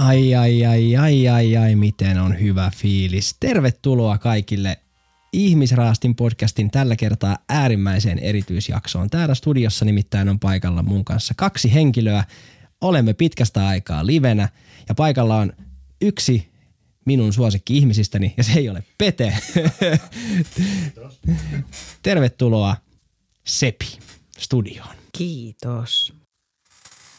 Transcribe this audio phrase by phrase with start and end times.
[0.00, 3.36] Ai, ai, ai, ai, ai, ai, miten on hyvä fiilis.
[3.40, 4.78] Tervetuloa kaikille
[5.32, 9.10] Ihmisraastin podcastin tällä kertaa äärimmäiseen erityisjaksoon.
[9.10, 12.24] Täällä studiossa nimittäin on paikalla mun kanssa kaksi henkilöä.
[12.80, 14.48] Olemme pitkästä aikaa livenä
[14.88, 15.52] ja paikalla on
[16.00, 16.52] yksi
[17.06, 19.38] minun suosikki ihmisistäni ja se ei ole Pete.
[22.02, 22.76] Tervetuloa
[23.46, 23.98] Sepi
[24.38, 24.96] studioon.
[25.18, 26.14] Kiitos.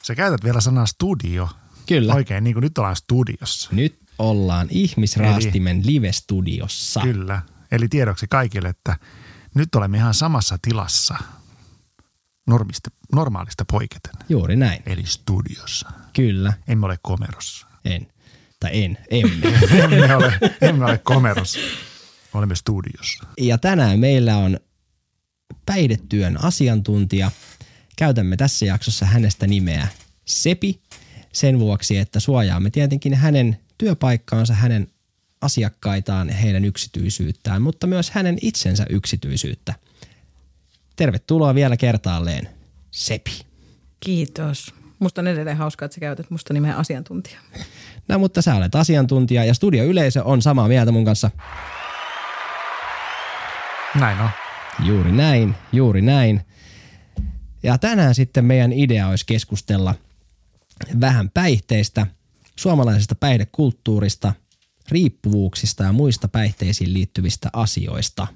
[0.04, 1.50] Sä käytät vielä sanaa studio.
[1.92, 2.14] Kyllä.
[2.14, 3.70] Oikein niin kuin nyt ollaan studiossa.
[3.72, 7.00] Nyt ollaan Ihmisraastimen live-studiossa.
[7.02, 7.42] Kyllä.
[7.72, 8.98] Eli tiedoksi kaikille, että
[9.56, 11.16] nyt olemme ihan samassa tilassa
[12.48, 14.14] normista, normaalista poiketen.
[14.30, 14.84] Juuri näin.
[14.86, 15.92] Eli studiossa.
[16.14, 16.54] Kyllä.
[16.68, 17.68] Emme ole komerossa.
[17.86, 18.08] En.
[18.60, 18.98] Tai en.
[19.10, 19.48] Emme.
[19.84, 21.60] emme, ole, emme ole komerossa.
[22.34, 23.28] Olemme studiossa.
[23.38, 24.60] Ja tänään meillä on
[25.66, 27.32] päihdetyön asiantuntija.
[27.96, 29.88] Käytämme tässä jaksossa hänestä nimeä
[30.26, 30.82] Sepi
[31.32, 34.88] sen vuoksi, että suojaamme tietenkin hänen työpaikkaansa, hänen
[35.42, 39.74] asiakkaitaan ja heidän yksityisyyttään, mutta myös hänen itsensä yksityisyyttä.
[40.96, 42.50] Tervetuloa vielä kertaalleen,
[42.92, 43.42] Sepi.
[44.00, 44.74] Kiitos.
[45.00, 47.40] Musta on edelleen hauskaa, että sä käytät musta nimeä asiantuntija.
[48.08, 51.32] No mutta sä olet asiantuntija ja studioyleisö on samaa mieltä mun kanssa.
[54.00, 54.30] Näin on.
[54.86, 56.42] Juuri näin, juuri näin.
[57.64, 59.96] Ja tänään sitten meidän idea olisi keskustella
[61.00, 62.08] vähän päihteistä,
[62.56, 64.34] suomalaisesta päihdekulttuurista,
[64.90, 68.28] riippuvuuksista ja muista päihteisiin liittyvistä asioista.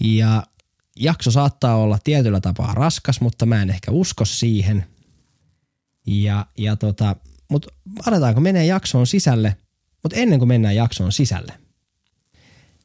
[0.00, 0.42] Ja
[0.96, 4.86] jakso saattaa olla tietyllä tapaa raskas, mutta mä en ehkä usko siihen.
[6.06, 7.16] Ja, ja tota,
[7.50, 7.68] mutta
[8.06, 9.56] aletaanko menee jaksoon sisälle,
[10.02, 11.52] mutta ennen kuin mennään jaksoon sisälle,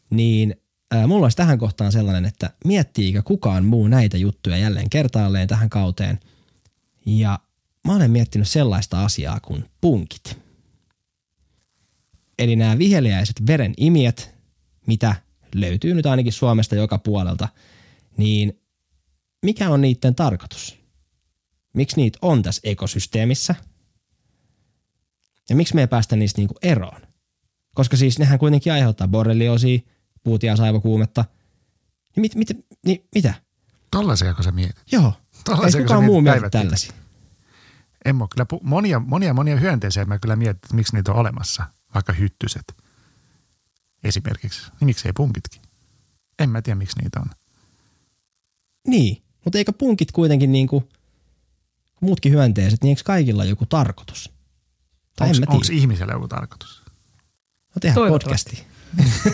[0.10, 0.56] niin
[0.92, 5.70] ää, mulla olisi tähän kohtaan sellainen, että miettiikö kukaan muu näitä juttuja jälleen kertaalleen tähän
[5.70, 6.20] kauteen.
[7.06, 7.40] Ja
[7.88, 10.38] mä olen miettinyt sellaista asiaa kuin punkit.
[12.40, 14.36] Eli nämä viheliäiset veren imiet,
[14.88, 15.16] mitä
[15.56, 17.48] löytyy nyt ainakin Suomesta joka puolelta,
[18.18, 18.62] niin
[19.46, 20.80] mikä on niiden tarkoitus?
[21.74, 23.56] Miksi niitä on tässä ekosysteemissä?
[25.50, 27.02] Ja miksi me ei päästä niistä niinku eroon?
[27.76, 29.80] Koska siis nehän kuitenkin aiheuttaa borrelioosia,
[30.24, 31.26] puutias aivokuumetta.
[32.16, 33.34] Niin mit, mit, niin, mitä?
[33.92, 34.84] Tollaisiako sä mietit?
[34.92, 35.14] Joo.
[35.36, 36.92] Ei Tollaisiako kukaan muu mietit mieti tällaisia.
[38.06, 41.18] En mä kyllä pu- monia, monia, monia hyönteisiä mä kyllä mietin, että miksi niitä on
[41.18, 42.76] olemassa, vaikka hyttyset
[44.04, 44.62] esimerkiksi.
[44.62, 45.62] Niin miksei punkitkin?
[46.40, 47.30] En mä tiedä, miksi niitä on.
[48.88, 50.90] Niin, mutta eikö punkit kuitenkin niinku,
[52.02, 54.32] muutkin hyönteiset, niin eikö kaikilla joku tarkoitus?
[55.16, 56.84] Tai Onko ihmisellä joku tarkoitus?
[57.76, 58.68] No tehdään podcasti.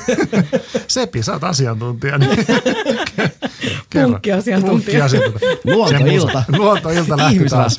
[0.87, 2.17] Sepi, sä oot asiantuntija.
[2.17, 2.31] Niin.
[3.93, 4.99] Punkkiasiantuntija.
[4.99, 5.75] Punkkiasiantuntija.
[5.75, 6.43] Luontoilta.
[6.57, 7.77] Luontoilta lähti taas.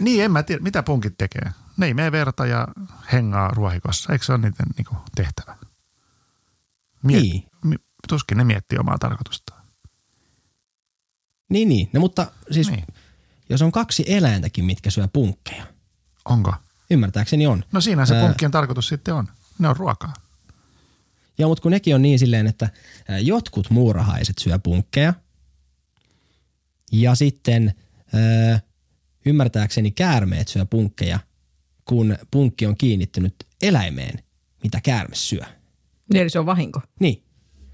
[0.00, 1.52] Niin, en mä tiedä, mitä punkit tekee.
[1.76, 2.68] Ne ei mene verta ja
[3.12, 4.12] hengaa ruohikossa.
[4.12, 5.56] Eikö se ole niiden niinku, tehtävä?
[7.02, 7.44] Niin.
[7.64, 7.76] mi-
[8.08, 9.62] tuskin ne miettii omaa tarkoitustaan.
[11.50, 11.90] Niin, niin.
[11.92, 12.84] No mutta siis Niin.
[13.48, 15.66] jos on kaksi eläintäkin, mitkä syö punkkeja,
[16.24, 16.54] Onko?
[16.90, 17.64] ymmärtääkseni on.
[17.72, 18.20] No siinä se Ää.
[18.26, 19.28] punkkien tarkoitus sitten on.
[19.58, 20.12] Ne on ruokaa.
[21.38, 22.68] Joo, mutta kun nekin on niin silleen, että
[23.22, 25.14] jotkut muurahaiset syö punkkeja
[26.92, 27.74] ja sitten
[28.14, 28.60] ää,
[29.26, 31.18] ymmärtääkseni käärmeet syö punkkeja,
[31.84, 34.18] kun punkki on kiinnittynyt eläimeen,
[34.62, 35.42] mitä käärme syö.
[36.14, 36.80] Eli se on vahinko.
[37.00, 37.22] Niin,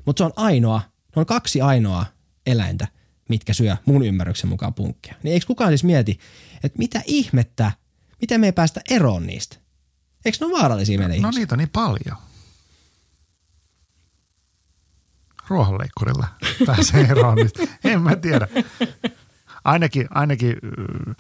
[0.06, 0.82] mutta se on ainoa,
[1.16, 2.06] ne on kaksi ainoa
[2.46, 2.88] eläintä,
[3.28, 5.14] mitkä syö mun ymmärryksen mukaan punkkeja.
[5.22, 6.19] Niin eikö kukaan siis mieti,
[6.64, 7.72] että mitä ihmettä,
[8.20, 9.56] miten me ei päästä eroon niistä?
[10.25, 11.40] Eikö ne ole vaarallisia meille No ihmisille?
[11.40, 12.27] niitä on niin paljon.
[15.48, 16.28] Ruohonleikkurilla
[16.66, 17.62] pääsee eroon niistä.
[17.84, 18.48] En mä tiedä.
[19.64, 20.56] Ainakin, ainakin,
[21.08, 21.16] äh,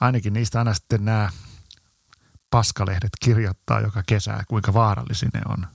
[0.00, 1.30] ainakin niistä aina sitten nämä
[2.50, 5.66] paskalehdet kirjoittaa joka kesä, kuinka vaarallisia ne on.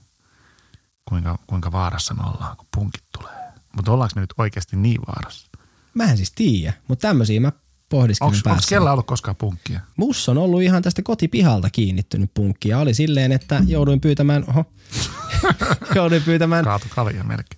[1.04, 3.52] Kuinka, kuinka vaarassa me ollaan, kun punkit tulee.
[3.76, 5.48] Mutta ollaanko me nyt oikeasti niin vaarassa?
[5.94, 7.52] Mä en siis tiedä, mutta tämmöisiä mä
[7.98, 8.68] pohdiskelin Onko päässä.
[8.68, 9.80] kellä ollut koskaan punkkia?
[9.96, 14.64] Mus on ollut ihan tästä kotipihalta kiinnittynyt punkki ja oli silleen, että jouduin pyytämään, oho,
[15.94, 16.64] jouduin pyytämään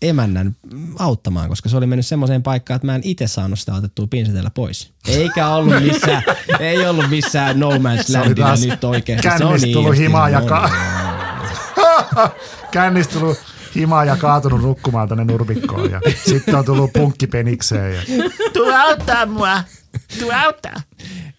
[0.03, 0.57] emännän
[0.99, 4.51] auttamaan, koska se oli mennyt semmoiseen paikkaan, että mä en itse saanut sitä otettua pinsetellä
[4.51, 4.93] pois.
[5.09, 6.23] Eikä ollut missään,
[6.61, 9.29] ei ollut missään no man's taas nyt oikeasti.
[9.29, 10.47] Se on kännis niin tullut himaa se ja on.
[10.47, 10.71] ka-
[12.71, 13.39] Kännis tullut
[13.75, 18.03] himaa ja kaatunut nukkumaan tänne nurmikkoon ja sitten on tullut punkkipenikseen ja
[18.53, 19.63] tuu auttaa mua,
[20.19, 20.83] tuu auttaa.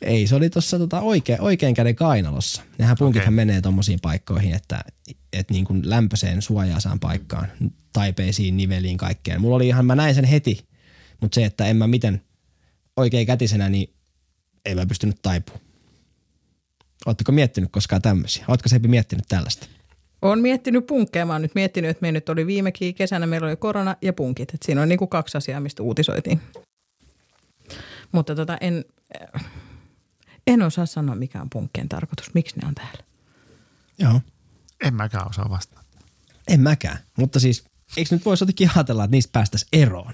[0.01, 2.61] Ei, se oli tuossa tota oikein, oikein käden kainalossa.
[2.77, 3.35] Nehän punkithan Okei.
[3.35, 4.83] menee tommosiin paikkoihin, että
[5.33, 7.47] et niin kuin lämpöiseen suojaasaan paikkaan,
[7.93, 9.41] taipeisiin, niveliin, kaikkeen.
[9.41, 10.67] Mulla oli ihan, mä näin sen heti,
[11.21, 12.21] mutta se, että en mä miten
[12.97, 13.93] oikein kätisenä, niin
[14.65, 15.67] ei mä pystynyt taipumaan.
[17.05, 18.45] Oletteko miettinyt koskaan tämmöisiä?
[18.47, 19.67] Oletko Sepi miettinyt tällaista?
[20.21, 21.25] Olen miettinyt punkkeja.
[21.25, 24.53] Mä oon nyt miettinyt, että me nyt oli viimekin kesänä, meillä oli korona ja punkit.
[24.53, 26.41] Et siinä on niin kuin kaksi asiaa, mistä uutisoitiin.
[28.11, 28.85] Mutta tota, en,
[30.47, 32.33] en osaa sanoa, mikä on punkkien tarkoitus.
[32.33, 33.03] Miksi ne on täällä?
[33.99, 34.21] Joo.
[34.83, 35.81] En mäkään osaa vastata.
[36.47, 36.97] En mäkään.
[37.17, 37.65] Mutta siis,
[37.97, 40.13] eikö nyt voisi jotenkin ajatella, että niistä päästäisiin eroon?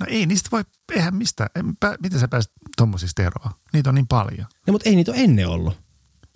[0.00, 0.62] No ei niistä voi,
[0.94, 3.50] eihän mistä, en, pä, miten sä pääset tommosista eroon?
[3.72, 4.46] Niitä on niin paljon.
[4.66, 5.78] No, mutta ei niitä ole ennen ollut.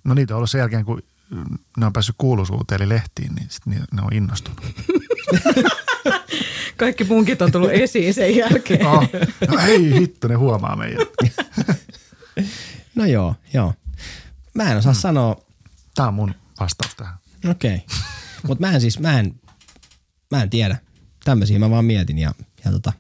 [0.05, 1.03] No niitä on ollut sen jälkeen, kun
[1.77, 4.65] ne on päässyt kuuluisuuteen eli lehtiin, niin sit ne, on innostunut.
[6.77, 8.87] Kaikki punkit on tullut esiin sen jälkeen.
[8.87, 9.09] Oh,
[9.49, 11.09] no ei hitto, ne huomaa meidät.
[12.95, 13.75] No joo, joo.
[14.55, 15.01] Mä en osaa hmm.
[15.01, 15.37] sanoa,
[15.95, 17.15] Tämä on mun vastaus tähän.
[17.51, 17.77] okei.
[17.77, 17.97] Okay.
[18.47, 19.41] Mutta mä en siis, mä en,
[20.31, 20.77] mä en tiedä.
[21.25, 22.35] Tämmöisiä mä vaan mietin ja,
[22.65, 22.93] ja tota.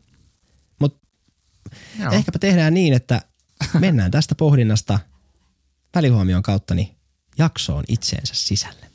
[0.79, 1.01] Mut
[1.99, 2.13] Joo.
[2.13, 3.23] ehkäpä tehdään niin, että
[3.79, 4.99] mennään tästä pohdinnasta
[5.95, 7.00] välihuomion kautta niin
[7.41, 8.87] jaksoon itseensä sisälle.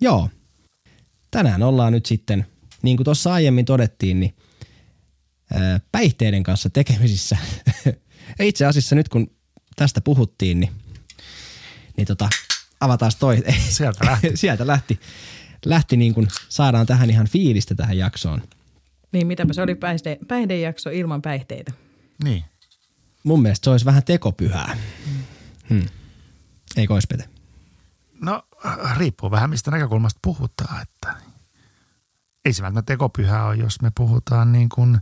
[0.00, 0.28] Joo.
[1.30, 2.46] Tänään ollaan nyt sitten,
[2.82, 4.36] niin kuin tuossa aiemmin todettiin, niin
[5.92, 7.36] päihteiden kanssa tekemisissä.
[8.40, 9.30] itse asiassa nyt kun
[9.76, 10.72] tästä puhuttiin, niin,
[11.96, 12.28] niin tota,
[12.80, 13.44] avataan toi.
[13.68, 14.36] Sieltä lähti.
[14.42, 15.00] Sieltä lähti.
[15.64, 18.42] Lähti niin kuin saadaan tähän ihan fiilistä tähän jaksoon.
[19.12, 21.72] Niin, mitäpä se oli päihde, päihdejakso ilman päihteitä.
[22.24, 22.44] Niin.
[23.22, 24.76] Mun mielestä se olisi vähän tekopyhää.
[25.70, 25.86] Hmm.
[26.76, 27.28] Eikö olisi Pete?
[28.20, 31.14] No äh, riippuu vähän mistä näkökulmasta puhutaan, että
[32.44, 34.98] ei se välttämättä tekopyhää ole, jos me puhutaan niin kuin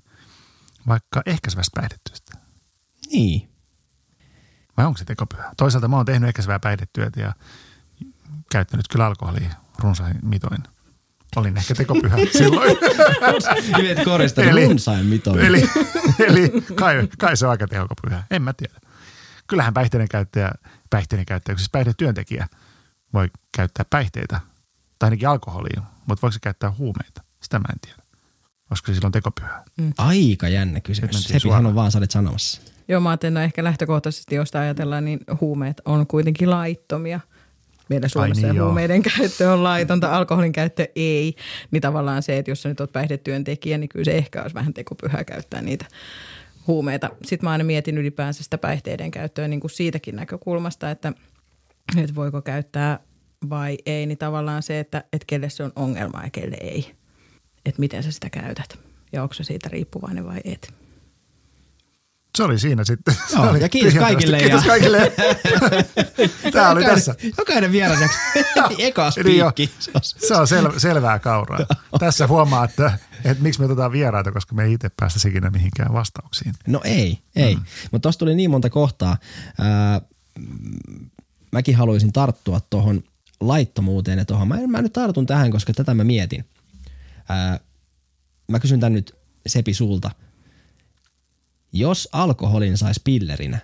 [0.89, 2.39] vaikka ehkäisevästä päihdetyöstä.
[3.13, 3.49] Niin.
[4.77, 5.53] Vai onko se tekopyhä?
[5.57, 7.33] Toisaalta mä oon tehnyt ehkäisevää päihdetyötä ja
[8.53, 10.63] käyttänyt kyllä alkoholia runsain mitoin.
[11.37, 12.77] Olin ehkä tekopyhä silloin.
[13.77, 15.39] Nimet korista Eli- runsain mitoin.
[15.41, 15.63] eli
[16.19, 18.23] eli kai, kai se on aika tekopyhä.
[18.31, 18.75] En mä tiedä.
[19.47, 20.51] Kyllähän päihteiden käyttäjä,
[20.91, 22.47] päihteiden käyttäjä, siis päihdetyöntekijä
[23.13, 24.41] voi käyttää päihteitä
[24.99, 27.23] tai ainakin alkoholia, mutta voiko se käyttää huumeita?
[27.43, 28.03] Sitä mä en tiedä.
[28.71, 29.63] Olisiko se silloin tekopyhää?
[29.99, 31.23] Aika jännä kysymys.
[31.23, 31.67] Sepihän suoraan.
[31.67, 32.61] on vaan sä olit sanomassa.
[32.89, 37.21] Joo, mä ajattelin, no ehkä lähtökohtaisesti, jos ajatellaan, niin huumeet on kuitenkin laittomia.
[37.95, 38.67] Meillä Suomessa niin, ja joo.
[38.67, 41.35] huumeiden käyttö on laitonta, alkoholin käyttö ei.
[41.71, 44.75] Niin tavallaan se, että jos sä nyt oot päihdetyöntekijä, niin kyllä se ehkä olisi vähän
[44.75, 45.85] tekopyhää käyttää niitä
[46.67, 47.11] huumeita.
[47.25, 51.13] Sitten mä aina mietin ylipäänsä sitä päihteiden käyttöä niin kuin siitäkin näkökulmasta, että,
[51.97, 52.99] että voiko käyttää
[53.51, 54.07] vai ei.
[54.07, 56.91] Niin tavallaan se, että, että kelle se on ongelma ja kelle ei.
[57.67, 58.79] Että miten sä sitä käytät
[59.13, 60.84] ja onko se siitä riippuvainen vai et.
[62.37, 63.17] Se oli siinä sitten.
[63.33, 65.13] Joo, oli ja kiitos kaikille Kiitos ja- kaikille.
[66.53, 67.15] Tämä oli tässä.
[67.39, 68.19] Jokainen vieras jakso.
[68.71, 69.71] Heti eka spiikki.
[69.79, 71.59] Se on- Se on sel- selvää kauraa.
[71.99, 75.93] Tässä huomaa, että, että miksi me otetaan vieraita, koska me ei itse päästä ikinä mihinkään
[75.93, 76.55] vastauksiin.
[76.67, 77.57] No ei, ei.
[77.57, 77.63] Mm.
[77.93, 79.17] Mutta tosta tuli niin monta kohtaa.
[80.39, 81.11] Mm,
[81.53, 83.03] mäkin haluaisin tarttua tuohon
[83.41, 84.49] laittomuuteen ja tuohon.
[84.49, 86.45] Mä, en- mä nyt tartun tähän, koska tätä mä mietin.
[87.29, 87.61] Ää,
[88.49, 89.17] mä kysyn tän nyt
[89.47, 90.11] Sepi sulta.
[91.77, 93.59] Jos alkoholin saisi pillerinä,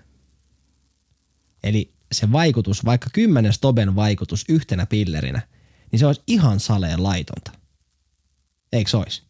[1.62, 5.42] eli se vaikutus, vaikka kymmenen stoben vaikutus yhtenä pillerinä,
[5.92, 7.52] niin se olisi ihan saleen laitonta.
[8.72, 9.22] Eikö se olisi?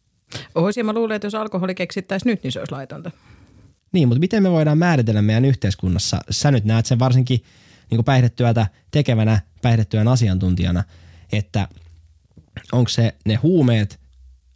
[0.55, 3.11] Ois, ja mä luulen, että jos alkoholi keksittäisiin nyt, niin se olisi laitonta.
[3.93, 6.21] Niin, mutta miten me voidaan määritellä meidän yhteiskunnassa?
[6.31, 7.45] Sä nyt näet sen varsinkin
[7.91, 10.85] niin päihdetyötä tekevänä, päihdetyön asiantuntijana,
[11.33, 11.69] että
[12.73, 14.01] onko se ne huumeet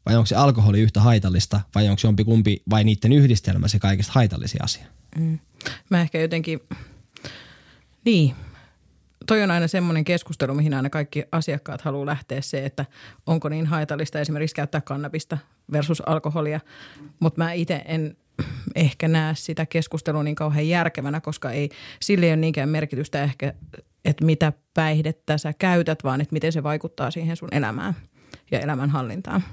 [0.06, 4.12] vai onko se alkoholi yhtä haitallista vai onko se jompikumpi vai niiden yhdistelmä se kaikista
[4.12, 4.87] haitallisin asia?
[5.90, 6.61] Mä ehkä jotenkin,
[8.04, 8.34] niin,
[9.26, 12.87] toi on aina semmoinen keskustelu, mihin aina kaikki asiakkaat haluaa lähteä se, että
[13.26, 15.38] onko niin haitallista esimerkiksi käyttää kannabista
[15.73, 16.61] versus alkoholia.
[17.20, 18.16] Mutta mä itse en
[18.75, 21.68] ehkä näe sitä keskustelua niin kauhean järkevänä, koska ei,
[22.00, 23.54] sille ei ole niinkään merkitystä ehkä,
[24.04, 27.94] että mitä päihdettä sä käytät, vaan että miten se vaikuttaa siihen sun elämään
[28.50, 29.44] ja elämänhallintaan.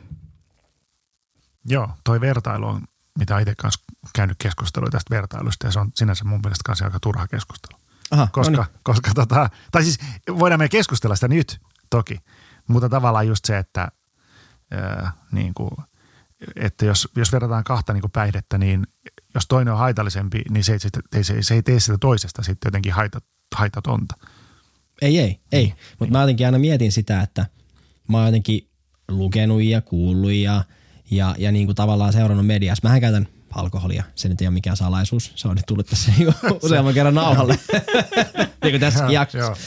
[1.66, 2.82] Joo, toi vertailu on,
[3.20, 3.84] mitä itse kanssa
[4.16, 7.80] käynyt keskustelua tästä vertailusta, ja se on sinänsä mun mielestä kanssa aika turha keskustelu.
[8.12, 10.00] Aha, Koska, no koska tota, tai siis
[10.40, 12.20] voidaan me keskustella sitä nyt toki,
[12.68, 13.88] mutta tavallaan just se, että,
[14.72, 15.72] ää, niin kuin,
[16.56, 18.88] että jos, jos verrataan kahta niin kuin päihdettä, niin
[19.34, 20.90] jos toinen on haitallisempi, niin se ei, se,
[21.22, 23.24] se, se ei tee sitä toisesta sitten jotenkin haitat,
[23.56, 24.16] haitatonta.
[25.02, 25.74] Ei, ei, ei.
[26.00, 27.46] Mutta mä jotenkin aina mietin sitä, että
[28.08, 28.70] mä oon jotenkin
[29.08, 30.64] lukenut ja kuullut ja,
[31.12, 32.82] ja, ja niin kuin tavallaan seurannut mediassa.
[32.84, 34.04] Mähän käytän alkoholia.
[34.16, 35.32] Se nyt ei ole mikään salaisuus.
[35.36, 37.60] Se on nyt tullut tässä niin kuin useamman kerran nauhalle.
[38.64, 39.58] niin kuin tässäkin jaksossa.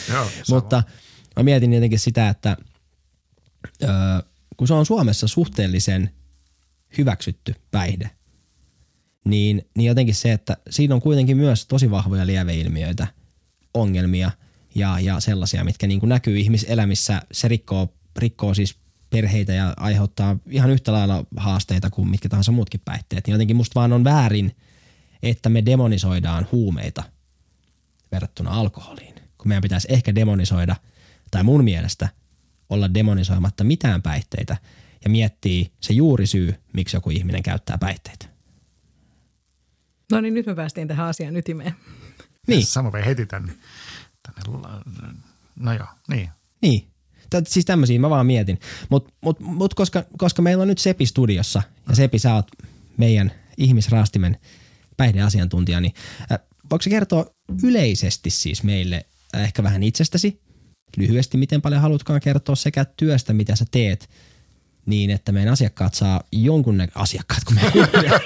[0.49, 0.83] Mutta
[1.35, 2.57] mä mietin jotenkin sitä, että
[3.83, 3.89] öö,
[4.57, 6.09] kun se on Suomessa suhteellisen
[6.97, 8.09] hyväksytty päihde,
[9.25, 13.07] niin, niin jotenkin se, että siinä on kuitenkin myös tosi vahvoja lieveilmiöitä,
[13.73, 14.31] ongelmia
[14.75, 17.21] ja, ja sellaisia, mitkä niin kuin näkyy ihmiselämissä.
[17.31, 18.75] Se rikkoo, rikkoo siis
[19.15, 23.27] perheitä ja aiheuttaa ihan yhtä lailla haasteita kuin mitkä tahansa muutkin päihteet.
[23.27, 24.55] Niin jotenkin musta vaan on väärin,
[25.23, 27.03] että me demonisoidaan huumeita
[28.11, 29.15] verrattuna alkoholiin.
[29.37, 30.75] Kun meidän pitäisi ehkä demonisoida,
[31.31, 32.09] tai mun mielestä
[32.69, 34.57] olla demonisoimatta mitään päihteitä
[35.03, 38.25] ja miettiä se juuri syy, miksi joku ihminen käyttää päihteitä.
[40.11, 41.75] No niin, nyt me päästiin tähän asian ytimeen.
[42.47, 43.53] Niin, Samu vei heti tänne.
[44.23, 44.59] tänne
[45.55, 46.29] no joo, niin.
[46.61, 46.87] niin.
[47.29, 48.59] Tät, siis tämmöisiä mä vaan mietin.
[48.89, 52.47] Mutta mut, mut koska, koska meillä on nyt Sepi studiossa, ja Sepi sä oot
[52.97, 54.37] meidän ihmisraastimen
[54.97, 55.93] päihdeasiantuntija, niin
[56.31, 56.39] äh,
[56.71, 57.25] voiko kertoa
[57.63, 59.05] yleisesti siis meille
[59.35, 60.41] äh, ehkä vähän itsestäsi,
[60.97, 64.09] lyhyesti miten paljon haluatkaan kertoa sekä työstä, mitä sä teet,
[64.85, 67.71] niin että meidän asiakkaat saa jonkun nä- asiakkaat, kun meidän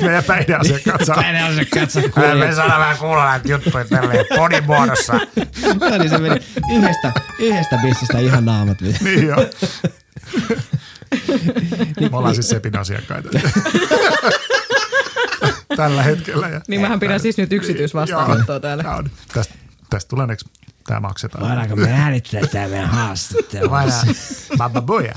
[0.00, 1.16] Meidän päihdeasiakkaat saa.
[1.46, 2.02] asiakkaat saa
[2.34, 5.12] Me saadaan vähän kuulla näitä juttuja tälleen podimuodossa.
[5.12, 6.40] No niin se meni
[6.76, 8.78] yhdestä, yhdestä bissistä ihan naamat.
[8.80, 9.46] Niin joo.
[12.00, 13.28] Me ollaan siis Sepin asiakkaita.
[15.76, 16.48] Tällä hetkellä.
[16.48, 18.84] Ja, Niin mähän pidän siis nyt yksityisvastaanottoa täällä.
[19.34, 19.54] Tästä,
[19.90, 20.46] tästä tulee next,
[20.86, 21.48] tämä maksetaan.
[21.48, 23.70] Voidaanko me äänittää tämä meidän haastattelu?
[23.70, 24.06] Voidaan.
[24.58, 25.14] Baba boja.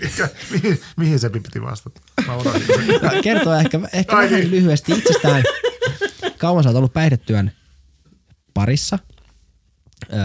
[0.00, 2.00] Mikä- mihin, mihin Sepi piti vastata?
[2.26, 2.32] Mä.
[2.36, 4.50] No, kertoo ehkä, ehkä Ai vähän niin.
[4.50, 5.42] lyhyesti itsestään.
[6.38, 7.52] Kauan sä oot ollut päihdetyön
[8.54, 8.98] parissa.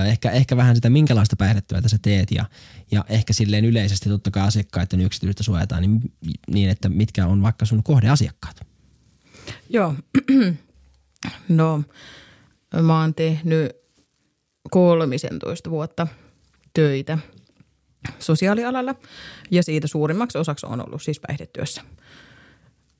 [0.07, 2.45] Ehkä, ehkä vähän sitä, minkälaista päihdetyötä sä teet ja,
[2.91, 6.01] ja ehkä silleen yleisesti totta kai asiakkaiden yksityistä suojataan niin,
[6.47, 8.61] niin, että mitkä on vaikka sun kohdeasiakkaat.
[9.69, 9.95] Joo.
[11.49, 11.83] No,
[12.81, 13.71] mä oon tehnyt
[14.71, 16.07] kolmisentoista vuotta
[16.73, 17.17] töitä
[18.19, 18.95] sosiaalialalla
[19.51, 21.81] ja siitä suurimmaksi osaksi on ollut siis päihdetyössä.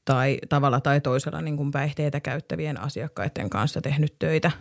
[0.06, 4.52] Tai tavalla tai toisella niin kuin päihteitä käyttävien asiakkaiden kanssa tehnyt töitä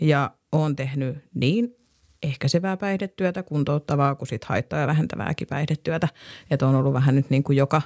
[0.00, 1.76] ja oon tehnyt niin
[2.22, 6.08] ehkäisevää päihdetyötä, kuntouttavaa kuin sit haittaa ja vähentävääkin päihdetyötä.
[6.50, 7.82] Että on ollut vähän nyt niin kuin joka,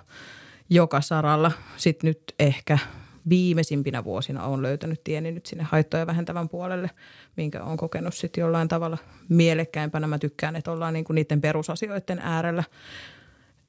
[0.71, 1.52] joka saralla.
[1.76, 2.79] Sitten nyt ehkä
[3.31, 6.91] viimeisimpinä vuosina on löytänyt tieni nyt sinne haittoja vähentävän puolelle,
[7.37, 10.07] minkä on kokenut sitten jollain tavalla mielekkäimpänä.
[10.07, 12.65] Mä tykkään, että ollaan niinku niiden perusasioiden äärellä,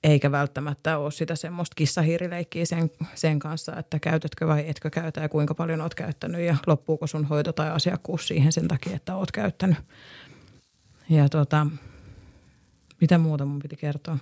[0.04, 5.30] eikä välttämättä ole sitä semmoista kissahiirileikkiä sen, sen kanssa, että käytätkö vai etkö käytä ja
[5.30, 9.32] kuinka paljon oot käyttänyt ja loppuuko sun hoito tai asiakkuus siihen sen takia, että oot
[9.32, 9.78] käyttänyt.
[11.10, 11.68] Ja tota,
[13.02, 14.18] mitä muuta mun piti kertoa?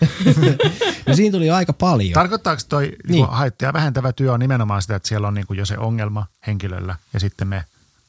[1.06, 2.12] No siinä tuli aika paljon.
[2.12, 2.96] Tarkoittaako toi Niin.
[3.08, 3.26] niin.
[3.28, 6.96] haittia vähentävä työ on nimenomaan sitä, että siellä on niin kuin jo se ongelma henkilöllä
[7.14, 7.64] ja sitten me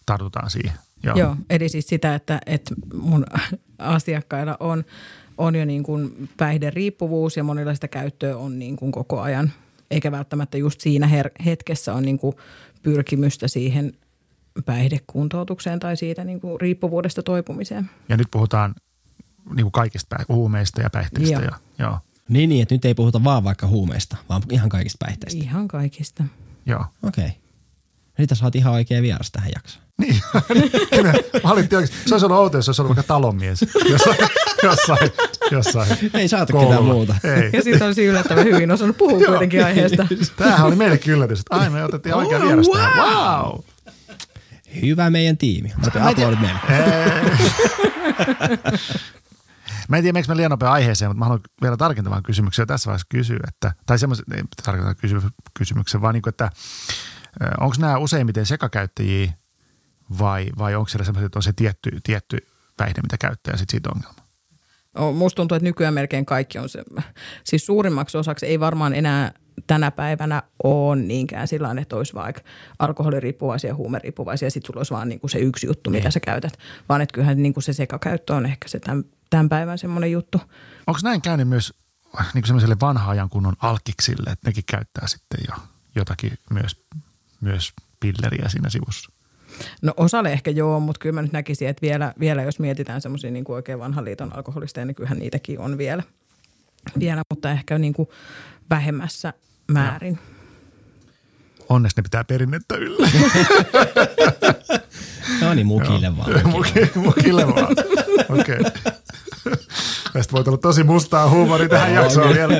[0.05, 0.73] tartutaan siihen?
[1.03, 1.15] Joo.
[1.17, 3.25] Joo, eli siis sitä, että, että mun
[3.79, 4.85] asiakkailla on,
[5.37, 9.51] on jo niin kuin päihderiippuvuus ja monilla sitä käyttöä on niin kuin koko ajan.
[9.91, 12.35] Eikä välttämättä just siinä her- hetkessä on niin kuin
[12.83, 13.93] pyrkimystä siihen
[14.65, 17.89] päihdekuntoutukseen tai siitä niin kuin riippuvuudesta toipumiseen.
[18.09, 18.75] Ja nyt puhutaan
[19.55, 21.33] niin kuin kaikista huumeista ja päihteistä.
[21.33, 21.43] Joo.
[21.43, 21.99] Ja, joo.
[22.29, 25.43] Niin, niin, että nyt ei puhuta vaan vaikka huumeista, vaan ihan kaikista päihteistä.
[25.43, 26.23] Ihan kaikista.
[26.65, 26.85] joo.
[27.03, 27.25] Okei.
[27.25, 27.37] Okay.
[28.17, 29.85] Nyt sä oot ihan oikea vieras tähän jaksoon.
[29.97, 30.21] Niin,
[30.95, 31.11] kyllä.
[31.11, 32.09] Mä valittiin oikeasti.
[32.09, 34.17] Se olisi ollut outo, jos se olisi ollut vaikka talonmies jossain,
[34.63, 35.11] jossain,
[35.51, 36.71] jossain Ei saatu koululla.
[36.75, 37.15] ketään muuta.
[37.23, 37.49] Ei.
[37.53, 40.07] Ja sitten olisi yllättävän hyvin osannut puhua kuitenkin aiheesta.
[40.37, 42.77] Tämähän oli meillekin yllätys, että aina otettiin oikea Oh, vieras wow.
[42.77, 43.43] tähän.
[43.43, 43.59] Wow.
[44.81, 45.71] Hyvä meidän tiimi.
[45.81, 46.59] Otetaan aplodit meille.
[49.87, 52.87] Mä en tiedä, meneekö me liian nopea aiheeseen, mutta mä haluan vielä tarkentavan kysymyksen tässä
[52.87, 55.21] vaiheessa kysyä, että, tai semmoisen, ei tarkentavan kysy,
[55.53, 56.49] kysymyksen, vaan niin kuin, että
[57.59, 59.33] onko nämä useimmiten sekakäyttäjiä
[60.19, 62.37] vai, vai onko siellä semmoiset, että on se tietty, tietty
[62.77, 64.27] päihde, mitä käyttää ja sitten siitä ongelma?
[64.95, 66.83] On- Musta tuntuu, että nykyään melkein kaikki on se,
[67.43, 69.31] siis suurimmaksi osaksi ei varmaan enää
[69.67, 72.41] tänä päivänä ole niinkään sillä että olisi vaikka
[72.79, 76.57] alkoholiriippuvaisia ja huumeriippuvaisia, sitten sulla olisi vaan niin kuin se yksi juttu, mitä sä käytät,
[76.89, 80.41] vaan että kyllähän niin kuin se sekakäyttö on ehkä se tämän, tämän päivän semmoinen juttu.
[80.87, 81.73] Onko näin käynyt myös
[82.17, 85.55] niin kuin semmoiselle vanha ajan kunnon alkiksille, että nekin käyttää sitten jo
[85.95, 86.85] jotakin myös,
[87.41, 89.11] myös pilleriä siinä sivussa?
[89.81, 93.31] No osalle ehkä joo, mutta kyllä mä nyt näkisin, että vielä, vielä jos mietitään semmoisia
[93.31, 96.03] niin oikein vanhan liiton alkoholisteja, niin kyllähän niitäkin on vielä,
[96.99, 98.09] vielä mutta ehkä niin kuin
[98.69, 99.33] vähemmässä
[99.71, 100.19] määrin.
[101.69, 103.09] Onneksi ne pitää perinnettä yllä.
[105.41, 106.31] No niin, mukille vaan.
[106.31, 107.67] Muki- Mukille vaan.
[108.29, 108.57] Okei.
[108.59, 108.71] Okay.
[110.17, 112.53] Tästä voi tulla tosi mustaa huumoria tähän jaksoon vielä.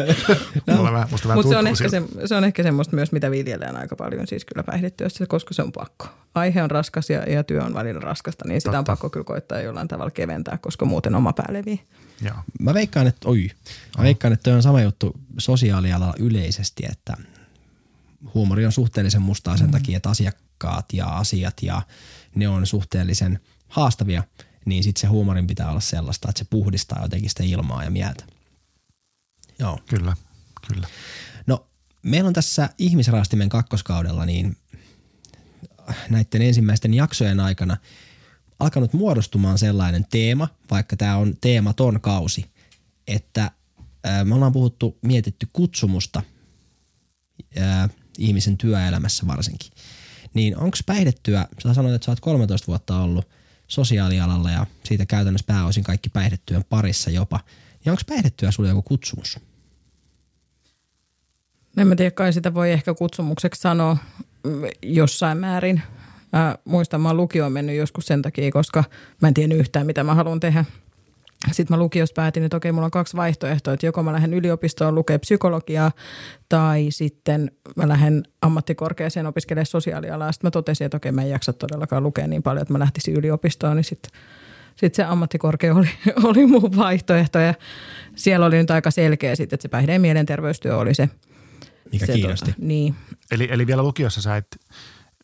[0.78, 3.32] Mulla vähän, musta vähän Mutta se, on ehkä se, se on ehkä semmoista myös, mitä
[3.32, 6.08] viljellään aika paljon siis kyllä päihdetyössä, koska se on pakko.
[6.36, 8.92] Aihe on raskas ja, ja työ on välillä raskasta, niin sitä on Totta.
[8.92, 11.88] pakko kyllä koittaa jollain tavalla keventää, koska muuten oma pää levii.
[12.22, 12.36] Joo.
[12.60, 13.50] Mä veikkaan, että, oi,
[13.98, 17.18] mä veikkaan, että toi on sama juttu sosiaalialalla yleisesti, että
[18.34, 21.82] huumori on suhteellisen mustaa sen takia, että asiakkaat ja asiat ja
[22.36, 24.24] ne on suhteellisen haastavia,
[24.68, 28.26] niin sitten se huumorin pitää olla sellaista, että se puhdistaa jotenkin sitä ilmaa ja mieltä.
[29.60, 29.80] Joo.
[29.90, 30.16] Kyllä,
[30.68, 30.88] kyllä.
[31.48, 31.68] No,
[32.04, 34.58] meillä on tässä ihmisraastimen kakkoskaudella niin
[36.10, 37.78] näiden ensimmäisten jaksojen aikana
[38.60, 42.46] alkanut muodostumaan sellainen teema, vaikka tämä on teematon kausi,
[43.08, 43.52] että
[44.24, 46.24] me ollaan puhuttu, mietitty kutsumusta
[47.60, 49.72] ää, ihmisen työelämässä varsinkin.
[50.34, 53.28] Niin onko päihdetyö, sä sanoit, että sä oot 13 vuotta ollut
[53.68, 57.40] sosiaalialalla ja siitä käytännössä pääosin kaikki päihdetyön parissa jopa,
[57.86, 59.40] niin onko päihdetyö sulle joku kutsumus?
[61.78, 63.98] En mä tiedä, kai sitä voi ehkä kutsumukseksi sanoa
[64.44, 65.82] mm, jossain määrin.
[66.34, 68.84] Mä muistan, mä oon lukioon mennyt joskus sen takia, koska
[69.22, 70.66] mä en tiennyt yhtään, mitä mä haluan tehdä.
[71.52, 74.96] Sitten mä lukiossa päätin, että okei, mulla on kaksi vaihtoehtoa, että joko mä lähden yliopistoon
[74.96, 75.92] lukea psykologiaa
[76.50, 80.32] tai sitten mä lähden ammattikorkeaseen opiskelemaan sosiaalialaa.
[80.32, 83.16] Sitten mä totesin, että okei, mä en jaksa todellakaan lukea niin paljon, että mä lähtisin
[83.16, 84.12] yliopistoon, niin sitten
[84.78, 85.90] sitten se ammattikorkea oli,
[86.30, 87.54] oli mun vaihtoehto ja
[88.16, 91.10] siellä oli nyt aika selkeä sitten, että se päihde- ja mielenterveystyö oli se.
[91.92, 92.46] Mikä se kiinnosti.
[92.46, 92.96] Tota, niin,
[93.32, 94.48] Eli, eli vielä lukiossa sä et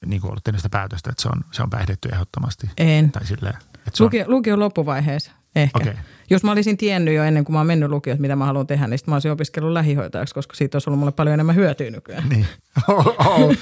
[0.05, 2.69] niin kuin ollut tehnyt sitä päätöstä, että se on, se on päihdetty ehdottomasti.
[2.77, 3.11] en.
[3.11, 5.79] Tai silleen, että se on, Lukio, lukion loppuvaiheessa ehkä.
[5.79, 5.93] Okei.
[6.29, 8.87] Jos mä olisin tiennyt jo ennen kuin mä oon mennyt lukioon, mitä mä haluan tehdä,
[8.87, 12.29] niin mä olisin opiskellut lähihoitajaksi, koska siitä olisi ollut mulle paljon enemmän hyötyä nykyään.
[12.29, 12.47] Niin.
[12.87, 13.53] Oh, oh.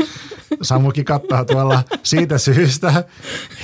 [0.61, 3.03] Samukin kattaa tuolla siitä syystä,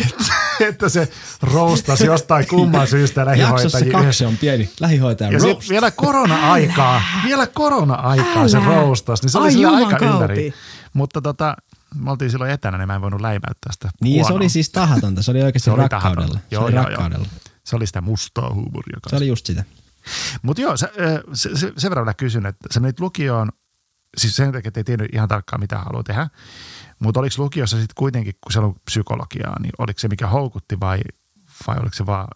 [0.06, 0.24] että,
[0.68, 1.10] että se
[1.42, 3.92] roustasi jostain kumman syystä Jaksossa lähihoitajia.
[4.06, 5.48] kaksi on pieni lähihoitaja Ja roast.
[5.48, 10.14] sitten vielä korona-aikaa, vielä korona-aikaa se roustasi, niin se oli Ai juman aika kauti.
[10.14, 10.54] ympäri.
[10.94, 11.56] Mutta tota,
[11.96, 14.38] me oltiin silloin etänä, niin mä en voinut läimäyttää sitä Niin ja se huonoa.
[14.38, 16.16] oli siis tahatonta, se oli oikeasti Se oli rakkaudella.
[16.16, 16.40] tahatonta.
[16.50, 17.26] Se Joo, oli joo, rakkaudella.
[17.26, 17.47] joo.
[17.68, 19.64] Se oli sitä mustaa huumoria Se oli just sitä.
[20.42, 20.92] Mutta joo, se,
[21.34, 23.50] se, se, sen verran kysyn, että sä menit lukioon,
[24.18, 26.30] siis sen takia, että ei tiennyt ihan tarkkaan, mitä haluaa tehdä.
[27.00, 31.00] Mutta oliko lukiossa sitten kuitenkin, kun siellä on psykologiaa, niin oliko se mikä houkutti vai,
[31.68, 32.28] vai oliko se vaan,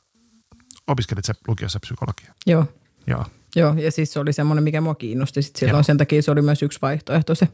[0.88, 2.34] opiskelit sä lukiossa psykologiaa?
[2.46, 2.66] Joo.
[3.08, 3.26] Joo.
[3.56, 5.76] Joo, ja siis se oli semmoinen, mikä mua kiinnosti sit silloin.
[5.76, 5.84] Joo.
[5.84, 7.48] Sen takia se oli myös yksi vaihtoehto se,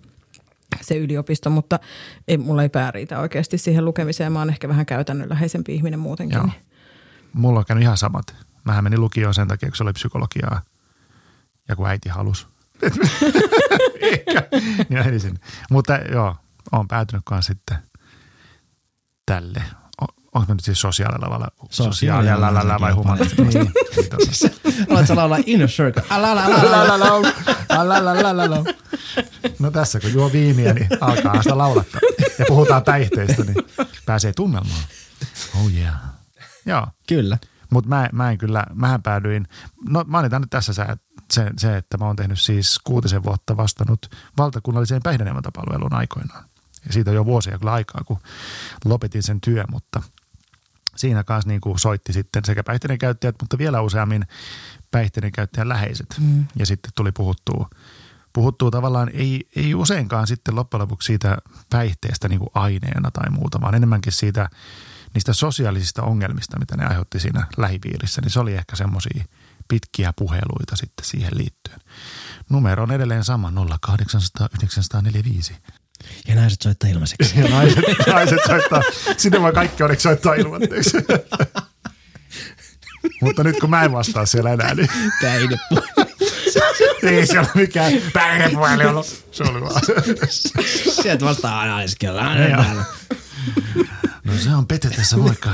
[0.82, 1.80] se yliopisto, mutta
[2.28, 4.32] ei, mulla ei pää riitä oikeasti siihen lukemiseen.
[4.32, 6.36] Mä oon ehkä vähän käytännönläheisempi ihminen muutenkin.
[6.36, 6.46] Joo.
[6.46, 6.67] Niin.
[7.38, 8.36] Mulla on käynyt ihan samat.
[8.64, 10.62] Mähän menin lukioon sen takia, kun se oli psykologiaa
[11.68, 12.48] ja kun äiti halusi.
[14.02, 14.48] Ehkä,
[14.90, 15.40] niin menin sinne.
[15.72, 16.36] Mutta joo,
[16.72, 17.78] on päätynyt kanssa sitten
[19.26, 19.64] tälle.
[20.34, 23.60] Onko nyt siis sosiaalialalla, Sosiaalialalla sosiaalialalla vai humanistisesti?
[23.60, 23.72] Niin,
[24.90, 26.04] niin, sä laulaa Inner Circle.
[29.60, 32.02] No tässä kun juo viiniä, niin alkaa sitä laulattaa.
[32.40, 33.56] Ja puhutaan päihteistä, niin
[34.06, 34.82] pääsee tunnelmaan.
[35.56, 36.07] Oh yeah.
[36.68, 36.88] Joo.
[37.08, 37.38] Kyllä.
[37.70, 39.48] Mutta mä, mä en kyllä, mähän päädyin,
[39.90, 40.86] no mainitaan nyt tässä se,
[41.34, 46.46] se, se, että mä oon tehnyt siis kuutisen vuotta vastannut valtakunnalliseen päihdeneuvantapalveluun aikoinaan.
[46.86, 48.20] Ja siitä on jo vuosia kyllä aikaa, kun
[48.86, 50.02] lopetin sen työ, mutta
[50.96, 54.28] siinä kanssa niin kuin soitti sitten sekä päihteiden käyttäjät, mutta vielä useammin
[54.92, 56.16] päihteiden käyttäjän läheiset.
[56.20, 56.46] Mm.
[56.60, 57.70] Ja sitten tuli puhuttua,
[58.34, 61.38] puhuttua tavallaan ei, ei useinkaan sitten loppujen lopuksi siitä
[61.70, 64.50] päihteestä niin kuin aineena tai muuta, vaan enemmänkin siitä
[65.14, 69.24] niistä sosiaalisista ongelmista, mitä ne aiheutti siinä lähipiirissä, niin se oli ehkä semmoisia
[69.68, 71.80] pitkiä puheluita sitten siihen liittyen.
[72.50, 75.56] Numero on edelleen sama 0800 945.
[76.28, 77.40] Ja naiset soittaa ilmaiseksi.
[77.40, 78.82] Ja naiset, naiset soittaa,
[79.18, 80.98] sinne voi kaikki onneksi soittaa ilmatteeksi.
[83.22, 84.90] Mutta nyt kun mä en vastaa siellä enää, niin
[85.22, 85.88] Päihdepuoli.
[87.04, 89.26] ei siellä ole mikään päihdepuheli ollut.
[89.32, 89.82] Se oli vaan.
[91.02, 91.66] Sieltä vastaa.
[91.66, 92.84] Joo.
[94.28, 95.50] No se on Pete tässä, moikka.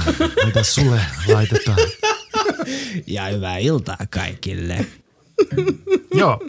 [0.45, 1.77] Mitä sulle laitetaan?
[3.07, 4.85] Ja hyvää iltaa kaikille.
[6.13, 6.39] Joo.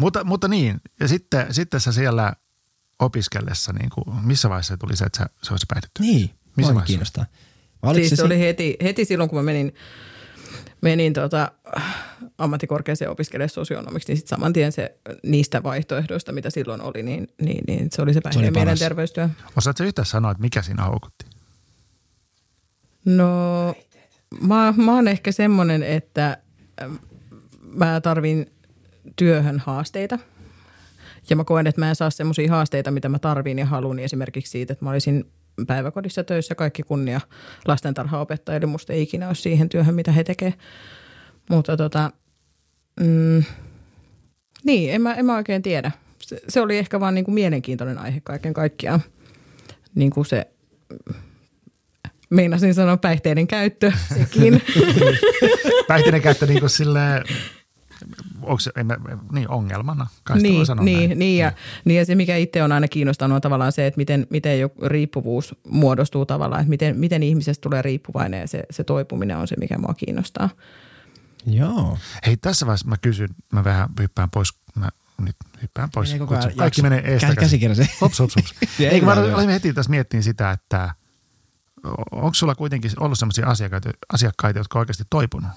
[0.00, 2.32] mutta, mutta niin, ja sitten, sitten sä siellä
[2.98, 6.02] opiskellessa, niin kuin, missä vaiheessa tuli se, että sä, se olisi päihdetty?
[6.02, 6.86] Niin, Missä vaiheessa?
[6.86, 7.24] kiinnostaa.
[7.82, 9.74] Oliko Siis se, se, oli heti, heti silloin, kun mä menin,
[10.80, 11.52] menin tota,
[12.38, 17.64] ammattikorkeaseen opiskelemaan sosionomiksi, niin sitten saman tien se niistä vaihtoehdoista, mitä silloin oli, niin, niin,
[17.66, 19.28] niin se oli se päihde- ja mielenterveystyö.
[19.56, 21.26] Osaatko yhtään sanoa, että mikä siinä houkutti?
[23.04, 23.74] No,
[24.40, 26.38] mä, mä oon ehkä semmoinen, että
[26.82, 26.94] ähm,
[27.62, 28.52] mä tarvin
[29.16, 30.18] työhön haasteita.
[31.30, 33.98] Ja mä koen, että mä en saa semmoisia haasteita, mitä mä tarvin ja haluan.
[33.98, 35.24] Esimerkiksi siitä, että mä olisin
[35.66, 37.20] päiväkodissa töissä kaikki kunnia
[37.66, 40.54] lastentarhaopettaja, eli musta ei ikinä ole siihen työhön, mitä he tekee.
[41.50, 42.10] Mutta tota,
[43.00, 43.44] mm,
[44.64, 45.90] niin, en mä, en mä oikein tiedä.
[46.22, 49.00] Se, se oli ehkä vaan niin kuin mielenkiintoinen aihe kaiken kaikkiaan.
[49.94, 50.46] Niin kuin se,
[52.30, 54.62] meinasin sanoa päihteiden käyttö, sekin.
[55.88, 57.24] Päihteiden käyttö niin kuin silleen,
[58.46, 58.96] onko se, en mä,
[59.32, 61.18] niin ongelmana, kai niin, sanoa niin, näin.
[61.18, 61.52] niin, ja,
[61.84, 64.70] niin, ja se mikä itse on aina kiinnostanut on tavallaan se, että miten, miten jo
[64.82, 69.56] riippuvuus muodostuu tavallaan, että miten, miten ihmisestä tulee riippuvainen ja se, se toipuminen on se,
[69.58, 70.48] mikä mua kiinnostaa.
[71.46, 71.98] Joo.
[72.26, 74.88] Hei, tässä vaiheessa mä kysyn, mä vähän hyppään pois, mä
[75.20, 76.08] nyt hyppään pois.
[76.08, 77.40] Menee koko ajan Kutsu- Kaikki jakso- menee eestä Kä- käsin.
[77.40, 77.88] käsikirja se.
[78.00, 78.54] Hops, hops, hops.
[78.78, 80.94] Ja Eikö mä ei olin heti tässä miettimään sitä, että
[82.10, 85.50] onko sulla kuitenkin ollut sellaisia asiakkaita, asiakkaita, jotka on oikeasti toipunut?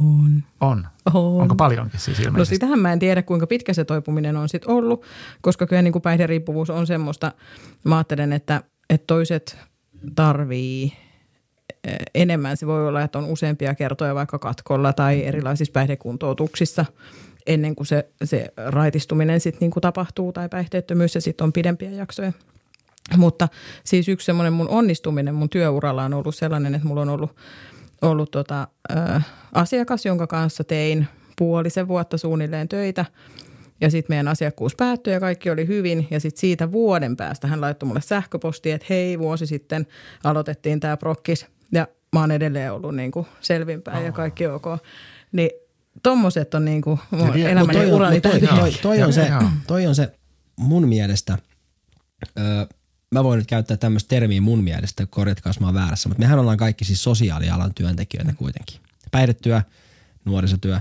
[0.00, 0.44] On.
[0.60, 0.86] On.
[1.14, 1.42] on.
[1.42, 2.54] Onko paljonkin siis No ilmeisesti?
[2.54, 5.04] sitähän mä en tiedä, kuinka pitkä se toipuminen on sitten ollut,
[5.40, 7.32] koska kyllä niin kuin päihderiippuvuus on semmoista,
[7.84, 9.58] mä ajattelen, että, että toiset
[10.14, 10.92] tarvii
[11.84, 12.56] eh, enemmän.
[12.56, 16.84] Se voi olla, että on useampia kertoja vaikka katkolla tai erilaisissa päihdekuntoutuksissa
[17.46, 21.90] ennen kuin se, se raitistuminen sitten niin kuin tapahtuu tai päihteettömyys ja sitten on pidempiä
[21.90, 22.32] jaksoja.
[23.16, 23.48] Mutta
[23.84, 27.36] siis yksi semmoinen mun onnistuminen mun työuralla on ollut sellainen, että mulla on ollut,
[28.02, 29.20] ollut tota, ö,
[29.52, 31.06] asiakas, jonka kanssa tein
[31.38, 33.04] puolisen vuotta suunnilleen töitä.
[33.80, 36.08] Ja sitten meidän asiakkuus päättyi ja kaikki oli hyvin.
[36.10, 39.86] Ja sitten siitä vuoden päästä hän laittoi mulle sähköpostia, että hei, vuosi sitten
[40.24, 41.46] aloitettiin tämä prokkis.
[41.72, 44.64] Ja mä oon edelleen ollut niinku selvinpäin ja kaikki ok.
[45.32, 45.50] Niin
[46.02, 49.06] tommoset on niinku mun vie- elämäni Mut toi, ja on, urani toi, toi, toi, Joo,
[49.06, 49.30] on se,
[49.66, 50.12] toi on se
[50.56, 51.38] mun mielestä,
[52.38, 52.44] öö,
[53.14, 56.38] mä voin nyt käyttää tämmöistä termiä mun mielestä, korjatkaa jos mä oon väärässä, mutta mehän
[56.38, 58.80] ollaan kaikki siis sosiaalialan työntekijöitä kuitenkin.
[59.10, 59.62] Päihdetyö,
[60.24, 60.80] nuorisotyö,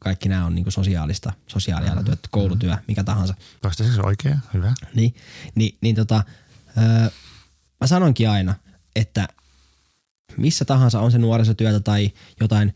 [0.00, 3.34] kaikki nämä on niinku sosiaalista, sosiaalialan työtä, koulutyö, mikä tahansa.
[3.62, 4.74] Toistaiseksi oikein, hyvä.
[4.94, 5.14] Niin,
[5.54, 6.24] niin, niin tota,
[6.78, 7.10] öö,
[7.80, 8.54] mä sanonkin aina,
[8.96, 9.28] että
[10.36, 12.74] missä tahansa on se nuorisotyötä tai jotain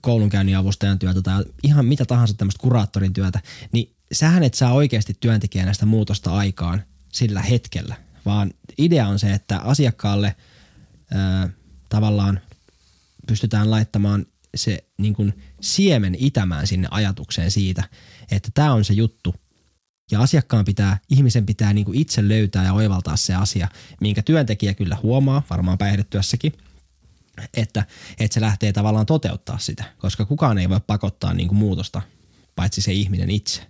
[0.00, 3.40] koulunkäynnin avustajan työtä tai ihan mitä tahansa tämmöistä kuraattorin työtä,
[3.72, 7.96] niin sähän et saa oikeasti työntekijänä sitä muutosta aikaan sillä hetkellä,
[8.28, 10.36] vaan idea on se, että asiakkaalle
[11.14, 11.48] öö,
[11.88, 12.40] tavallaan
[13.26, 17.84] pystytään laittamaan se niin kuin siemen itämään sinne ajatukseen siitä,
[18.30, 19.34] että tämä on se juttu,
[20.10, 23.68] ja asiakkaan pitää, ihmisen pitää niin kuin itse löytää ja oivaltaa se asia,
[24.00, 26.52] minkä työntekijä kyllä huomaa, varmaan päihdetyössäkin,
[27.54, 27.84] että,
[28.18, 32.02] että se lähtee tavallaan toteuttaa sitä, koska kukaan ei voi pakottaa niin kuin muutosta,
[32.56, 33.66] paitsi se ihminen itse.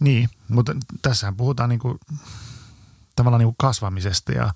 [0.00, 1.98] Niin, mutta tässähän puhutaan niinku,
[3.16, 4.54] tavallaan niinku kasvamisesta ja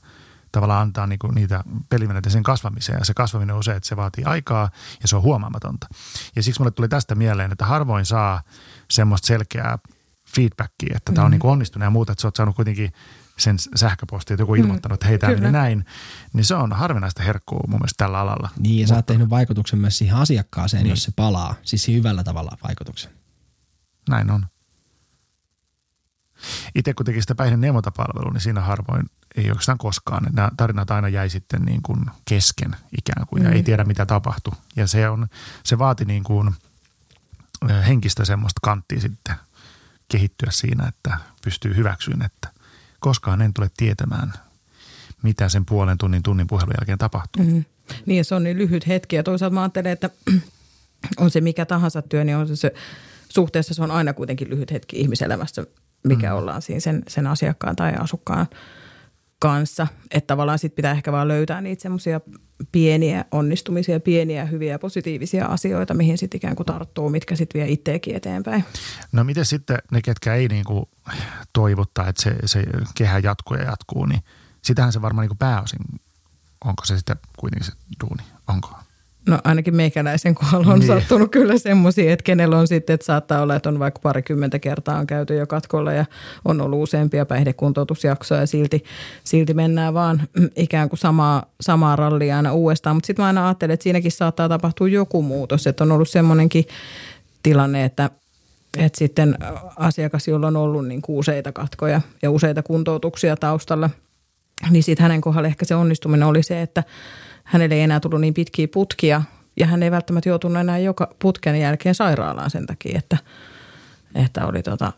[0.53, 2.99] tavallaan antaa niinku niitä pelivälineitä sen kasvamiseen.
[2.99, 4.71] Ja se kasvaminen on se, että se vaatii aikaa
[5.03, 5.87] ja se on huomaamatonta.
[6.37, 8.43] Ja siksi mulle tuli tästä mieleen, että harvoin saa
[8.91, 9.79] semmoista selkeää
[10.37, 12.93] feedbackia, että tämä on niinku onnistunut ja muuta, että sä oot saanut kuitenkin
[13.39, 15.85] sen sähköpostin, että joku on ilmoittanut, että hei, tämä meni näin.
[16.33, 18.49] Niin se on harvinaista herkkua mun mielestä tällä alalla.
[18.59, 20.91] Niin, ja sä oot tehnyt vaikutuksen myös siihen asiakkaaseen, niin.
[20.91, 23.11] jos se palaa, siis hyvällä tavalla vaikutuksen.
[24.09, 24.47] Näin on.
[26.75, 30.27] Itse kun teki sitä päihden neuvontapalvelua, niin siinä harvoin, ei oikeastaan koskaan.
[30.33, 33.57] Nämä tarinat aina jäi sitten niin kuin kesken ikään kuin ja Mm.
[33.57, 34.53] ei tiedä mitä tapahtui.
[34.77, 35.29] Ja se, on,
[35.65, 36.55] se vaati niin kuin
[37.87, 39.37] henkistä semmoista kanttia sitten
[40.09, 42.49] kehittyä siinä, että pystyy hyväksyyn, että
[43.01, 44.33] koskaan en tule tietämään,
[45.23, 47.45] mitä sen puolen tunnin tunnin puhelun jälkeen tapahtuu.
[47.45, 47.65] Mm.
[48.07, 50.11] Niin se on niin lyhyt hetki ja toisaalta mä ajattelen, että
[51.17, 52.73] on se mikä tahansa työ, niin on se, se
[53.29, 55.67] suhteessa se on aina kuitenkin lyhyt hetki ihmiselämässä,
[56.05, 56.37] mikä mm.
[56.37, 58.47] ollaan siinä sen, sen asiakkaan tai asukkaan
[59.39, 59.87] kanssa.
[60.11, 62.21] Että tavallaan sit pitää ehkä vaan löytää niitä semmoisia
[62.73, 68.17] pieniä onnistumisia, pieniä hyviä positiivisia asioita, mihin sitten ikään kuin tarttuu, mitkä sitten vie itseäkin
[68.17, 68.65] eteenpäin.
[69.13, 70.85] No miten sitten ne, ketkä ei niin kuin
[71.53, 74.21] toivottaa, että se, se kehä jatkuu ja jatkuu, niin
[74.65, 75.81] sitähän se varmaan niin kuin pääosin,
[76.65, 77.73] onko se sitten kuitenkin se
[78.05, 78.79] duuni, onko?
[79.29, 80.87] No ainakin meikäläisen kohdalla on Niin.
[80.87, 84.99] sattunut kyllä semmoisia, että kenellä on sitten, että saattaa olla, että on vaikka parikymmentä kertaa
[84.99, 86.05] on käyty jo katkolla ja
[86.45, 88.85] on ollut useampia päihdekuntoutusjaksoja ja silti,
[89.25, 90.23] silti mennään vaan
[90.57, 92.97] ikään kuin samaa, samaa rallia aina uudestaan.
[92.97, 96.65] Mutta sitten mä aina ajattelen, että siinäkin saattaa tapahtua joku muutos, että on ollut semmoinenkin
[97.43, 98.11] tilanne, että
[98.79, 99.39] että sitten
[99.77, 103.91] asiakas, jolla on ollut niin kuin useita katkoja ja useita kuntoutuksia taustalla,
[104.71, 106.85] niin sitten hänen kohdalla ehkä se onnistuminen oli se, että
[107.49, 109.23] hänelle ei enää tullut niin pitkiä putkia
[109.57, 113.17] ja hän ei välttämättä joutunut enää joka putken jälkeen sairaalaan sen takia, että,
[114.15, 114.93] että oli tota,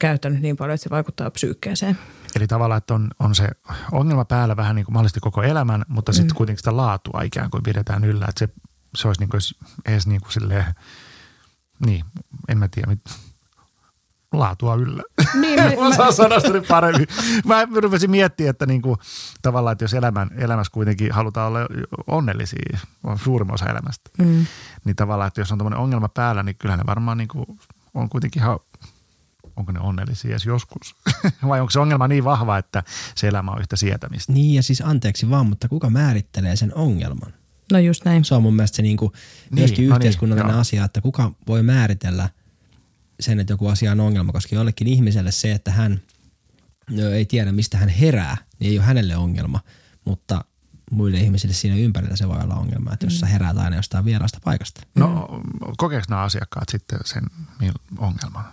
[0.00, 1.98] käyttänyt niin paljon, että se vaikuttaa psyykkeeseen.
[2.36, 3.48] Eli tavallaan, että on, on se
[3.92, 7.62] ongelma päällä vähän niin kuin mahdollisesti koko elämän, mutta sitten kuitenkin sitä laatua ikään kuin
[7.62, 8.48] pidetään yllä, että se,
[8.94, 9.40] se olisi niin kuin
[9.86, 10.64] edes niin kuin silleen,
[11.86, 12.04] niin,
[12.48, 13.31] en mä tiedä, mit-
[14.32, 15.02] laatua yllä.
[15.40, 17.06] Niin, mä, Mä osaan sanastani paremmin.
[17.44, 18.96] Mä rupesin miettimään, että niinku,
[19.42, 21.58] tavallaan, että jos elämän, elämässä kuitenkin halutaan olla
[22.06, 24.46] onnellisia, on suurin osa elämästä, mm.
[24.84, 27.58] niin tavallaan, että jos on tämmöinen ongelma päällä, niin kyllä ne varmaan niinku,
[27.94, 28.58] on kuitenkin ihan,
[29.56, 30.96] onko ne onnellisia edes joskus?
[31.48, 32.82] Vai onko se ongelma niin vahva, että
[33.14, 34.32] se elämä on yhtä sietämistä?
[34.32, 37.32] Niin ja siis anteeksi vaan, mutta kuka määrittelee sen ongelman?
[37.72, 38.24] No just näin.
[38.24, 40.60] Se on mun mielestä se niinku Niin, myöskin no niin, yhteiskunnallinen joo.
[40.60, 42.28] asia, että kuka voi määritellä
[43.22, 46.00] sen, että joku asia on ongelma, koska jollekin ihmiselle se, että hän
[46.98, 49.60] ö, ei tiedä, mistä hän herää, niin ei ole hänelle ongelma,
[50.04, 50.44] mutta
[50.90, 54.38] muille ihmisille siinä ympärillä se voi olla ongelma, että jos sä heräät aina jostain vieraasta
[54.44, 54.80] paikasta.
[54.94, 55.28] No
[55.76, 57.22] kokeeko nämä asiakkaat sitten sen
[57.98, 58.44] ongelman?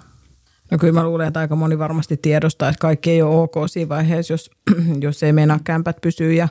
[0.72, 3.90] No kyllä mä luulen, että aika moni varmasti tiedostaa, että kaikki ei ole ok siinä
[3.90, 4.52] vaiheessa, jos,
[5.02, 6.48] jos ei meinaa kämpät pysyä ja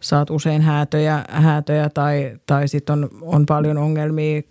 [0.00, 4.42] saat usein häätöjä, häätöjä tai, tai sitten on, on paljon ongelmia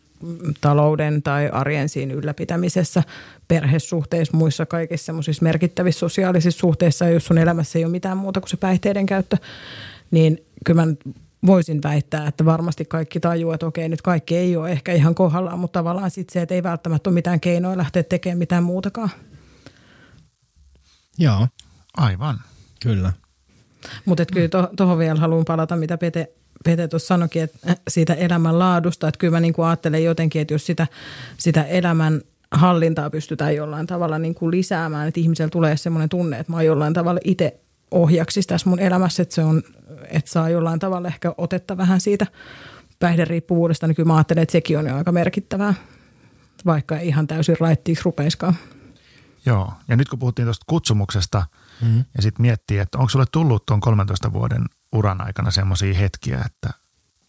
[0.61, 3.03] talouden tai arjen siinä ylläpitämisessä,
[3.47, 8.49] perhesuhteissa, muissa kaikissa semmoisissa merkittävissä sosiaalisissa suhteissa, jos sun elämässä ei ole mitään muuta kuin
[8.49, 9.37] se päihteiden käyttö,
[10.11, 10.93] niin kyllä mä
[11.45, 15.59] voisin väittää, että varmasti kaikki tajuu, että okei, nyt kaikki ei ole ehkä ihan kohdallaan,
[15.59, 19.09] mutta tavallaan sitten se, että ei välttämättä ole mitään keinoja lähteä tekemään mitään muutakaan.
[21.17, 21.47] Joo,
[21.97, 22.39] Aivan.
[22.83, 23.13] kyllä.
[24.05, 26.31] Mutta kyllä tuohon vielä haluan palata, mitä Pete,
[26.63, 30.53] Pete tuossa sanoikin, että siitä elämän laadusta, että kyllä mä niin kuin ajattelen jotenkin, että
[30.53, 30.87] jos sitä,
[31.37, 32.21] sitä elämän
[32.51, 36.65] hallintaa pystytään jollain tavalla niin kuin lisäämään, että ihmisellä tulee semmoinen tunne, että mä oon
[36.65, 37.59] jollain tavalla itse
[37.91, 39.63] ohjaksissa tässä mun elämässä, että se on,
[40.07, 42.27] että saa jollain tavalla ehkä otetta vähän siitä
[42.99, 45.73] päihderiippuvuudesta, niin kyllä mä ajattelen, että sekin on jo aika merkittävää,
[46.65, 48.55] vaikka ei ihan täysin raittiiksi rupeiskaan.
[49.45, 51.43] Joo, ja nyt kun puhuttiin tuosta kutsumuksesta
[51.81, 51.97] Mm.
[51.97, 56.69] ja sitten miettii, että onko sulle tullut tuon 13 vuoden uran aikana semmoisia hetkiä, että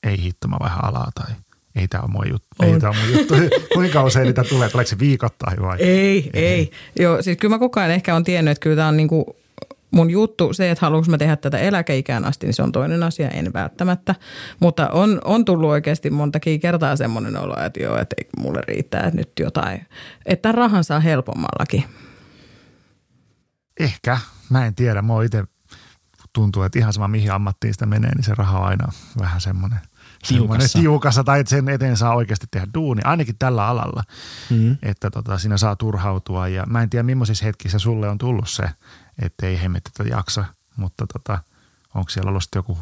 [0.03, 1.37] ei hitto, mä vaihan alaa tai
[1.77, 2.49] ei tämä ole mun juttu.
[2.63, 2.81] Ei On.
[2.81, 3.35] tämä mun juttu.
[3.75, 4.69] Kuinka usein niitä tulee?
[4.69, 5.79] Tuleeko se viikoittain vai?
[5.81, 6.71] Ei, ei.
[6.99, 9.37] Joo, siis kyllä mä koko ajan ehkä on tiennyt, että kyllä tämä on niinku
[9.91, 10.53] mun juttu.
[10.53, 14.15] Se, että haluanko mä tehdä tätä eläkeikään asti, niin se on toinen asia, en välttämättä.
[14.61, 19.01] Mutta on, on tullut oikeasti montakin kertaa semmoinen olo, että joo, että ei mulle riittää,
[19.01, 19.87] että nyt jotain.
[20.27, 21.85] Että rahan saa helpommallakin.
[23.81, 24.19] Ehkä.
[24.51, 25.03] Mä en tiedä.
[25.03, 25.45] Mua itse
[26.33, 29.79] tuntuu, että ihan sama mihin ammattiin sitä menee, niin se raha on aina vähän semmoinen
[30.29, 30.79] Tiukassa.
[30.79, 34.03] tiukassa tai että sen eteen saa oikeasti tehdä duuni, ainakin tällä alalla,
[34.51, 34.77] Mm.
[34.83, 38.65] että tota, siinä saa turhautua ja mä en tiedä millaisissa hetkissä sulle on tullut se,
[39.23, 40.45] että ei hemmetti tätä jaksa,
[40.77, 41.39] mutta tota,
[41.95, 42.79] onko siellä ollut joku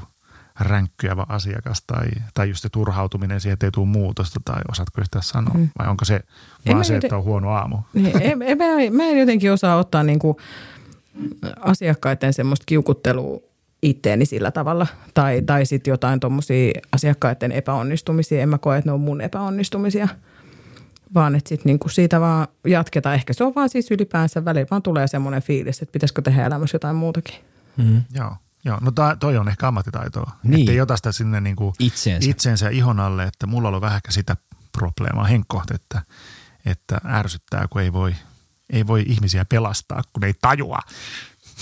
[0.60, 5.22] ränkkyävä asiakas tai, tai just se turhautuminen siihen, että ei tule muutosta tai osaatko sitä
[5.22, 5.68] sanoa Mm.
[5.78, 6.14] vai onko se
[6.66, 7.78] En vaan se, joten- että on huono aamu?
[7.92, 8.64] Niin, en, en, mä,
[8.96, 10.40] mä en jotenkin osaa ottaa niinku
[11.60, 13.40] asiakkaiden semmoista kiukuttelua
[13.82, 14.86] itteeni sillä tavalla.
[15.14, 18.42] Tai, tai sitten jotain tuommoisia asiakkaiden epäonnistumisia.
[18.42, 20.08] En mä koe, että ne on mun epäonnistumisia.
[21.14, 23.14] Vaan että sitten niinku siitä vaan jatketaan.
[23.14, 26.74] Ehkä se on vaan siis ylipäänsä välillä vaan tulee semmoinen fiilis, että pitäisikö tehdä elämässä
[26.74, 27.34] jotain muutakin.
[27.76, 28.02] Mm.
[28.14, 28.36] Joo.
[28.64, 30.30] Joo, no toi, toi on ehkä ammattitaitoa.
[30.42, 30.60] Niin.
[30.60, 32.30] Että ei ota sitä sinne niinku Itseensä.
[32.30, 34.36] itsensä ihon alle, että mulla on ollut vähän sitä
[34.78, 36.02] probleemaa henkkohta, että,
[36.66, 38.14] että ärsyttää, kun ei voi,
[38.70, 40.78] ei voi ihmisiä pelastaa, kun ei tajua.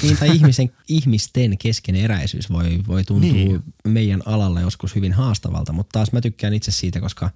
[0.03, 3.63] Niin, tai ihmisen, ihmisten keskeneräisyys voi, voi tuntua Niin.
[3.85, 7.31] meidän alalla joskus hyvin haastavalta, mutta taas mä tykkään itse siitä, koska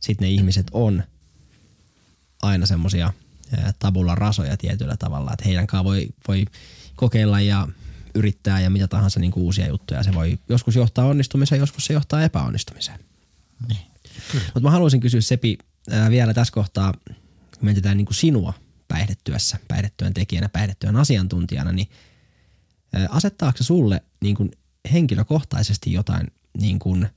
[0.00, 1.02] sitten ne ihmiset on
[2.42, 3.12] aina semmoisia
[3.78, 6.44] tabulla rasoja tietyllä tavalla, että heidän kanssaan voi, voi
[6.96, 7.68] kokeilla ja
[8.14, 10.02] yrittää ja mitä tahansa niin kuin uusia juttuja.
[10.02, 12.98] Se voi joskus johtaa onnistumiseen, joskus se johtaa epäonnistumiseen.
[13.68, 13.86] Niin.
[14.44, 15.58] Mutta mä haluaisin kysyä Sepi
[16.10, 17.16] vielä tässä kohtaa, kun
[17.60, 18.52] mietitään niin kuin sinua
[18.92, 21.88] päihdetyössä, päihdetyön tekijänä, päihdetyön asiantuntijana, niin
[23.08, 24.50] asettaako se sulle niin kuin
[24.92, 26.26] henkilökohtaisesti jotain
[26.58, 27.08] niin kuin,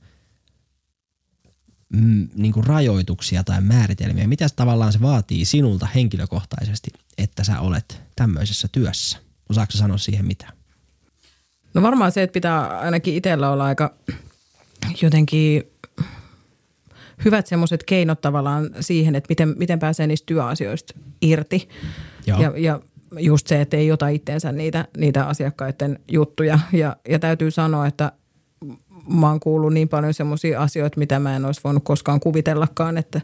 [1.88, 4.26] mm, niin kuin rajoituksia tai määritelmiä?
[4.26, 9.18] Mitä tavallaan se vaatii sinulta henkilökohtaisesti, että sä olet tämmöisessä työssä?
[9.48, 10.52] Osaatko sanoa siihen mitään?
[11.74, 13.94] No varmaan se, että pitää ainakin itsellä olla aika
[15.02, 15.62] jotenkin
[17.24, 21.68] hyvät semmoiset keinot tavallaan siihen, että miten, miten pääsee niistä työasioista irti.
[22.26, 22.40] Joo.
[22.40, 22.80] Ja, ja
[23.18, 26.58] just se, että ei ota itteensä niitä, niitä asiakkaiden juttuja.
[26.72, 28.12] Ja, ja täytyy sanoa, että
[29.08, 33.20] mä oon kuullut niin paljon semmoisia asioita, mitä mä en olisi voinut koskaan kuvitellakaan, että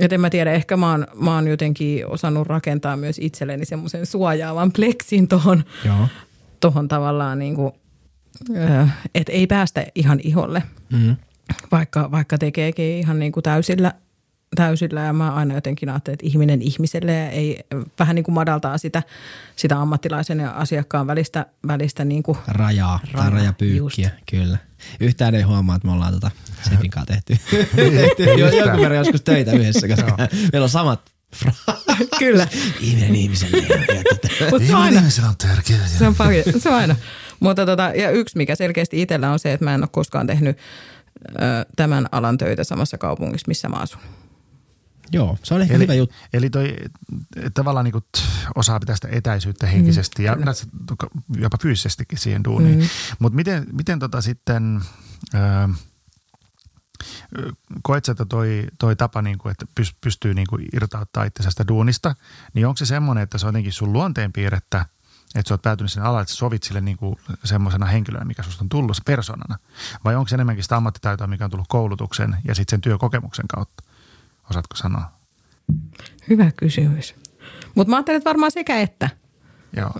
[0.00, 4.06] et en mä tiedä, ehkä mä oon, mä oon jotenkin osannut rakentaa myös itselleni semmoisen
[4.06, 5.64] suojaavan pleksin tuohon
[6.60, 7.72] tohon tavallaan niin kuin,
[9.14, 10.62] että ei päästä ihan iholle,
[10.92, 11.16] Mm.
[11.72, 13.92] Vaikka, vaikka tekeekin ihan niin kuin täysillä,
[14.56, 15.00] täysillä.
[15.00, 17.60] Ja mä aina jotenkin ajattelen, että ihminen ihmiselle ja ei
[17.98, 19.02] vähän niin kuin madaltaa sitä,
[19.56, 24.58] sitä ammattilaisen ja asiakkaan välistä, välistä niin kuin Rajaa tai Rajaa, rajapyykkiä, kyllä.
[25.00, 26.30] Yhtään ei huomaa, että me ollaan tota
[26.70, 27.38] Sepin kanssa tehty,
[27.76, 28.66] tehty ei jo, yhtään.
[28.66, 30.16] jonkun verran joskus töitä yhdessä, koska
[30.52, 31.12] meillä on samat
[32.18, 32.46] Kyllä.
[32.80, 33.66] Ihminen ihmiselle.
[34.50, 35.86] Mutta se on aina, on tärkeää.
[35.86, 36.96] se on, paljon, se on aina.
[37.40, 40.58] Mutta tota, ja yksi, mikä selkeästi itsellä on se, että mä en ole koskaan tehnyt
[41.76, 44.00] tämän alan töitä samassa kaupungissa, missä mä asun.
[45.12, 46.16] Joo, se on ehkä Eli, hyvä juttu.
[46.32, 46.76] eli toi
[47.54, 48.02] tavallaan niin
[48.54, 50.68] osaa pitää sitä etäisyyttä henkisesti mm, ja näet
[51.36, 52.78] jopa fyysisestikin siihen duuniin.
[52.78, 52.88] Mm.
[53.18, 54.80] Mutta miten, miten tota sitten,
[55.34, 55.68] ö,
[57.82, 59.66] koet sä, että toi, toi tapa, niin kuin, että
[60.00, 62.14] pystyy niin kuin irtauttaa itsensä sitä duunista,
[62.54, 64.86] niin onko se semmoinen, että se on jotenkin sun luonteenpiirrettä,
[65.34, 68.42] että sä oot päätynyt sen alalle, että sä sovit sille niin kuin semmoisena henkilönä, mikä
[68.42, 69.58] susta on tullut persoonana?
[70.04, 73.82] Vai onko se enemmänkin sitä ammattitaitoa, mikä on tullut koulutuksen ja sitten sen työkokemuksen kautta?
[74.50, 75.12] Osaatko sanoa?
[76.28, 77.14] Hyvä kysymys.
[77.74, 79.10] Mutta mä ajattelin, että varmaan sekä että
[79.76, 79.90] Joo.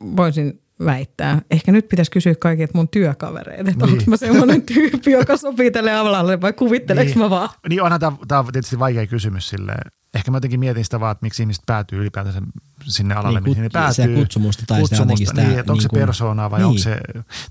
[0.00, 1.42] voisin väittää.
[1.50, 3.92] Ehkä nyt pitäisi kysyä kaikilta mun työkavereita, että niin.
[3.92, 7.18] onko mä semmoinen tyyppi, joka sopii tälle alalle vai kuvitteleks niin.
[7.18, 7.48] mä vaan?
[7.68, 9.74] Niin onhan tämä, tietysti vaikea kysymys sille.
[10.14, 12.42] Ehkä mä jotenkin mietin sitä vaan, että miksi ihmiset päätyy ylipäätänsä
[12.84, 13.94] sinne alalle, Niin, mihin ne päätyy.
[13.94, 16.66] se kutsumusta tai sitä jotenkin sitä niin, että onko niin se kuin- persoonaa vai niin.
[16.66, 17.00] onko se,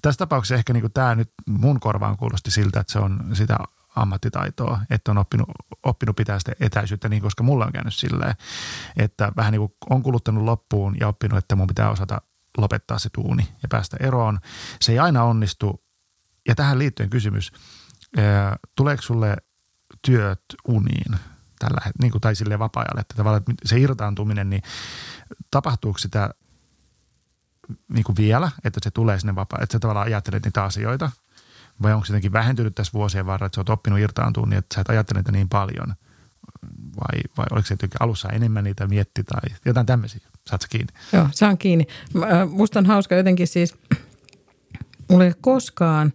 [0.01, 3.57] tässä tapauksessa ehkä niin kuin tämä nyt mun korvaan kuulosti siltä, että se on sitä
[3.95, 5.49] ammattitaitoa, että on oppinut,
[5.83, 8.33] oppinut pitää sitä etäisyyttä niin, koska mulla on käynyt silleen,
[8.97, 12.21] että vähän niin kuin on kuluttanut loppuun ja oppinut, että mun pitää osata
[12.57, 14.39] lopettaa se tuuni ja päästä eroon.
[14.81, 15.83] Se ei aina onnistu.
[16.47, 17.51] Ja tähän liittyen kysymys,
[18.75, 19.35] tuleeko sulle
[20.01, 21.15] työt uniin
[21.61, 24.61] tällä niin kuin, tai sille vapaa-ajalle, että tavallaan että se irtaantuminen, niin
[25.51, 26.29] tapahtuuko sitä
[27.93, 31.11] niin kuin vielä, että se tulee sinne vapaa, että sä tavallaan ajattelet niitä asioita,
[31.81, 34.75] vai onko se jotenkin vähentynyt tässä vuosien varrella, että sä oot oppinut irtaantua niin, että
[34.75, 35.93] sä et ajattele niitä niin paljon,
[36.95, 40.93] vai, vai oliko se jotenkin alussa enemmän niitä mietti tai jotain tämmöisiä, saat sä kiinni?
[41.13, 41.85] Joo, saan kiinni.
[42.49, 43.75] Musta on hauska jotenkin siis,
[45.09, 46.13] mulla ei koskaan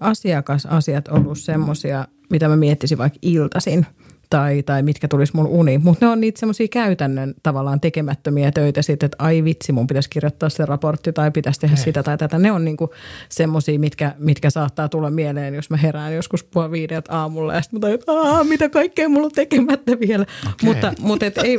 [0.00, 3.86] asiakasasiat ollut semmosia, mitä mä miettisin vaikka iltasin
[4.30, 5.78] tai, tai mitkä tulisi mun uni.
[5.78, 10.10] Mutta ne on niitä semmoisia käytännön tavallaan tekemättömiä töitä sitten, että ai vitsi, mun pitäisi
[10.10, 12.38] kirjoittaa se raportti tai pitäisi tehdä sitä tai tätä.
[12.38, 12.90] Ne on niinku
[13.28, 17.76] semmoisia, mitkä, mitkä saattaa tulla mieleen, jos mä herään joskus puoli viideltä aamulla ja sitten
[17.76, 20.26] mä tajun, että Aa, mitä kaikkea mulla on tekemättä vielä.
[20.52, 20.54] Okei.
[20.62, 21.58] Mutta, mutta et ei,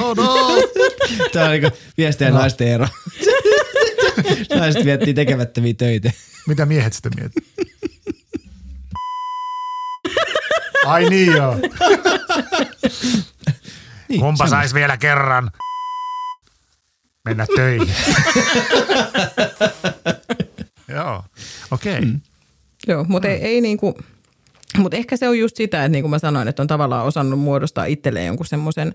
[0.00, 0.36] Oh no!
[1.32, 2.86] Tämä on niin miesten ja naisten ero.
[4.58, 6.10] Naiset miettii tekemättömiä töitä.
[6.48, 7.46] Mitä miehet sitten miettii?
[10.86, 11.56] Ai niin joo.
[14.08, 15.50] Niin, Kumpa sais vielä kerran
[17.24, 17.88] mennä töihin?
[20.94, 21.24] joo,
[21.70, 21.92] okei.
[21.92, 22.04] Okay.
[22.04, 22.20] Mm.
[22.86, 23.98] Joo, mutta ei, ei niinku,
[24.78, 27.40] mutta ehkä se on just sitä, että niin kuin mä sanoin, että on tavallaan osannut
[27.40, 28.94] muodostaa itselleen jonkun semmoisen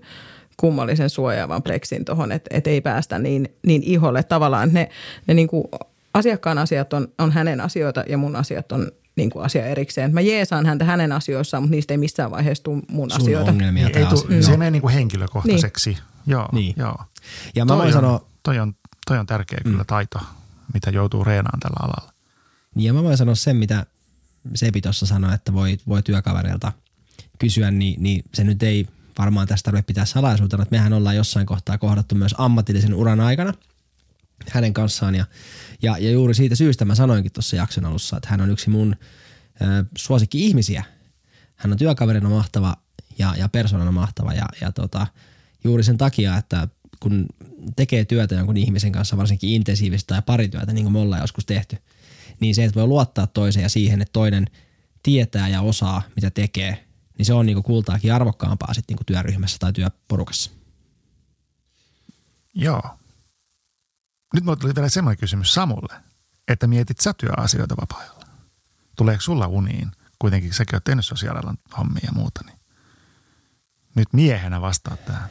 [0.56, 4.22] kummallisen suojaavan pleksin tuohon, että, että ei päästä niin, niin iholle.
[4.22, 4.88] Tavallaan ne,
[5.26, 5.70] ne niinku
[6.14, 10.14] asiakkaan asiat on, on hänen asioita ja mun asiat on niin kuin asia erikseen.
[10.14, 13.50] Mä jeesaan häntä hänen asioissaan, mutta niistä ei missään vaiheessa tule mun Sun asioita.
[13.50, 14.46] ongelmia Niin, tai ei tu, asioita.
[14.46, 15.90] se ei mene niinku henkilökohtaiseksi.
[15.90, 15.98] Niin.
[16.26, 16.74] Joo, Niin.
[16.76, 16.96] joo.
[17.54, 18.74] Ja mä toi, voin on, sanoa, toi, on,
[19.06, 20.18] toi on tärkeä kyllä taito,
[20.74, 22.12] mitä joutuu reenaan tällä alalla.
[22.74, 23.86] Niin ja mä voin sanoa sen, mitä
[24.54, 26.72] Sepi tuossa sanoi, että voi, voi työkaverilta
[27.38, 28.86] kysyä, niin, niin se nyt ei
[29.18, 33.52] varmaan tästä tarvitse pitää salaisuutena, että mehän ollaan jossain kohtaa kohdattu myös ammatillisen uran aikana
[34.50, 35.24] hänen kanssaan ja,
[35.82, 38.96] ja, ja juuri siitä syystä mä sanoinkin tuossa jakson alussa, että hän on yksi mun
[39.60, 40.84] ö, suosikki-ihmisiä.
[41.56, 42.76] Hän on työkaverina mahtava
[43.18, 45.06] ja, ja persoonana mahtava ja, ja tota,
[45.64, 46.68] juuri sen takia, että
[47.00, 47.26] kun
[47.76, 51.76] tekee työtä jonkun ihmisen kanssa, varsinkin intensiivistä tai parityötä, niin kuin me ollaan joskus tehty,
[52.40, 54.46] niin se, että voi luottaa toiseen ja siihen, että toinen
[55.02, 56.84] tietää ja osaa, mitä tekee,
[57.18, 60.50] niin se on niinku kultaakin arvokkaampaa sitten niinku työryhmässä tai työporukassa.
[62.54, 62.97] Joo.
[64.34, 65.94] Nyt mulle tuli vielä semmoinen kysymys Samulle,
[66.48, 68.26] että mietit sä työasioita vapaa-ajalla?
[68.96, 69.90] Tuleeko sulla uniin?
[70.18, 72.58] Kuitenkin säkin oot tehnyt sosiaalialan hommia ja muuta, niin
[73.94, 75.28] nyt miehenä vastaat tähän.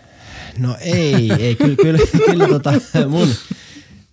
[0.57, 2.73] No ei, ei kyllä, kyllä, kyllä tota,
[3.10, 3.27] mun,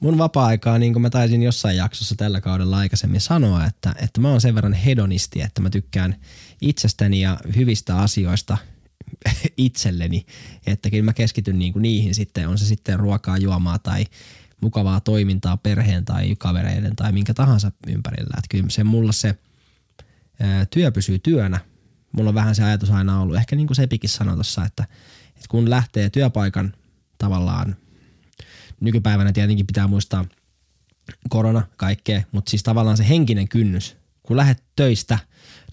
[0.01, 4.29] mun vapaa-aikaa, niin kuin mä taisin jossain jaksossa tällä kaudella aikaisemmin sanoa, että, että mä
[4.29, 6.17] oon sen verran hedonisti, että mä tykkään
[6.61, 8.59] itsestäni ja hyvistä asioista
[9.57, 10.27] itselleni,
[10.67, 14.07] että kyllä mä keskityn niin kuin niihin sitten, on se sitten ruokaa, juomaa tai
[14.65, 18.35] mukavaa toimintaa perheen tai kavereiden tai minkä tahansa ympärillä.
[18.39, 19.39] Että kyllä se mulla se
[20.71, 21.61] työ pysyy työnä.
[22.13, 24.85] Mulla on vähän se ajatus aina ollut, ehkä niin kuin Sepikin sanoi tuossa, että,
[25.29, 26.75] että kun lähtee työpaikan
[27.19, 27.77] tavallaan,
[28.81, 30.25] nykypäivänä tietenkin pitää muistaa
[31.29, 35.19] korona, kaikkea, mutta siis tavallaan se henkinen kynnys, kun lähdet töistä,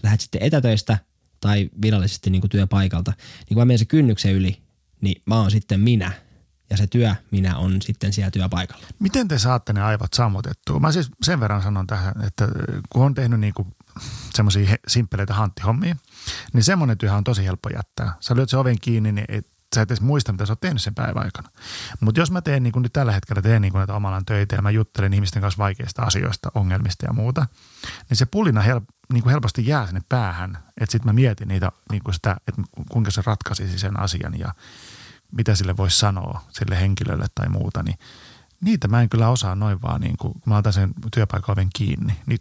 [0.02, 0.98] lähdet sitten etätöistä
[1.40, 4.62] tai virallisesti niin kuin työpaikalta, niin kun mä menen se kynnyksen yli,
[5.00, 6.12] niin mä oon sitten minä
[6.72, 8.86] ja se työ minä on sitten siellä työpaikalla.
[8.98, 10.80] Miten te saatte ne aivot sammutettua?
[10.80, 12.48] Mä siis sen verran sanon tähän, että
[12.90, 13.68] kun on tehnyt niin kuin
[14.34, 15.96] semmoisia simppeleitä hanttihommia,
[16.52, 18.14] niin semmoinen työ on tosi helppo jättää.
[18.20, 20.82] Sä lyöt sen oven kiinni, niin et, sä et edes muista, mitä sä oot tehnyt
[20.82, 21.48] sen päivän aikana.
[22.00, 24.56] Mutta jos mä teen niin kuin nyt tällä hetkellä, teen niin kuin näitä omalan töitä
[24.56, 27.46] ja mä juttelen ihmisten kanssa vaikeista asioista, ongelmista ja muuta,
[28.08, 28.80] niin se pullina hel,
[29.12, 32.62] niin kuin helposti jää sinne päähän, että sitten mä mietin niitä, niin kuin sitä, että
[32.90, 34.54] kuinka se ratkaisisi sen asian ja
[35.32, 37.98] mitä sille voisi sanoa sille henkilölle tai muuta, niin
[38.60, 41.68] niitä mä en kyllä osaa noin vaan, niin kuin, kun mä otan sen työpaikan oven
[41.74, 42.16] kiinni.
[42.26, 42.40] Niin,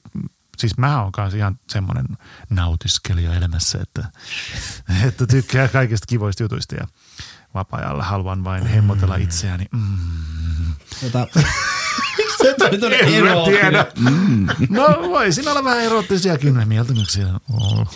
[0.57, 2.05] siis mä oon kanssa ihan semmoinen
[2.49, 4.05] nautiskelija elämässä, että,
[5.07, 6.87] että tykkää kaikista kivoista jutuista ja
[7.53, 9.65] vapaa-ajalla haluan vain hemmotella itseäni.
[9.71, 10.73] Mm.
[11.01, 11.27] Tota,
[12.41, 13.59] se En mä eroottinen.
[13.61, 13.85] tiedä.
[14.69, 17.27] No voi siinä olla vähän erottisiakin mieltymyksiä.
[17.53, 17.87] Oho.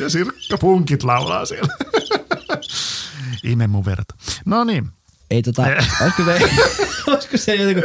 [0.00, 1.74] Ja Sirkka Punkit laulaa siellä.
[3.44, 4.14] Ime mun verta.
[4.44, 4.88] No niin,
[5.30, 5.62] Ei tota,
[6.02, 6.38] olisiko se,
[7.12, 7.80] olisiko se joku,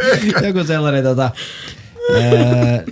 [0.46, 1.32] joku sellainen tota,
[2.14, 2.84] ää,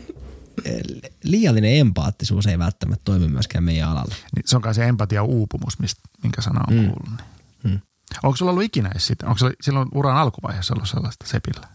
[1.23, 4.15] liiallinen empaattisuus ei välttämättä toimi myöskään meidän alalla.
[4.35, 6.79] niin se on kai se empatia uupumus, mistä, minkä sana on Mm.
[6.85, 7.09] kuullut.
[7.63, 7.73] Niin.
[7.73, 7.79] Mm.
[8.23, 9.25] Onko sulla ollut ikinä sitä?
[9.25, 11.67] Onko sulla silloin uran alkuvaiheessa ollut sellaista sepillä?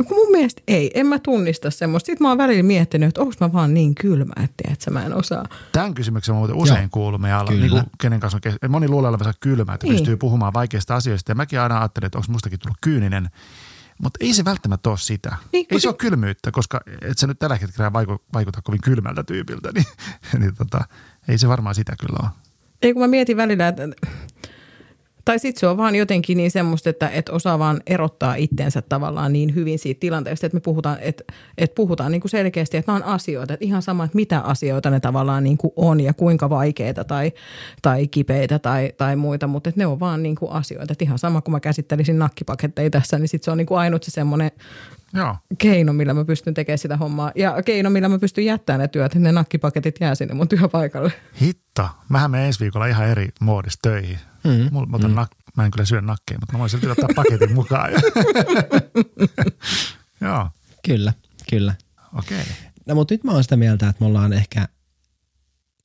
[0.00, 2.06] No kun mun mielestä ei, en mä tunnista semmoista.
[2.06, 5.14] Sitten mä oon välillä miettinyt, että onko mä vaan niin kylmä, että, että mä en
[5.14, 5.44] osaa.
[5.72, 7.18] Tämän kysymyksen mä muuten usein Joo.
[7.18, 7.60] meidän alalla, Kyllä.
[7.62, 9.96] niin kuin kenen kanssa on kes- Moni luulee olevansa kylmä, että Niin.
[9.96, 11.30] pystyy puhumaan vaikeista asioista.
[11.30, 13.30] Ja mäkin aina ajattelen, että onko mustakin tullut kyyninen.
[14.02, 15.36] Mutta ei se välttämättä ole sitä.
[15.52, 18.80] Niin, ei se se- ole kylmyyttä, koska et sä nyt tällä hetkellä vaikuta, vaikuta kovin
[18.80, 19.70] kylmältä tyypiltä.
[19.74, 19.86] Niin,
[20.38, 20.84] niin tota,
[21.28, 22.30] ei se varmaan sitä kyllä ole.
[22.82, 23.82] Ei kun mä mietin välillä, että
[25.24, 29.32] tai sitten se on vaan jotenkin niin semmoista, että, että osaa vaan erottaa itteensä tavallaan
[29.32, 31.24] niin hyvin siitä tilanteesta, että me puhutaan, että,
[31.58, 34.90] että puhutaan niin kuin selkeästi, että nämä on asioita, että ihan sama, että mitä asioita
[34.90, 37.32] ne tavallaan niin kuin on ja kuinka vaikeita tai,
[37.82, 40.92] tai kipeitä tai, tai muita, mutta että ne on vaan niin kuin asioita.
[40.92, 44.02] Että ihan sama, kun mä käsittelisin nakkipaketteja tässä, niin sitten se on niin kuin ainut
[44.02, 44.50] se semmoinen
[45.14, 45.36] Joo.
[45.58, 49.06] keino, millä mä pystyn tekemään sitä hommaa ja keino, millä mä pystyn jättämään ne työt,
[49.06, 51.12] että ne nakkipaketit jää sinne mun työpaikalle.
[51.40, 51.88] Hitto.
[52.08, 54.18] Mähän menen ensi viikolla ihan eri muodissa töihin.
[54.44, 54.68] Mm.
[54.72, 57.54] Mulla, mä, otan nak, mä en kyllä syö nakkeja, mutta mä voin silti ottaa paketin
[57.54, 57.90] mukaan.
[60.20, 60.48] Joo,
[60.84, 61.12] Kyllä,
[61.50, 61.74] kyllä.
[62.18, 62.40] okei.
[62.40, 62.52] Okay.
[62.86, 64.68] No mutta nyt mä oon sitä mieltä, että me ollaan ehkä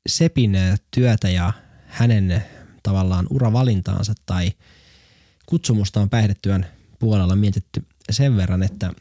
[0.07, 0.57] Sepin
[0.91, 1.53] työtä ja
[1.87, 2.43] hänen
[2.83, 4.51] tavallaan uravalintaansa tai
[5.45, 6.65] kutsumustaan päihdetyön
[6.99, 8.93] puolella mietitty sen verran, että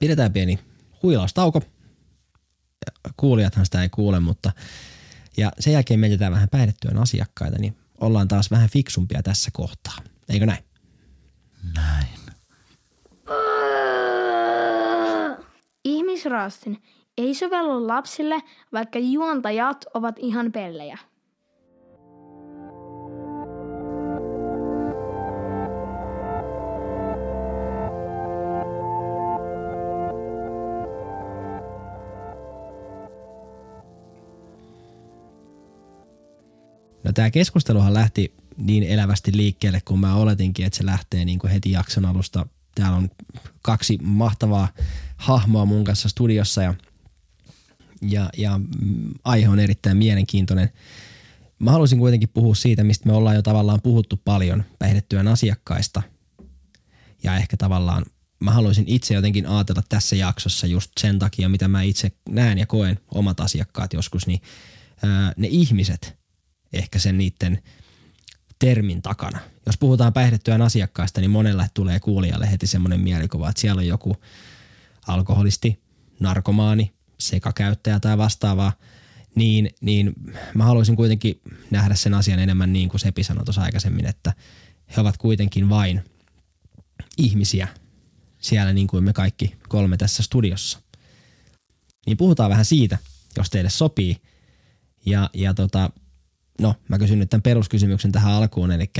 [0.00, 0.58] pidetään pieni
[1.02, 1.62] huilaustauko.
[3.16, 4.52] Kuulijathan sitä ei kuule, mutta
[5.36, 9.96] ja sen jälkeen mietitään vähän päihdetyön asiakkaita, niin ollaan taas vähän fiksumpia tässä kohtaa.
[10.28, 10.64] Eikö näin?
[11.74, 12.08] Näin.
[15.84, 16.82] Ihmisraastin
[17.18, 18.42] ei sovellu lapsille,
[18.72, 20.98] vaikka juontajat ovat ihan pellejä.
[37.14, 41.70] Tämä keskusteluhan lähti niin elävästi liikkeelle, kun mä oletinkin, että se lähtee niin kuin heti
[41.70, 42.46] jakson alusta.
[42.74, 43.10] Täällä on
[43.62, 44.68] kaksi mahtavaa
[45.16, 46.74] hahmoa mun kanssa studiossa ja,
[48.02, 48.60] ja, ja
[49.24, 50.70] aihe on erittäin mielenkiintoinen.
[51.58, 56.02] Mä haluaisin kuitenkin puhua siitä, mistä me ollaan jo tavallaan puhuttu paljon päihdetyön asiakkaista.
[57.22, 58.04] Ja ehkä tavallaan
[58.40, 62.66] mä haluaisin itse jotenkin ajatella tässä jaksossa just sen takia, mitä mä itse näen ja
[62.66, 64.40] koen omat asiakkaat joskus, niin
[65.02, 66.21] ää, ne ihmiset
[66.72, 67.62] ehkä sen niiden
[68.58, 69.38] termin takana.
[69.66, 74.16] Jos puhutaan päihdetyön asiakkaista, niin monella tulee kuulijalle heti semmoinen mielikuva, että siellä on joku
[75.06, 75.82] alkoholisti,
[76.20, 78.72] narkomaani, sekakäyttäjä tai vastaavaa,
[79.34, 80.12] niin, niin
[80.54, 84.32] mä haluaisin kuitenkin nähdä sen asian enemmän niin kuin Sepi sanoi tuossa aikaisemmin, että
[84.96, 86.04] he ovat kuitenkin vain
[87.18, 87.68] ihmisiä
[88.38, 90.78] siellä niin kuin me kaikki kolme tässä studiossa.
[92.06, 92.98] Niin puhutaan vähän siitä,
[93.36, 94.16] jos teille sopii.
[95.06, 95.90] Ja, ja tota,
[96.60, 98.90] no mä kysyn nyt tämän peruskysymyksen tähän alkuun, eli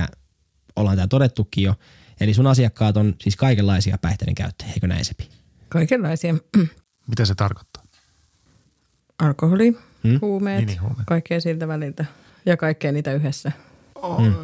[0.76, 1.74] ollaan tämä todettukin jo.
[2.20, 5.28] Eli sun asiakkaat on siis kaikenlaisia päihteiden käyttäjiä, eikö näin Sepi?
[5.68, 6.34] Kaikenlaisia
[7.08, 7.82] Mitä se tarkoittaa?
[9.18, 10.10] alkoholi, Hmm?
[10.10, 10.18] hmm?
[10.22, 11.06] huumeet, Niin, niin, huumeet.
[11.06, 12.04] kaikkea siltä väliltä
[12.46, 13.52] ja kaikkea niitä yhdessä.
[14.18, 14.34] Mm.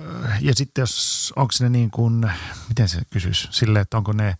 [0.40, 2.30] Ja sitten jos, onko ne niin kuin,
[2.68, 4.34] miten se kysyisi, silleen, että onko ne,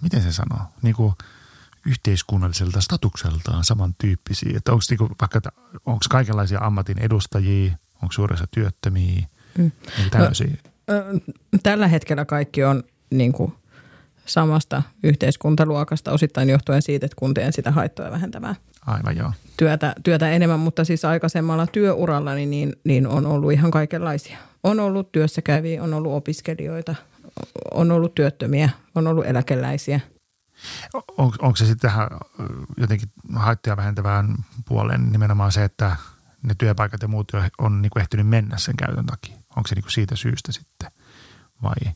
[0.00, 1.14] miten se sanoo, niin kuin
[1.86, 4.52] yhteiskunnalliselta statukseltaan samantyyppisiä.
[4.56, 5.40] Että onko niinku vaikka,
[5.86, 7.72] onko kaikenlaisia ammatin edustajia,
[8.02, 9.26] onko suuressa työttömiä,
[9.58, 9.72] Mm.
[9.98, 10.48] niin tämmöisiä.
[10.90, 11.04] Ö,
[11.62, 13.52] Tällä hetkellä kaikki on niin kuin
[14.26, 18.56] samasta yhteiskuntaluokasta osittain johtuen siitä, että kuntien sitä haittoja vähentämään
[18.86, 19.32] Aivan joo.
[19.56, 24.38] työtä, työtä enemmän, mutta siis aikaisemmalla työuralla niin, niin, niin on ollut ihan kaikenlaisia.
[24.64, 26.94] On ollut työssäkäviä, on ollut opiskelijoita,
[27.74, 30.00] on ollut työttömiä, on ollut eläkeläisiä.
[31.18, 32.08] On, onko se sitten tähän
[32.76, 34.34] jotenkin haittoja vähentävään
[34.68, 35.96] puoleen nimenomaan se, että
[36.42, 39.36] ne työpaikat ja muut on niin kuin ehtinyt mennä sen käytön takia?
[39.56, 40.90] Onko se niin kuin siitä syystä sitten
[41.62, 41.92] vai?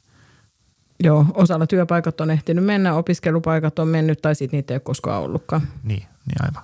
[1.05, 5.23] Joo, osalla työpaikat on ehtinyt mennä, opiskelupaikat on mennyt tai sitten niitä ei ole koskaan
[5.23, 5.63] ollutkaan.
[5.83, 6.63] Niin, niin aivan.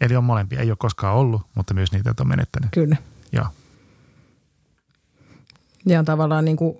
[0.00, 0.60] Eli on molempia.
[0.60, 2.70] Ei ole koskaan ollut, mutta myös niitä on menettänyt.
[2.72, 2.96] Kyllä.
[3.32, 3.46] Joo.
[5.86, 6.78] Ja tavallaan niin kuin,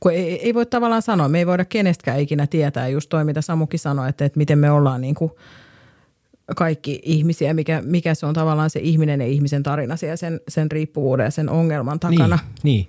[0.00, 3.40] kun ei, ei voi tavallaan sanoa, me ei voida kenestäkään ikinä tietää just toi, mitä
[3.40, 5.30] Samukin sanoi, että, että miten me ollaan niin kuin
[6.56, 10.70] kaikki ihmisiä, mikä, mikä se on tavallaan se ihminen ja ihmisen tarina siellä sen, sen
[10.70, 12.38] riippuvuuden ja sen ongelman takana.
[12.62, 12.88] Niin, niin.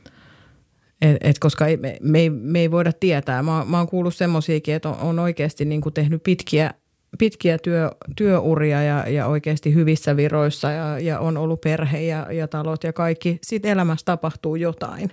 [1.02, 3.44] Et, et koska ei, me, me, ei, me ei voida tietää.
[3.44, 6.74] Mä, mä oon kuullut semmoisiakin, että on, on oikeasti niin kuin tehnyt pitkiä,
[7.20, 12.48] pitkiä työ, työuria ja, ja oikeasti hyvissä viroissa ja, ja on ollut perhe ja, ja
[12.48, 13.40] talot ja kaikki.
[13.44, 15.12] Sitten elämässä tapahtuu jotain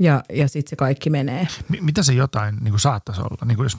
[0.00, 1.48] ja, ja sitten se kaikki menee.
[1.68, 3.44] Mi- mitä se jotain niin kuin saattaisi olla?
[3.44, 3.76] Niin kuin jos,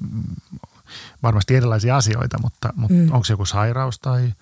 [1.23, 3.11] varmasti erilaisia asioita, mutta, mutta mm.
[3.11, 4.33] onko se joku sairaus tai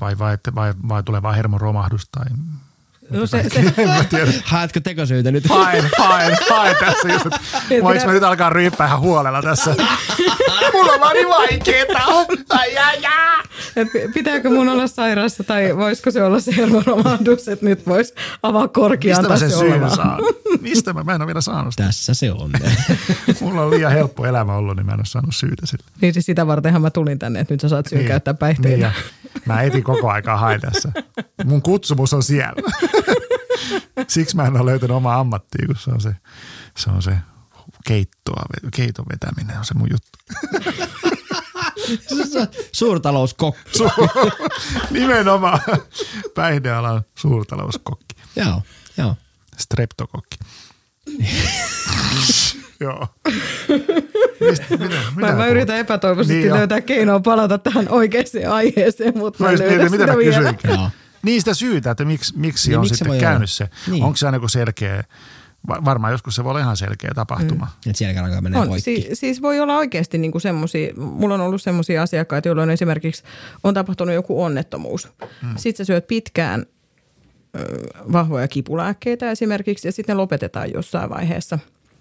[0.00, 2.26] vai, vai, vai, vai tulee vaan hermoromahdus tai
[3.10, 3.64] No se, se.
[4.44, 5.46] Haetko tekosyitä nyt?
[5.48, 7.40] Haen, haen, haen tässä just, että
[7.82, 9.74] voinko mä nyt alkaa ryyppää ihan huolella tässä?
[10.72, 11.98] Mulla on vaan niin vaikeeta.
[12.48, 13.42] Ai, ai, ai.
[13.76, 18.68] et pitääkö mun olla sairaassa tai voisiko se olla se hermoromahdus, että nyt vois avaa
[18.68, 20.20] korkeaan Mistä mä sen syyn saan?
[20.60, 21.84] Mistä mä, mä en ole vielä saanut sitä.
[21.84, 22.50] Tässä se on.
[23.40, 25.84] Mulla on liian helppo elämä ollut, niin mä en ole saanut syytä sille.
[26.00, 28.08] Niin siis sitä vartenhan mä tulin tänne, että nyt sä saat syyn Niin.
[28.08, 28.68] käyttää päihteitä.
[28.76, 28.92] Niin, ja
[29.46, 30.92] mä etin koko aikaa hain tässä.
[31.44, 32.62] Mun kutsumus on siellä.
[34.08, 36.14] Siksi mä en ole löytänyt omaa ammattia, kun se on se,
[36.76, 37.16] se, on se
[37.86, 38.42] keittoa,
[38.76, 40.18] keiton vetäminen on se mun juttu.
[42.72, 43.78] Suurtalouskokki.
[44.90, 45.60] Nimenomaan
[46.34, 48.14] päihdealan suurtalouskokki.
[48.36, 48.62] Joo,
[48.98, 49.16] joo.
[49.58, 50.38] Streptokokki.
[52.80, 53.08] Joo.
[54.40, 54.86] Mistä, mitä,
[55.16, 59.50] mitä Mä, mä yritän epätoivoisesti Niin löytää keinoa palata tähän oikeaan aiheeseen, mutta Mä mä
[59.50, 60.54] en just löydä mietin, mitä sitä mä vielä.
[60.64, 60.90] Joo.
[61.22, 63.46] Niistä syytä, että miksi, miksi Niin, on miksi sitten käynyt olla?
[63.46, 63.68] se.
[63.90, 64.04] Niin.
[64.04, 65.04] Onko se aina joku selkeä,
[65.68, 67.68] va- varmaan joskus se voi olla ihan selkeä tapahtuma.
[67.84, 67.90] Mm.
[67.90, 68.82] Et siellä alkaa menee On, poikki.
[68.82, 73.22] si- siis voi olla oikeasti niinku semmoisia, mulla on ollut semmoisia asiakkaita, joilla on esimerkiksi
[73.64, 75.08] on tapahtunut joku onnettomuus.
[75.42, 75.48] Mm.
[75.56, 76.66] Sitten sä syöt pitkään
[77.56, 77.64] ö,
[78.12, 81.58] vahvoja kipulääkkeitä esimerkiksi ja sitten lopetetaan jossain vaiheessa.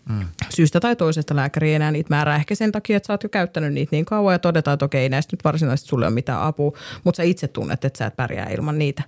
[0.10, 0.26] Mm.
[0.50, 3.30] Syystä tai toisesta lääkäri ei enää niitä määrää ehkä sen takia, että sä oot jo
[3.30, 6.78] käyttänyt niitä niin kauan ja todetaan, että okei, näistä nyt varsinaisesti sulle on mitään apua,
[7.04, 9.04] mutta sä itse tunnet, että sä et pärjää ilman niitä.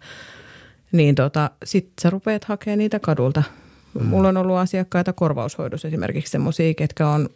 [0.91, 3.43] Niin tota, sit sä rupeat hakemaan niitä kadulta.
[3.99, 4.05] Mm.
[4.05, 7.29] Mulla on ollut asiakkaita korvaushoidossa esimerkiksi semmoisia, ketkä on,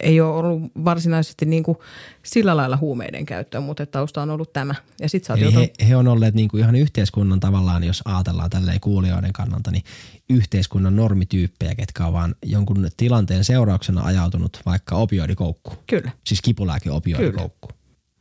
[0.00, 1.78] ei ole ollut varsinaisesti niin kuin
[2.22, 4.74] sillä lailla huumeiden käyttöä, mutta tausta on ollut tämä.
[5.00, 8.50] Ja sit sä Eli joutunut, he, he on olleet niinku ihan yhteiskunnan tavallaan, jos ajatellaan
[8.50, 9.82] tälleen kuulijoiden kannalta, niin
[10.30, 15.76] yhteiskunnan normityyppejä, ketkä on vaan jonkun tilanteen seurauksena ajautunut vaikka opioidikoukkuun.
[15.86, 16.10] kyllä.
[16.26, 17.74] Siis kipulääke opioidikoukkuun.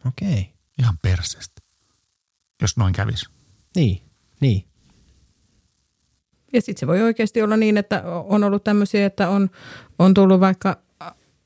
[0.07, 0.31] Okei.
[0.31, 0.43] Okay.
[0.79, 1.61] Ihan perseestä.
[2.61, 3.25] Jos noin kävisi.
[3.75, 4.01] Niin,
[4.41, 4.65] niin.
[6.53, 9.49] Ja sitten se voi oikeasti olla niin, että on ollut tämmöisiä, että on,
[9.99, 10.84] on tullut vaikka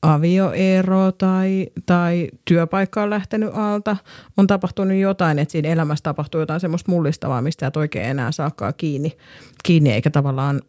[0.02, 3.96] avioero tai, tai työpaikka on lähtenyt alta,
[4.36, 8.74] on tapahtunut jotain, että siinä elämässä tapahtuu jotain semmoista mullistavaa, mistä et oikein enää saakaan
[8.76, 9.16] kiinni,
[9.62, 10.60] kiinni eikä tavallaan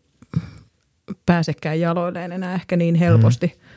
[1.25, 3.47] pääsekään jaloilleen enää ehkä niin helposti.
[3.47, 3.70] Mm.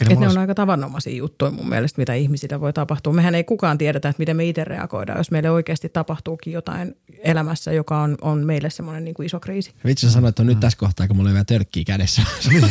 [0.00, 3.12] Eli Että mulla ne olisi- on aika tavanomaisia juttuja mun mielestä, mitä ihmisillä voi tapahtua.
[3.12, 7.72] Mehän ei kukaan tiedetä, että miten me itse reagoidaan, jos meille oikeasti tapahtuukin jotain elämässä,
[7.72, 9.72] joka on, on meille semmoinen niin kuin iso kriisi.
[9.86, 12.22] Vitsi sä sanoit, että on nyt tässä kohtaa, kun mulla on vielä törkkiä kädessä.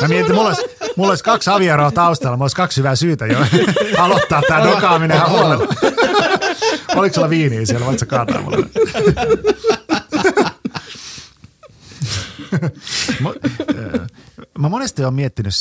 [0.00, 0.62] Mä mietin, että mulla olisi,
[0.96, 3.38] mulla olisi kaksi avioeroa taustalla, mulla olisi kaksi hyvää syytä jo
[3.98, 5.66] aloittaa tämä dokaaminen ihan huolella.
[6.96, 8.66] Oliko sulla viiniä siellä, voit sä kaataa mulle?
[14.58, 15.54] Mä, monesti olen miettinyt,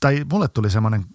[0.00, 1.06] tai mulle tuli semmoinen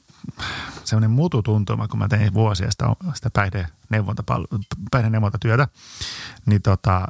[0.83, 4.59] semmoinen mututuntuma, kun mä tein vuosia sitä, sitä päihdeneuvontapal-
[4.91, 5.67] päihdeneuvontatyötä,
[6.45, 7.07] niin tota,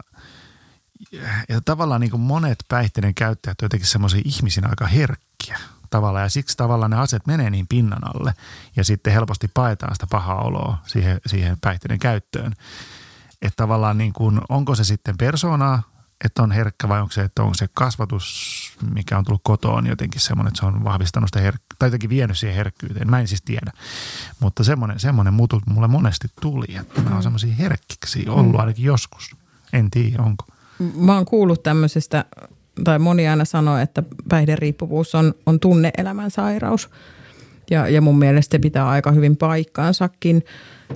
[1.49, 6.29] ja tavallaan niin kuin monet päihteiden käyttäjät on jotenkin semmoisia ihmisinä aika herkkiä tavallaan ja
[6.29, 8.33] siksi tavallaan ne asiat menee niin pinnan alle
[8.75, 12.53] ja sitten helposti paetaan sitä pahaa oloa siihen, siihen päihteiden käyttöön.
[13.41, 15.83] Että tavallaan niin kuin, onko se sitten persoonaa,
[16.23, 20.21] että on herkkä vai onko se, että onko se kasvatus, mikä on tullut kotoon jotenkin
[20.21, 23.09] semmoinen, että se on vahvistanut sitä herk- tai jotenkin vienyt siihen herkkyyteen.
[23.09, 23.71] Mä en siis tiedä.
[24.39, 29.35] Mutta semmoinen, semmoinen mutu mulle monesti tuli, että mä oon semmoisia herkkiksi ollut ainakin joskus.
[29.73, 30.45] En tiedä, onko.
[30.95, 32.25] Mä oon kuullut tämmöisestä,
[32.83, 36.89] tai moni aina sanoo, että päihderiippuvuus on, on tunneelämän sairaus.
[37.71, 40.45] Ja, ja mun mielestä se pitää aika hyvin paikkaansakin.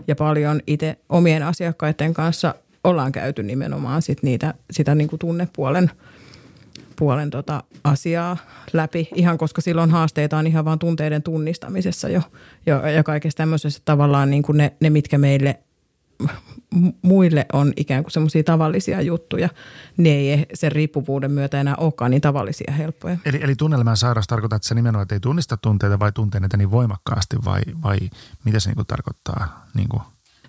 [0.07, 5.92] Ja paljon itse omien asiakkaiden kanssa ollaan käyty nimenomaan sit niitä, sitä niin kuin tunnepuolen
[7.00, 8.38] puolen tota asiaa
[8.74, 12.22] läpi, ihan koska silloin haasteita on ihan vaan tunteiden tunnistamisessa jo
[12.66, 15.60] ja, ja kaikessa tämmöisessä tavallaan niin kuin ne, ne, mitkä meille
[17.02, 19.50] muille on ikään kuin semmoisia tavallisia juttuja,
[19.98, 23.18] ne ei sen riippuvuuden myötä enää olekaan niin tavallisia helppoja.
[23.26, 26.58] Eli, eli tunnelman sairaus tarkoittaa, että se nimenomaan että ei tunnista tunteita vai tuntee niitä
[26.58, 27.98] niin voimakkaasti vai, vai
[28.44, 29.66] mitä se niin kuin tarkoittaa?
[29.74, 30.02] Niin kuin?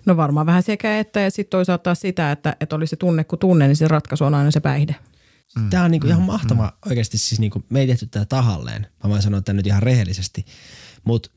[0.05, 3.23] No varmaan vähän sekä että ja sitten toisaalta taas sitä, että, että oli se tunne
[3.23, 4.95] kuin tunne, niin se ratkaisu on aina se päihde.
[5.55, 5.69] Mm.
[5.69, 6.11] Tämä on niinku mm.
[6.11, 6.89] ihan mahtava mm.
[6.89, 8.87] oikeasti siis niinku, me ei tehty tätä tahalleen.
[9.03, 10.45] Mä voin sanoa tämän nyt ihan rehellisesti.
[11.03, 11.29] Mutta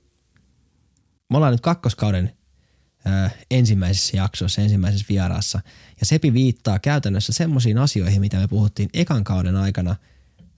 [1.31, 2.33] me ollaan nyt kakkoskauden
[3.07, 5.61] ö, ensimmäisessä jaksossa, ensimmäisessä vieraassa.
[6.01, 9.97] Ja Sepi viittaa käytännössä semmoisiin asioihin, mitä me puhuttiin ekan kauden aikana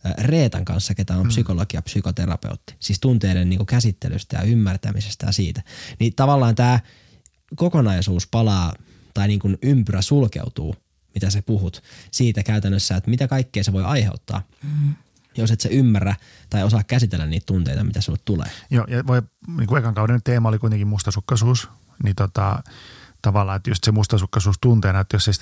[0.07, 1.29] ö, Reetan kanssa, ketä on mm.
[1.29, 2.75] psykologi ja psykoterapeutti.
[2.81, 5.63] Siis tunteiden niinku käsittelystä ja ymmärtämisestä ja siitä.
[6.01, 6.81] Niin tavallaan tämä
[7.57, 8.73] kokonaisuus palaa
[9.15, 10.77] tai niin kuin ympyrä sulkeutuu,
[11.15, 14.43] mitä sä puhut, siitä käytännössä, että mitä kaikkea se voi aiheuttaa.
[14.63, 14.95] Mm.
[15.37, 16.15] Jos et sä ymmärrä
[16.51, 18.51] tai osaa käsitellä niitä tunteita, mitä sulle tulee.
[18.71, 19.23] Joo, ja voi,
[19.57, 21.69] niin kuin ekan kauden teema oli kuitenkin mustasukkaisuus,
[22.03, 22.63] niin tota,
[23.23, 25.33] tavallaan, että just se mustasukkaisuus tunteena, että jos se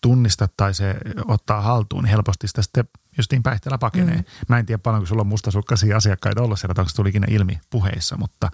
[0.00, 0.96] tunnista tai se
[1.28, 2.84] ottaa haltuun, niin helposti sitä sitten
[3.16, 4.16] justiin päihteellä pakenee.
[4.16, 4.24] Mm.
[4.48, 7.24] Mä en tiedä paljon, kun sulla on mustasukkaisia asiakkaita ollut siellä, että onko se tulikin
[7.30, 8.50] ilmi puheissa, mutta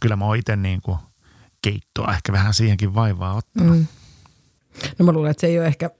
[0.00, 0.98] kyllä mä oon itse niin kuin–
[1.62, 3.66] keittoa ehkä vähän siihenkin vaivaa ottaa.
[3.66, 3.86] Mm.
[4.98, 5.90] No mä luulen, että se ei ole ehkä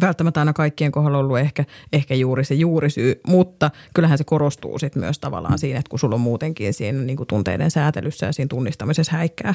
[0.00, 5.02] välttämättä aina kaikkien kohdalla ollut ehkä, ehkä juuri se juurisyy, mutta kyllähän se korostuu sitten
[5.02, 8.48] myös tavallaan siinä, että kun sulla on muutenkin siinä niin kuin tunteiden säätelyssä ja siinä
[8.48, 9.54] tunnistamisessa häikkää,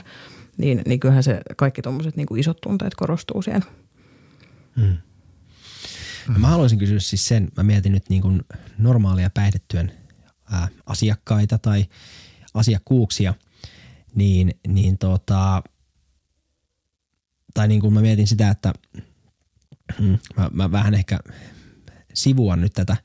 [0.58, 3.64] niin, niin kyllähän se kaikki tuommoiset niin isot tunteet korostuu siihen.
[4.76, 4.98] Mm.
[6.28, 8.42] No mä haluaisin kysyä siis sen, mä mietin nyt niin kuin
[8.78, 9.92] normaalia päihdetyön
[10.52, 11.86] ää, asiakkaita tai
[12.54, 13.34] asiakkuuksia–
[14.16, 15.64] niin, niin tota,
[17.54, 18.74] tai niin kuin mä mietin sitä, että
[20.00, 21.20] mm, mä, mä vähän ehkä
[22.14, 22.98] sivuan nyt tätä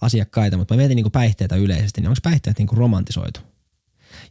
[0.00, 3.40] asiakkaita, mutta mä mietin niin kuin päihteitä yleisesti, niin onko päihteet niin kuin romantisoitu?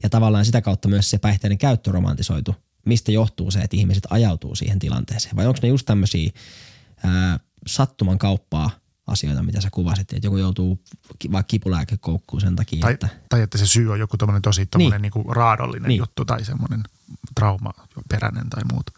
[0.03, 2.55] Ja tavallaan sitä kautta myös se päihteiden käyttö romantisoitu.
[2.85, 5.35] Mistä johtuu se, että ihmiset ajautuu siihen tilanteeseen?
[5.35, 6.31] Vai onko ne just tämmöisiä
[7.67, 10.79] sattuman kauppaa asioita, mitä sä kuvasit, että joku joutuu
[11.31, 12.79] vaikka kipulääkekoukkuun sen takia.
[12.81, 15.11] Tai että, tai että se syy on joku tommonen tosi tommonen niin.
[15.13, 15.97] Niinku raadollinen niin.
[15.97, 16.83] juttu tai semmoinen
[17.35, 18.91] traumaperäinen tai muuta.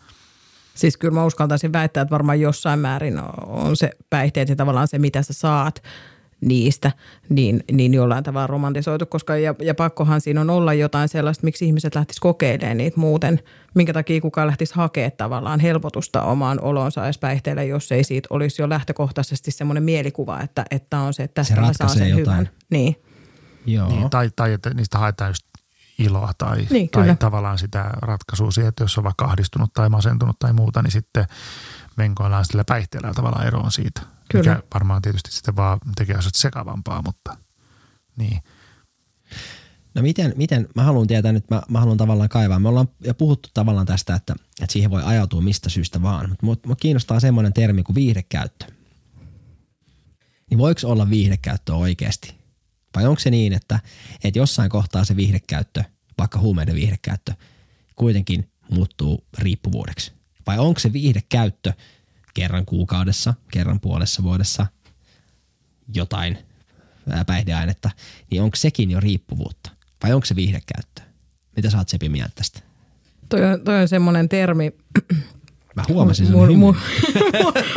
[0.75, 4.99] Siis kyllä mä uskaltaisin väittää, että varmaan jossain määrin on se päihteet ja tavallaan se,
[4.99, 5.83] mitä sä saat–
[6.45, 6.91] niistä,
[7.29, 11.65] niin, niin jollain tavalla romantisoitu, koska ja, ja pakkohan siinä on olla jotain sellaista, miksi
[11.65, 13.39] ihmiset lähtis kokeilemaan niitä muuten,
[13.75, 18.61] minkä takia kukaan lähtisi hakemaan tavallaan helpotusta omaan olonsa edes päihteelle, jos ei siitä olisi
[18.61, 22.21] jo lähtökohtaisesti semmoinen mielikuva, että, että on se, että tästä se mä saan sen jotain.
[22.21, 22.49] hyvän.
[22.69, 22.95] Niin.
[23.65, 23.87] Joo.
[23.87, 25.45] Niin, tai, tai että niistä haetaan just
[25.99, 30.39] iloa tai, niin, tai tavallaan sitä ratkaisua siihen, että jos on vaikka ahdistunut tai masentunut
[30.39, 31.25] tai muuta, niin sitten
[31.97, 34.14] venkoillaan sillä päihteellä tavallaan eroon siitä.
[34.31, 34.55] Kyllä.
[34.55, 37.37] Mikä varmaan tietysti sitten vaan tekee asiat sekavampaa, mutta
[38.17, 38.41] niin.
[39.95, 42.59] No miten, miten mä haluan tietää nyt, mä, mä haluan tavallaan kaivaa.
[42.59, 46.45] Me ollaan jo puhuttu tavallaan tästä, että, että siihen voi ajautua mistä syystä vaan, mutta
[46.45, 48.65] mua, mua kiinnostaa semmoinen termi kuin viihdekäyttö.
[50.49, 52.35] Niin voiko olla viihdekäyttö oikeasti?
[52.95, 53.79] Vai onko se niin, että,
[54.23, 55.83] että jossain kohtaa se viihdekäyttö,
[56.17, 57.33] vaikka huumeiden viihdekäyttö,
[57.95, 60.11] kuitenkin muuttuu riippuvuudeksi?
[60.47, 61.73] Vai onko se viihdekäyttö
[62.35, 64.65] kerran kuukaudessa, kerran puolessa vuodessa
[65.95, 66.37] jotain
[67.27, 67.89] päihdeainetta,
[68.31, 69.71] niin onko sekin jo riippuvuutta?
[70.03, 71.01] Vai onko se viihdekäyttö?
[71.55, 72.59] Mitä sä oot Sepi mieltä tästä?
[73.29, 74.73] Toi on, toi on semmoinen termi,
[75.75, 76.75] Mä huomasin sen mun, mun,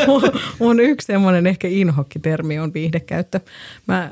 [0.06, 0.22] mun,
[0.58, 3.40] mun yksi semmoinen ehkä inhokkitermi on viihdekäyttö.
[3.86, 4.10] Mä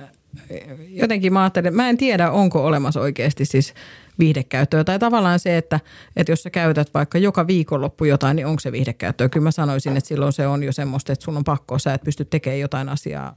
[0.88, 3.74] jotenkin mä ajattelen, mä en tiedä onko olemassa oikeasti siis
[4.18, 4.84] viihdekäyttöä.
[4.84, 5.80] Tai tavallaan se, että,
[6.16, 9.28] että jos sä käytät vaikka joka viikonloppu jotain, niin onko se viihdekäyttöä.
[9.28, 12.02] Kyllä mä sanoisin, että silloin se on jo semmoista, että sun on pakko, sä et
[12.02, 13.36] pysty tekemään jotain asiaa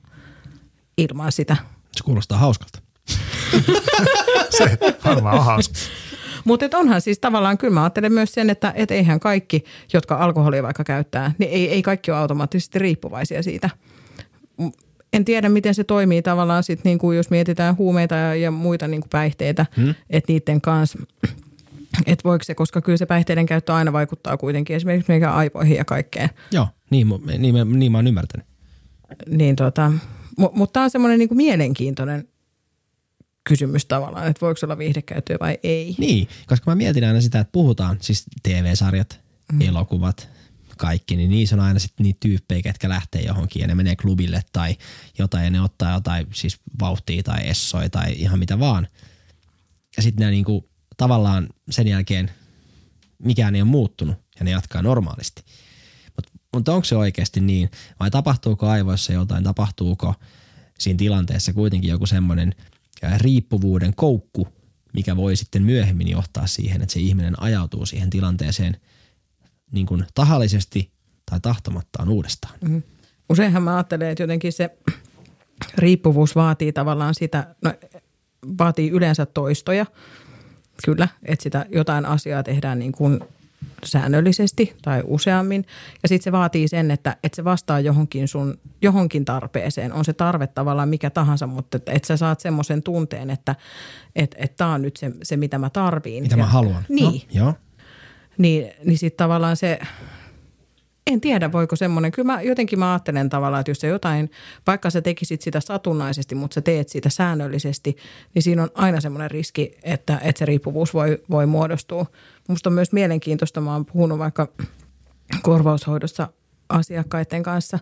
[0.97, 1.57] ilman sitä.
[1.91, 2.79] Se kuulostaa hauskalta.
[4.57, 5.75] se varmaan on hauska.
[6.45, 9.63] Mutta onhan siis tavallaan, kyllä mä ajattelen myös sen, että et eihän kaikki,
[9.93, 13.69] jotka alkoholia vaikka käyttää, niin ei, ei kaikki ole automaattisesti riippuvaisia siitä
[15.13, 18.87] en tiedä, miten se toimii tavallaan sit, niin kuin jos mietitään huumeita ja, ja muita
[18.87, 19.95] niin kuin päihteitä, hmm.
[20.09, 20.99] että niiden kanssa,
[22.05, 25.85] että voiko se, koska kyllä se päihteiden käyttö aina vaikuttaa kuitenkin esimerkiksi meidän aivoihin ja
[25.85, 26.29] kaikkeen.
[26.51, 27.07] Joo, niin,
[27.37, 28.47] niin, niin mä oon ymmärtänyt.
[29.29, 29.91] Niin tota,
[30.37, 32.27] mutta tämä on semmoinen niin mielenkiintoinen
[33.43, 35.95] kysymys tavallaan, että voiko olla viihdekäyttöä vai ei.
[35.97, 39.19] Niin, koska mä mietin aina sitä, että puhutaan siis TV-sarjat,
[39.53, 39.61] mm.
[39.61, 40.29] elokuvat,
[40.79, 44.41] kaikki, niin niissä on aina sitten niitä tyyppejä, ketkä lähtee johonkin ja ne menee klubille
[44.53, 44.77] tai
[45.19, 48.87] jotain ja ne ottaa jotain siis vauhtia tai essoi tai ihan mitä vaan.
[49.97, 52.31] Ja sitten ne niinku, tavallaan sen jälkeen
[53.23, 55.43] mikään ei ole muuttunut ja ne jatkaa normaalisti.
[56.15, 60.13] Mutta mut onko se oikeasti niin vai tapahtuuko aivoissa jotain, tapahtuuko
[60.79, 62.55] siinä tilanteessa kuitenkin joku semmoinen
[63.17, 64.47] riippuvuuden koukku,
[64.93, 68.77] mikä voi sitten myöhemmin johtaa siihen, että se ihminen ajautuu siihen tilanteeseen
[69.71, 70.91] niin kuin tahallisesti
[71.29, 72.53] tai tahtomattaan uudestaan.
[72.61, 72.81] Mm.
[73.29, 74.77] Useinhan mä ajattelen, että jotenkin se
[75.77, 77.73] riippuvuus vaatii tavallaan sitä, no,
[78.57, 79.85] vaatii yleensä toistoja,
[80.85, 83.19] kyllä, että sitä jotain asiaa tehdään niin kuin
[83.83, 85.65] säännöllisesti tai useammin.
[86.03, 89.93] Ja sitten se vaatii sen, että, että se vastaa johonkin sun johonkin tarpeeseen.
[89.93, 93.55] On se tarve tavallaan mikä tahansa, mutta että, että sä saat semmoisen tunteen, että
[94.15, 96.23] että, että tämä on nyt se, se, mitä mä tarviin.
[96.23, 96.83] Mitä ja, mä haluan.
[96.89, 97.13] Niin.
[97.13, 97.53] No, joo.
[98.39, 99.79] Niin, niin sitten tavallaan se,
[101.07, 104.31] en tiedä voiko semmoinen, kyllä mä jotenkin mä ajattelen tavallaan, että jos sä jotain,
[104.67, 107.97] vaikka sä tekisit sitä satunnaisesti, mutta sä teet sitä säännöllisesti,
[108.35, 112.05] niin siinä on aina semmoinen riski, että, että se riippuvuus voi, voi muodostua.
[112.47, 114.47] Musta on myös mielenkiintoista, mä oon puhunut vaikka
[115.41, 116.27] korvaushoidossa
[116.69, 117.79] asiakkaiden kanssa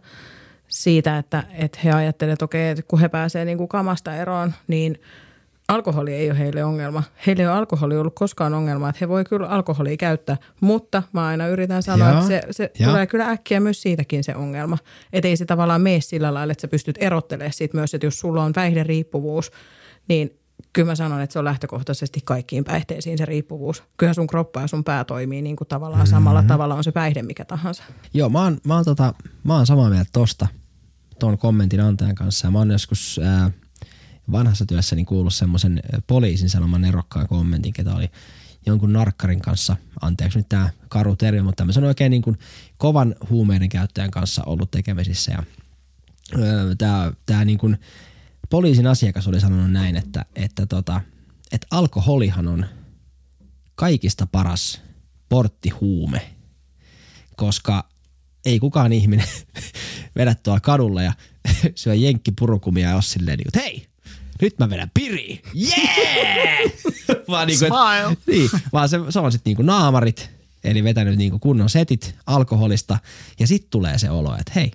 [0.67, 4.99] siitä, että, että he ajattelevat, että okei, että kun he pääsevät niin kamasta eroon, niin–
[5.67, 7.03] alkoholi ei ole heille ongelma.
[7.27, 11.27] Heille ei ole alkoholi ollut koskaan ongelma, että he voi kyllä alkoholia käyttää, mutta mä
[11.27, 14.77] aina yritän sanoa, Jaa, että se, se tulee kyllä äkkiä myös siitäkin se ongelma.
[15.13, 18.19] Että ei se tavallaan mene sillä lailla, että sä pystyt erottelemaan siitä myös, että jos
[18.19, 19.51] sulla on päihderiippuvuus,
[20.07, 20.39] niin
[20.73, 23.83] kyllä mä sanon, että se on lähtökohtaisesti kaikkiin päihteisiin se riippuvuus.
[23.97, 26.15] Kyllä sun kroppa ja sun pää toimii niin kuin tavallaan mm-hmm.
[26.15, 27.83] samalla tavalla on se päihde mikä tahansa.
[28.13, 29.13] Joo, mä oon, mä oon, tota,
[29.43, 30.47] mä oon samaa mieltä tosta,
[31.19, 32.51] tuon kommentin antajan kanssa.
[32.51, 33.19] Mä oon joskus...
[33.23, 33.51] Ää,
[34.31, 38.11] vanhassa työssäni kuullut semmoisen poliisin sanoman erokkaan kommentin, ketä oli
[38.65, 42.39] jonkun narkkarin kanssa, anteeksi nyt tämä karu termi, mutta tämmöisen oikein niin kuin
[42.77, 45.31] kovan huumeiden käyttäjän kanssa ollut tekemisissä.
[45.31, 45.43] Ja
[46.77, 47.77] tämä, tämä niin kuin
[48.49, 51.01] poliisin asiakas oli sanonut näin, että, että, tota,
[51.51, 52.65] että alkoholihan on
[53.75, 54.81] kaikista paras
[55.29, 56.35] porttihuume,
[57.35, 57.89] koska
[58.45, 59.27] ei kukaan ihminen
[60.17, 61.13] vedä tuolla kadulla ja
[61.75, 63.87] syö jenkkipurukumia ja ole silleen, niin että hei,
[64.41, 65.41] nyt mä vedän piri.
[65.55, 66.71] Yeah!
[67.27, 70.29] vaan niinku, et, niin, vaan se, se on sitten niinku naamarit,
[70.63, 72.99] eli vetänyt niinku kunnon setit alkoholista,
[73.39, 74.71] ja sitten tulee se olo, että hei,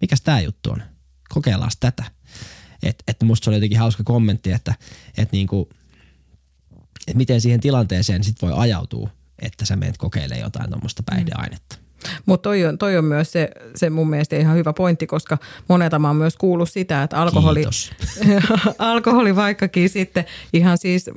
[0.00, 0.82] mikäs tää juttu on?
[1.28, 2.04] Kokeillaan tätä.
[2.82, 4.74] Et, et musta se oli jotenkin hauska kommentti, että
[5.16, 5.68] et niinku,
[7.06, 11.76] et miten siihen tilanteeseen sit voi ajautua, että sä menet kokeilemaan jotain tuommoista päihdeainetta.
[11.76, 11.89] Mm.
[12.26, 15.38] Mutta toi on, toi on myös se, se mun mielestä ihan hyvä pointti, koska
[15.68, 17.64] monelta mä oon myös kuullut sitä, että alkoholi,
[18.78, 21.10] alkoholi vaikkakin sitten ihan siis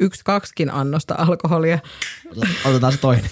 [0.00, 1.78] yksi, kaksikin annosta alkoholia.
[2.64, 3.30] Otetaan se toinen.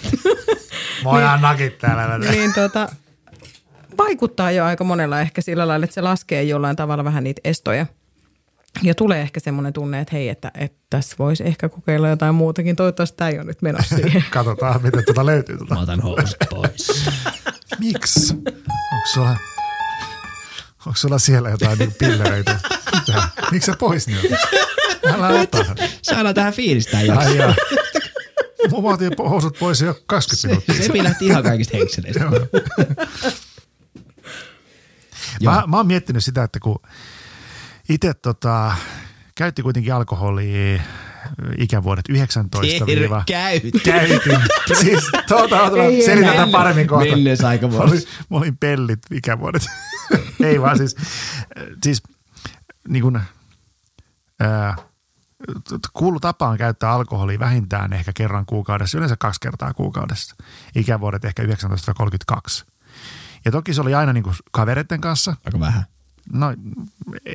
[1.03, 2.17] Voidaan niin, nakit täällä.
[2.17, 2.89] Niin tota,
[3.97, 7.85] vaikuttaa jo aika monella ehkä sillä lailla, että se laskee jollain tavalla vähän niitä estoja–
[8.81, 12.75] ja tulee ehkä semmoinen tunne, että hei, että, että tässä voisi ehkä kokeilla jotain muutakin.
[12.75, 14.25] Toivottavasti tämä ei ole nyt menossa siihen.
[14.29, 15.57] Katsotaan, miten tuota löytyy.
[15.57, 15.75] Tuota.
[15.75, 16.87] Mä otan housut pois.
[17.79, 18.33] Miksi?
[18.93, 19.29] Onko sulla,
[20.85, 22.59] onko sulla siellä jotain niin pillereitä?
[23.51, 24.37] Miksi sä pois niin?
[25.13, 25.65] Älä ota.
[26.01, 27.17] Saadaan tähän fiilistään jo.
[27.17, 27.37] Ai.
[28.81, 30.75] Mä otin housut pois jo 20 minuuttia.
[30.75, 32.19] Se, se lähti ihan kaikista henkseleistä.
[35.43, 36.79] mä, mä oon miettinyt sitä, että kun
[37.91, 38.75] itse tota,
[39.35, 40.81] käytti kuitenkin alkoholia
[41.57, 43.23] ikävuodet 19 viiva.
[43.27, 43.71] Käytin.
[43.85, 44.39] Käytin.
[44.81, 47.11] siis tuota, tuota, selitän tämän paremmin kohta.
[47.11, 49.65] Menneessä aika mä olin, mä olin pellit ikävuodet.
[50.45, 50.95] Ei vaan siis,
[51.83, 52.03] siis
[52.87, 53.19] niin kuin,
[54.39, 54.75] ää,
[55.93, 60.35] kuulu tapaan käyttää alkoholia vähintään ehkä kerran kuukaudessa, yleensä kaksi kertaa kuukaudessa.
[60.75, 62.65] Ikävuodet ehkä 19-32.
[63.45, 65.35] Ja toki se oli aina niin kuin kavereiden kanssa.
[65.45, 65.85] Aika vähän.
[66.33, 66.53] No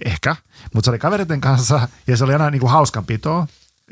[0.04, 0.36] ehkä,
[0.74, 3.46] mutta se oli kaveriten kanssa ja se oli aina niin kuin hauskanpitoa.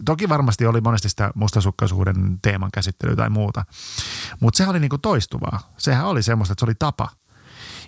[0.05, 3.65] Toki varmasti oli monesti sitä mustasukkaisuuden teeman käsittelyä tai muuta,
[4.41, 5.73] mutta sehän oli niin kuin toistuvaa.
[5.77, 7.09] Sehän oli semmoista, että se oli tapa.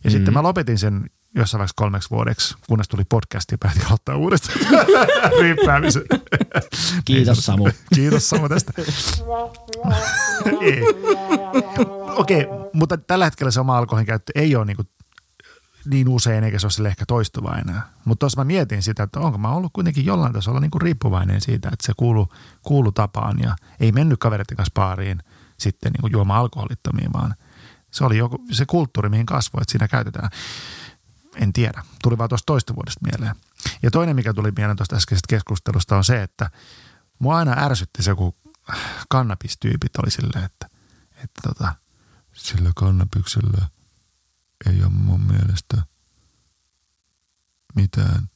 [0.04, 0.12] Ja mm.
[0.12, 4.58] sitten mä lopetin sen jossain vaiheessa kolmeksi vuodeksi, kunnes tuli podcast ja päätin aloittaa uudestaan
[5.40, 6.02] riippäämisen.
[7.04, 7.68] Kiitos Samu.
[7.94, 8.72] Kiitos Samu tästä.
[12.16, 14.88] Okei, okay, mutta tällä hetkellä se oma alkoholin käyttö ei ole niin kuin
[15.86, 17.88] niin usein, eikä se ole sille ehkä toistuva enää.
[18.04, 21.40] Mutta tuossa mä mietin sitä, että onko mä ollut kuitenkin jollain tasolla niin kuin riippuvainen
[21.40, 22.28] siitä, että se kuulu,
[22.62, 25.22] kuulu tapaan ja ei mennyt kavereiden kanssa baariin
[25.58, 27.34] sitten niin kuin juoma alkoholittomiin, vaan
[27.90, 30.30] se oli joku, se kulttuuri, mihin kasvoi, että siinä käytetään.
[31.36, 31.82] En tiedä.
[32.02, 33.36] Tuli vaan tuosta toista vuodesta mieleen.
[33.82, 36.50] Ja toinen, mikä tuli mieleen tuosta äskeisestä keskustelusta on se, että
[37.18, 38.34] mua aina ärsytti se, kun
[39.08, 40.66] kannabistyypit oli silleen, että,
[41.24, 41.74] että tota,
[42.32, 43.66] sillä kannabiksellä–
[44.66, 45.82] ei ole mun mielestä
[47.76, 48.28] mitään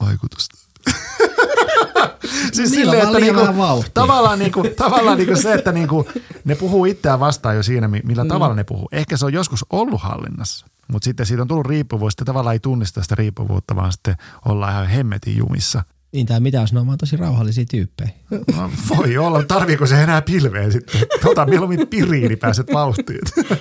[0.00, 0.66] vaikutusta.
[2.52, 6.08] siis Niillä vaan liian niinku, tavallaan, niinku, tavallaan niinku se, että niinku,
[6.44, 8.28] ne puhuu itseään vastaan jo siinä, mi- millä mm.
[8.28, 8.88] tavalla ne puhuu.
[8.92, 12.12] Ehkä se on joskus ollut hallinnassa, mutta sitten siitä on tullut riippuvuus.
[12.12, 15.82] Sitten tavallaan ei tunnista sitä riippuvuutta, vaan sitten ollaan ihan hemmetin jumissa.
[16.12, 18.10] Niin tai mitä, jos ne on vaan tosi rauhallisia tyyppejä.
[18.56, 21.00] No, voi olla, tarviiko se enää pilveä sitten?
[21.24, 23.20] Ota mieluummin piriin, niin pääset vauhtiin.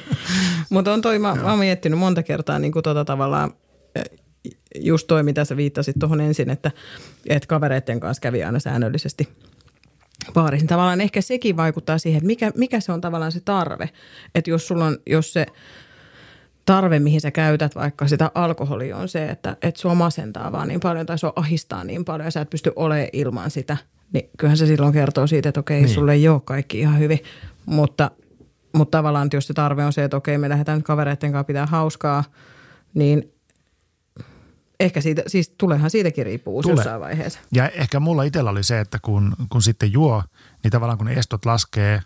[0.76, 3.54] Mutta on toi, mä, mä oon miettinyt monta kertaa niin kuin tota tavallaan,
[3.96, 4.04] eh,
[4.76, 6.72] just toi, mitä sä viittasit tuohon ensin, että,
[7.30, 9.30] että kavereiden kanssa kävi aina säännöllisesti
[10.34, 10.68] baarissa.
[10.68, 13.90] Tavallaan ehkä sekin vaikuttaa siihen, että mikä, mikä se on tavallaan se tarve.
[14.36, 15.46] Että jos sulla on, jos se
[16.66, 20.80] tarve, mihin sä käytät vaikka sitä alkoholia on se, että, että sua masentaa vaan niin
[20.80, 23.78] paljon tai sua ahistaa niin paljon ja sä et pysty olemaan ilman sitä,
[24.14, 25.90] niin kyllähän se silloin kertoo siitä, että okei, niin.
[25.90, 27.20] sulle ei ole kaikki ihan hyvin,
[27.66, 28.12] mutta,
[28.76, 32.24] mutta tavallaan, se tarve on se, että okei, me lähdetään nyt kavereiden kanssa pitää hauskaa,
[32.94, 33.34] niin
[34.80, 36.76] ehkä siitä, siis tuleehan siitäkin riippuvuus Tulee.
[36.76, 37.40] jossain vaiheessa.
[37.52, 40.24] Ja ehkä mulla itsellä oli se, että kun, kun sitten juo,
[40.64, 42.02] niin tavallaan kun ne estot laskee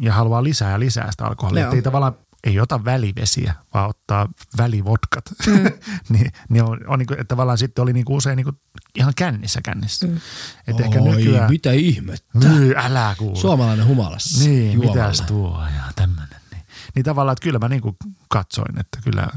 [0.00, 2.14] ja haluaa lisää ja lisää sitä alkoholia, ei tavallaan
[2.44, 4.28] ei ota välivesiä, vaan ottaa
[4.58, 5.54] välivodkat, mm.
[6.12, 8.56] niin, niin on, on niin kuin, että tavallaan sitten oli niin kuin usein niin kuin
[8.94, 10.06] ihan kännissä kännissä.
[10.06, 10.20] Mm.
[10.66, 12.38] Että ehkä nykyään, mitä ihmettä.
[12.38, 13.36] myy, älä kuule.
[13.36, 14.44] Suomalainen humalassa.
[14.44, 14.94] Niin, juomalla.
[14.94, 16.40] mitäs tuo ja tämmöinen.
[16.50, 16.62] Niin.
[16.94, 17.96] niin tavallaan, että kyllä mä niin kuin
[18.28, 19.28] katsoin, että kyllä,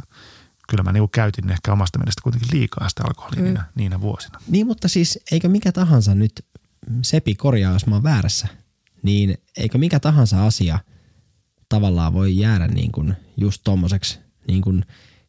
[0.70, 3.44] kyllä mä niin kuin käytin ehkä omasta mielestä kuitenkin liikaa sitä alkoholia mm.
[3.44, 4.40] niinä, niinä vuosina.
[4.48, 6.46] Niin, mutta siis eikö mikä tahansa nyt,
[7.02, 8.48] Sepi korjaa, jos mä oon väärässä,
[9.04, 10.80] niin eikö mikä tahansa asia
[11.70, 14.86] tavallaan voi jäädä niin kuin just tommoseksi niin kuin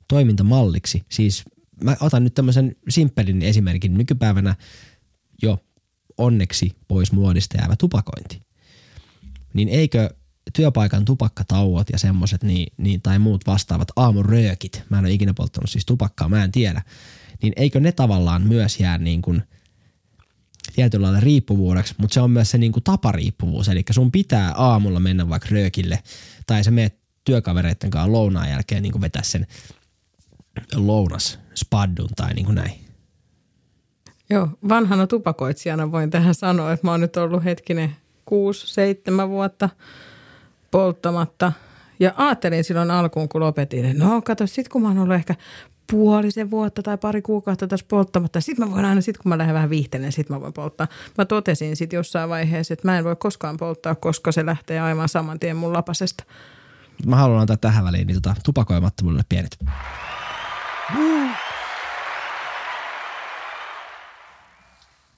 [0.09, 1.05] toimintamalliksi.
[1.09, 1.45] Siis
[1.85, 3.95] mä otan nyt tämmöisen simppelin esimerkin.
[3.95, 4.55] Nykypäivänä
[5.43, 5.65] jo
[6.19, 8.43] onneksi pois muodista jäävä tupakointi.
[9.55, 10.11] Niin eikö
[10.53, 15.71] työpaikan tupakkatauot ja semmoset niin, niin, tai muut vastaavat aamuröökit, mä en ole ikinä polttanut
[15.71, 16.83] siis tupakkaa, mä en tiedä,
[17.43, 19.43] niin eikö ne tavallaan myös jää niin kuin
[20.75, 25.01] tietyllä lailla riippuvuudeksi, mutta se on myös se niin kuin tapariippuvuus, eli sun pitää aamulla
[25.01, 26.03] mennä vaikka röökille,
[26.47, 29.47] tai sä meet työkavereiden kanssa lounaan jälkeen niin kuin vetää sen
[30.75, 32.73] lounas spaddun tai niin kuin näin.
[34.31, 39.69] Joo, vanhana tupakoitsijana voin tähän sanoa, että mä oon nyt ollut hetkinen kuusi, seitsemän vuotta
[40.71, 41.53] polttamatta.
[42.01, 45.35] Ja ajattelin silloin alkuun, kun lopetin, että no kato, sit kun mä oon ollut ehkä
[45.91, 49.55] puolisen vuotta tai pari kuukautta tässä polttamatta, sit mä voin aina, sit kun mä lähden
[49.55, 50.89] vähän viihtelemään, sit mä voin polttaa.
[51.19, 55.09] Mä totesin sit jossain vaiheessa, että mä en voi koskaan polttaa, koska se lähtee aivan
[55.09, 56.25] saman tien mun lapasesta.
[57.07, 59.59] Mä haluan antaa tähän väliin niin tota, tupakoimattomuudelle pienet.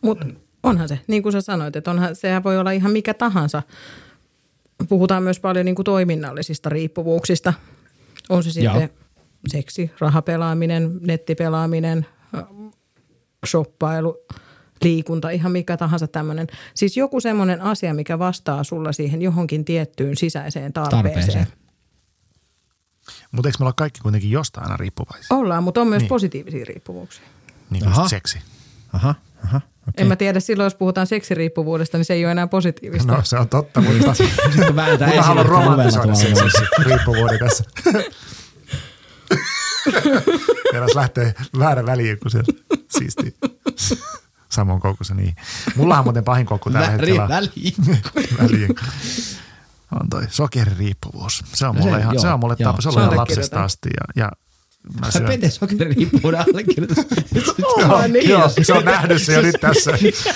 [0.02, 0.26] Mutta
[0.62, 3.62] onhan se, niin kuin sä sanoit, että onhan, sehän voi olla ihan mikä tahansa.
[4.88, 7.52] Puhutaan myös paljon niin kuin toiminnallisista riippuvuuksista.
[8.28, 8.88] On se Joo.
[9.48, 12.06] Seksi, rahapelaaminen, nettipelaaminen,
[13.46, 14.16] shoppailu,
[14.84, 16.46] liikunta, ihan mikä tahansa tämmöinen.
[16.74, 21.04] Siis joku semmoinen asia, mikä vastaa sulla siihen johonkin tiettyyn sisäiseen tarpeeseen.
[21.14, 21.46] Tarpeeseen.
[23.32, 25.36] Mutta eikö me olla kaikki kuitenkin jostain aina riippuvaisia?
[25.36, 26.08] Ollaan, mutta on myös Niin.
[26.08, 27.24] positiivisia riippuvuuksia.
[27.70, 28.38] Niin kuin seksi.
[28.92, 29.14] Aha,
[29.44, 29.60] aha.
[29.80, 29.92] Okay.
[29.96, 33.12] En mä tiedä, silloin jos puhutaan seksiriippuvuudesta, niin se ei ole enää positiivista.
[33.12, 34.06] No se on totta, mutta
[34.56, 34.86] Mutta mä
[35.22, 36.50] haluan romantisoida sen tuolla.
[36.50, 37.64] seksi riippuvuuden tässä.
[40.72, 42.42] Teräs lähtee väärä väliin, kun se
[42.98, 43.36] siisti.
[44.48, 45.36] Samoin koukkussa, niin.
[45.76, 47.74] Mullahan muuten pahin koukku tällä Väri, hetkellä väliin.
[48.42, 48.74] väliin.
[50.00, 51.44] On toi sokeririippuvuus.
[51.54, 52.70] Se on No se- mulle, ihan, joo, se on mulle joo.
[52.72, 53.88] tapa, se on ihan lapsesta asti.
[54.00, 54.32] Ja, ja
[55.00, 55.28] mä.
[55.28, 56.98] Pete sokeririippuvuuden allekirjoitus.
[57.78, 58.28] Joo, niin.
[58.28, 59.92] joo, se on nähnyt se jo nyt tässä.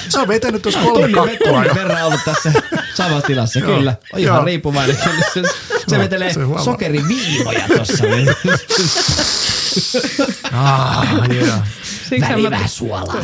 [0.09, 2.53] Se on vetänyt tuossa kolme kakkua tunnin verran ollut tässä
[2.95, 3.97] samassa tilassa, Joo, kyllä.
[4.13, 4.45] On ihan joo.
[4.45, 4.97] riippuvainen.
[4.97, 5.03] Se,
[5.35, 5.43] se
[5.91, 8.05] Joo, vetelee se sokeriviivoja tossa.
[10.53, 11.69] Ah, yeah.
[12.09, 13.23] Siksihän Väli mä, vähän suolaa.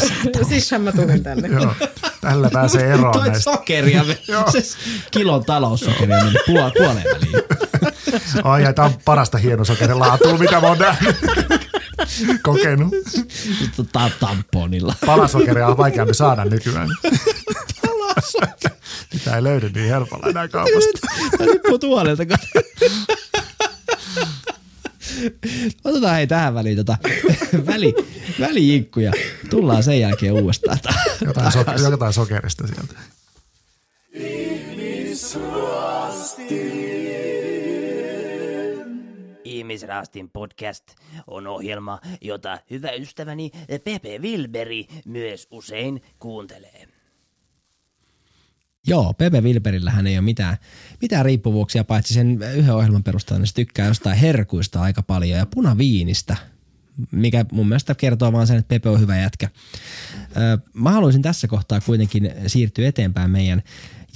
[0.48, 1.48] siksihän mä tulin tänne.
[1.48, 1.74] Joo,
[2.20, 3.50] tällä pääsee eroon Toit näistä.
[3.50, 4.04] sokeria.
[4.52, 4.62] se
[5.10, 7.42] kilon taloussokeria meni puol- puoleen väliin.
[8.44, 11.16] Ai, ai, tää on parasta hienosokerilaatua, mitä mä oon nähnyt.
[12.42, 12.94] Kokenut.
[13.76, 14.94] Tota, tamponilla.
[15.06, 16.88] Palasokeria on vaikeampi saada nykyään.
[19.12, 20.98] Sitä ei löydy niin helpolla enää kaupasta.
[21.38, 22.22] Tää riippuu tuolelta.
[25.84, 26.96] Otetaan hei tähän väliin tota,
[27.66, 27.94] väli,
[28.40, 29.12] välijinkkuja.
[29.50, 30.78] Tullaan sen jälkeen uudestaan.
[31.26, 32.94] Jotain, so- jotain sokerista sieltä.
[39.44, 40.84] Ihmisraastin podcast
[41.26, 43.50] on ohjelma, jota hyvä ystäväni
[43.84, 46.88] Pepe Wilberi myös usein kuuntelee.
[48.86, 50.56] Joo, Pepe Wilberillähän ei ole mitään,
[51.02, 55.46] mitään riippuvuuksia, paitsi sen yhden ohjelman perusteella, niin se tykkää jostain herkuista aika paljon ja
[55.46, 56.36] punaviinistä.
[57.10, 59.50] Mikä mun mielestä kertoo vaan sen, että Pepe on hyvä jätkä.
[60.74, 63.62] Mä haluaisin tässä kohtaa kuitenkin siirtyä eteenpäin meidän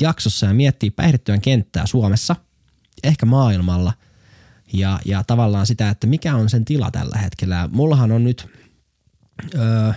[0.01, 2.37] jaksossa ja miettiä päihdetyön kenttää Suomessa,
[3.05, 3.93] ehkä maailmalla
[4.72, 7.68] ja, ja tavallaan sitä, että mikä on sen tila tällä hetkellä.
[7.72, 8.49] Mullahan on nyt
[9.55, 9.95] ö,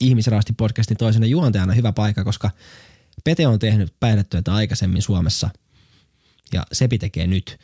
[0.00, 2.50] Ihmisraasti podcastin toisena juontajana hyvä paikka, koska
[3.24, 5.50] Pete on tehnyt päihdetyötä aikaisemmin Suomessa
[6.52, 7.58] ja Sepi tekee nyt.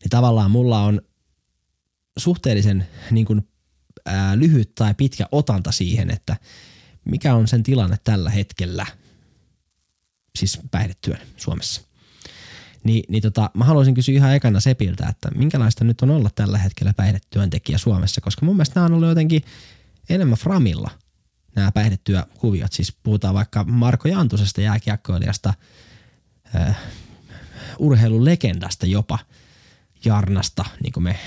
[0.00, 1.02] Niin tavallaan mulla on
[2.18, 3.48] suhteellisen niin kuin,
[4.06, 6.36] ää, lyhyt tai pitkä otanta siihen, että
[7.04, 8.86] mikä on sen tilanne tällä hetkellä,
[10.38, 11.82] siis päihdetyön Suomessa.
[12.84, 16.58] Ni, niin tota, mä haluaisin kysyä ihan ekana Sepiltä, että minkälaista nyt on olla tällä
[16.58, 19.42] hetkellä päihdetyöntekijä Suomessa, koska mun mielestä nämä on ollut jotenkin
[20.08, 20.90] enemmän framilla
[21.54, 22.72] nämä päihdetyökuviot.
[22.72, 25.54] Siis puhutaan vaikka Marko Jantusesta jääkiekkoilijasta,
[26.56, 26.76] äh,
[27.78, 29.18] urheilulegendasta jopa,
[30.04, 31.18] Jarnasta, niin kuin me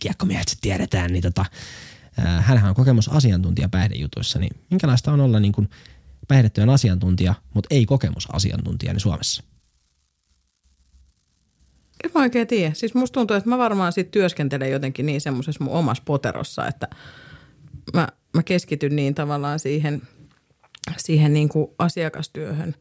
[0.00, 1.44] kiekkomiehet tiedetään, niin tota,
[2.20, 5.70] hänhän on kokemusasiantuntija päihdejutuissa, niin minkälaista on olla niin kuin
[6.28, 9.42] päihdetyön asiantuntija, mutta ei kokemusasiantuntija niin Suomessa?
[12.04, 12.74] En oikein tiedä.
[12.74, 16.88] Siis musta tuntuu, että mä varmaan sit työskentelen jotenkin niin semmoisessa mun omassa poterossa, että
[17.94, 20.02] mä, mä keskityn niin tavallaan siihen,
[20.96, 22.74] siihen niin kuin asiakastyöhön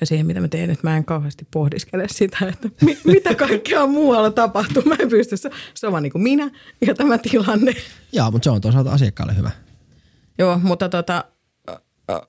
[0.00, 3.86] ja siihen, mitä mä teen, että mä en kauheasti pohdiskele sitä, että mi, mitä kaikkea
[3.86, 4.82] muualla tapahtuu.
[4.86, 5.50] Mä en pysty, se,
[5.86, 6.50] on vaan niin kuin minä
[6.86, 7.74] ja tämä tilanne.
[8.12, 9.50] Joo, mutta se on toisaalta asiakkaalle hyvä.
[10.38, 11.24] Joo, mutta tota,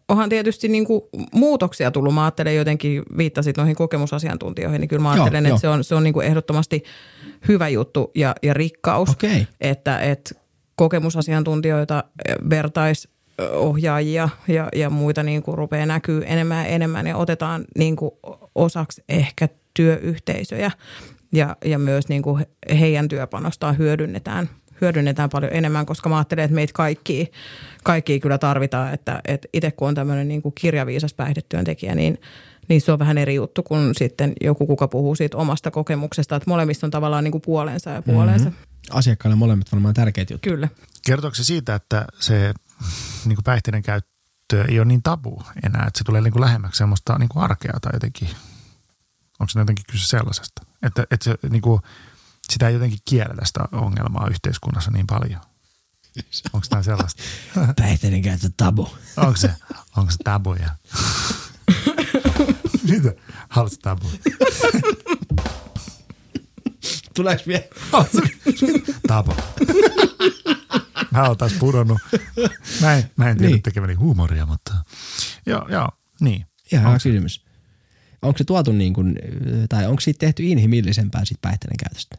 [0.09, 1.01] onhan tietysti niin kuin
[1.33, 2.13] muutoksia tullut.
[2.13, 5.73] Mä ajattelen jotenkin, viittasit noihin kokemusasiantuntijoihin, niin kyllä mä ajattelen, Joo, että joo.
[5.73, 6.83] se on, se on niin kuin ehdottomasti
[7.47, 9.09] hyvä juttu ja, ja rikkaus.
[9.09, 9.47] Okei.
[9.61, 10.35] Että, että
[10.75, 12.03] kokemusasiantuntijoita,
[13.37, 18.11] vertaisohjaajia ja, ja muita niin kuin rupeaa näkyy enemmän ja enemmän ja otetaan niin kuin
[18.55, 20.71] osaksi ehkä työyhteisöjä
[21.31, 22.45] ja, ja myös niin kuin
[22.79, 24.49] heidän työpanostaan hyödynnetään
[24.81, 27.31] hyödynnetään paljon enemmän, koska mä ajattelen, että meitä kaikki,
[27.83, 32.21] kaikki kyllä tarvitaan, että, että itse kun on tämmöinen niin kuin kirjaviisas päihdetyöntekijä, niin,
[32.67, 36.49] niin se on vähän eri juttu kuin sitten joku, kuka puhuu siitä omasta kokemuksesta, että
[36.49, 38.49] molemmista on tavallaan niin kuin puolensa ja puolensa.
[38.49, 38.97] Mm-hmm.
[38.97, 40.55] Asiakkaille molemmat varmaan tärkeitä juttuja.
[40.55, 40.67] Kyllä.
[41.05, 42.53] Kertooko se siitä, että se
[43.29, 46.77] niin kuin päihteiden käyttö ei ole niin tabu enää, että se tulee niin kuin lähemmäksi
[46.77, 48.29] semmoista niin kuin arkea tai jotenkin,
[49.39, 51.81] onko se jotenkin kyse sellaisesta, että, että se, niin kuin,
[52.49, 55.41] sitä ei jotenkin kielletä sitä ongelmaa yhteiskunnassa niin paljon.
[56.53, 57.23] Onko tämä sellaista?
[57.81, 58.97] Päihteiden käyttö tabu.
[59.17, 59.53] Onko se,
[59.97, 60.69] onko se tabuja?
[62.89, 63.13] Mitä?
[63.49, 64.11] Haluatko tabu?
[67.15, 67.63] Tuleeko vielä?
[69.07, 69.33] Tabu.
[71.11, 71.97] Mä oon taas pudonnut.
[72.81, 73.51] Mä en, mä en tiedä Niin.
[73.53, 73.61] niin.
[73.63, 74.73] tekeväni huumoria, mutta
[75.45, 75.89] joo, joo,
[76.21, 76.45] niin.
[76.71, 77.45] Ihan hyvä kysymys.
[78.21, 79.15] Onko se tuotu niin kuin,
[79.69, 82.15] tai onko siitä tehty inhimillisempää siitä päihteiden käytöstä?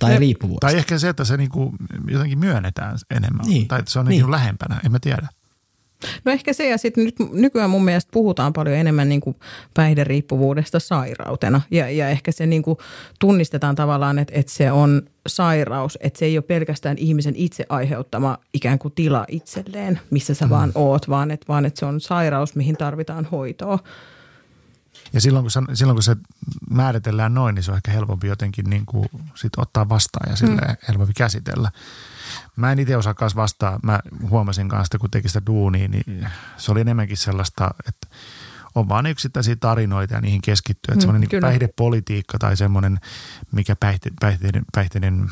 [0.00, 0.66] Tai riippuvuudesta?
[0.66, 1.74] Tai ehkä se, että se niinku
[2.08, 3.46] jotenkin myönnetään enemmän.
[3.46, 3.68] Niin.
[3.68, 4.22] Tai että se on Niin.
[4.22, 4.30] niin.
[4.30, 5.28] lähempänä, en mä tiedä.
[6.24, 9.36] No ehkä se ja sitten nyt nykyään mun mielestä puhutaan paljon enemmän niin kuin
[9.74, 12.78] päihderiippuvuudesta sairautena ja, ja ehkä se niin kuin
[13.20, 18.38] tunnistetaan tavallaan, että, että se on sairaus, että se ei ole pelkästään ihmisen itse aiheuttama
[18.54, 20.50] ikään kuin tila itselleen, missä sä mm.
[20.50, 23.78] vaan oot, vaan että, vaan että se on sairaus, mihin tarvitaan hoitoa.
[25.12, 26.16] Ja silloin kun, se, silloin kun se
[26.70, 30.60] määritellään noin, niin se on ehkä helpompi jotenkin niin kuin sit ottaa vastaan ja sille
[30.60, 30.76] mm.
[30.88, 31.70] helpompi käsitellä.
[32.58, 33.78] Mä en itse osaa kanssa vastaa.
[33.82, 34.00] Mä
[34.30, 38.08] huomasin kanssa, kun teki sitä duunia, niin se oli enemmänkin sellaista, että
[38.74, 40.92] on vaan yksittäisiä tarinoita ja niihin keskittyy.
[40.92, 43.00] Että Mm, semmoinen niin päihdepolitiikka tai semmoinen,
[43.52, 45.28] mikä päihte, päihteiden, päihteiden,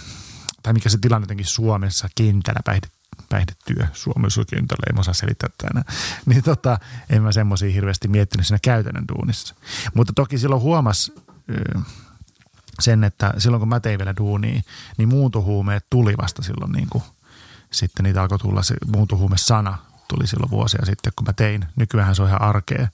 [0.63, 2.87] tai mikä se tilanne jotenkin Suomessa kentällä päihde,
[3.29, 5.85] päihdetyö Suomessa kentällä, en osaa selittää tänään.
[6.27, 6.79] Niin tota,
[7.11, 9.55] en mä semmoisia hirveästi miettinyt siinä käytännön duunissa.
[9.95, 11.13] Mutta toki silloin huomas
[12.81, 14.63] sen, että silloin kun mä tein vielä duunia,
[14.97, 17.05] niin muuntohuumeet tuli vasta silloin niin kuin,
[17.73, 21.65] sitten niitä alkoi tulla, se muuntohuume-sana tuli silloin vuosia sitten, kun mä tein.
[21.77, 22.89] Nykyään se on ihan arkea.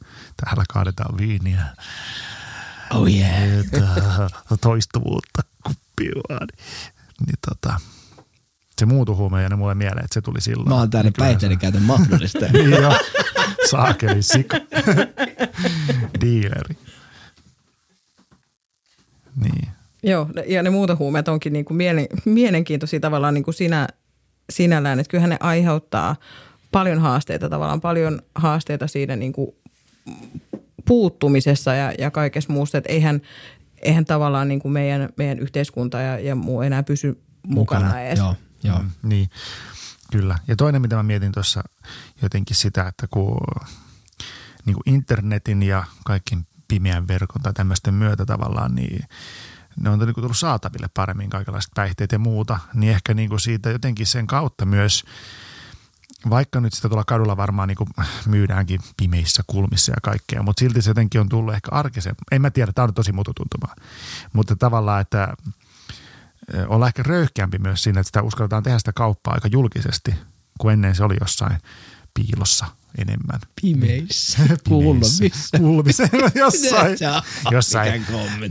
[0.45, 1.67] Täällä kaadetaan viiniä.
[2.91, 3.59] Oh yeah.
[3.59, 3.89] Että
[4.61, 6.49] toistuvuutta kuppiin vaan.
[7.27, 7.81] Niin tota,
[8.79, 10.69] se muuntohuume ja ne mulle mieleen, että se tuli silloin.
[10.69, 12.47] Mä oon täällä päihteiden käytön mahdollista.
[12.53, 12.97] Niin joo.
[13.71, 14.57] Saakeli sika.
[16.21, 16.77] Diileri.
[19.37, 19.69] Niin.
[20.03, 23.89] Joo, ja ne muuntohuumeet onkin niin kuin mielen, mielenkiintoisia tavallaan niin kuin sinä,
[24.53, 26.17] sinällään, että kyllähän ne aiheuttaa
[26.73, 29.51] paljon haasteita tavallaan, paljon haasteita siinä niin kuin
[30.85, 33.21] puuttumisessa ja, ja kaikessa muussa, että eihän,
[33.83, 38.19] eihän tavallaan niin kuin meidän, meidän yhteiskunta ja, ja muu enää pysy mukana, mukana edes.
[38.19, 38.79] Joo, joo.
[38.79, 39.31] Mm, niin,
[40.13, 40.39] kyllä.
[40.49, 41.63] Ja toinen, mitä mä mietin tuossa
[42.23, 43.41] jotenkin sitä, että kun
[44.65, 49.05] niin kuin internetin ja kaikkin pimeän verkon tai tämmöisten myötä tavallaan, niin
[49.81, 53.41] ne on niin kuin tullut saataville paremmin kaikenlaiset päihteet ja muuta, niin ehkä niin kuin
[53.41, 55.05] siitä jotenkin sen kautta myös,
[56.31, 57.91] vaikka nyt sitä tuolla kadulla varmaan niin kuin
[58.27, 62.15] myydäänkin pimeissä kulmissa ja kaikkea, mutta silti se jotenkin on tullut ehkä arkisen.
[62.31, 63.77] En mä tiedä, tämä on tosi mututuntumaa,
[64.33, 65.35] mutta tavallaan, että
[66.55, 70.15] ö, ollaan ehkä röyhkeämpi myös siinä, että sitä uskalletaan tehdä sitä kauppaa aika julkisesti,
[70.59, 71.59] kuin ennen se oli jossain
[72.15, 72.67] piilossa
[72.99, 73.41] enemmän.
[73.63, 74.39] Pimeissä.
[74.65, 75.59] Pimeissä.
[75.59, 76.03] Kulmissa.
[76.35, 77.23] jossain, on-
[77.53, 78.05] jossain,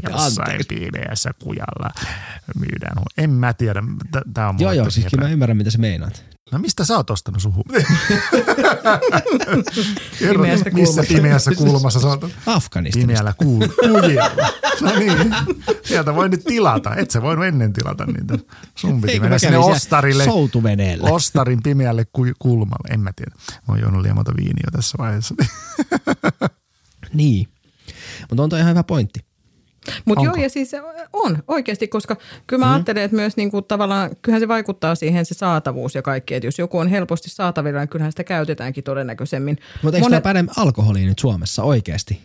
[0.09, 1.89] jossain pimeässä kujalla
[2.59, 3.03] myydään.
[3.17, 3.83] En mä tiedä.
[4.33, 6.30] Tämä on Joo, joo, siis kyllä mä ymmärrän, mitä sä meinaat.
[6.51, 7.63] No mistä sä oot ostanut suhu?
[10.19, 11.13] Pimeästä Missä kulmasta.
[11.13, 12.23] pimeässä kulmassa sä oot?
[12.45, 12.99] Afganistanista.
[12.99, 13.67] Pimeällä kuul-
[14.01, 14.31] kujilla.
[14.81, 15.35] No niin,
[15.83, 16.95] sieltä voi nyt tilata.
[16.95, 18.37] Et sä voinut ennen tilata niitä.
[18.75, 20.25] Sun piti Eikö mennä sinne ostarille.
[20.25, 21.09] Soutuveneellä.
[21.09, 22.93] Ostarin pimeälle ku- kulmalle.
[22.93, 23.31] En mä tiedä.
[23.51, 25.35] Mä oon juonut liian monta viiniä tässä vaiheessa.
[27.13, 27.47] Niin.
[28.29, 29.19] Mutta on toi ihan hyvä pointti.
[30.05, 30.71] Mutta joo, ja siis
[31.13, 32.15] on oikeasti, koska
[32.47, 32.73] kyllä mä mm.
[32.73, 36.59] ajattelen, että myös niinku tavallaan, kyllähän se vaikuttaa siihen se saatavuus ja kaikki, että jos
[36.59, 39.57] joku on helposti saatavilla, niin kyllähän sitä käytetäänkin todennäköisemmin.
[39.83, 40.23] Mutta eikö Monet- Monet...
[40.23, 42.21] päde alkoholiin nyt Suomessa oikeasti?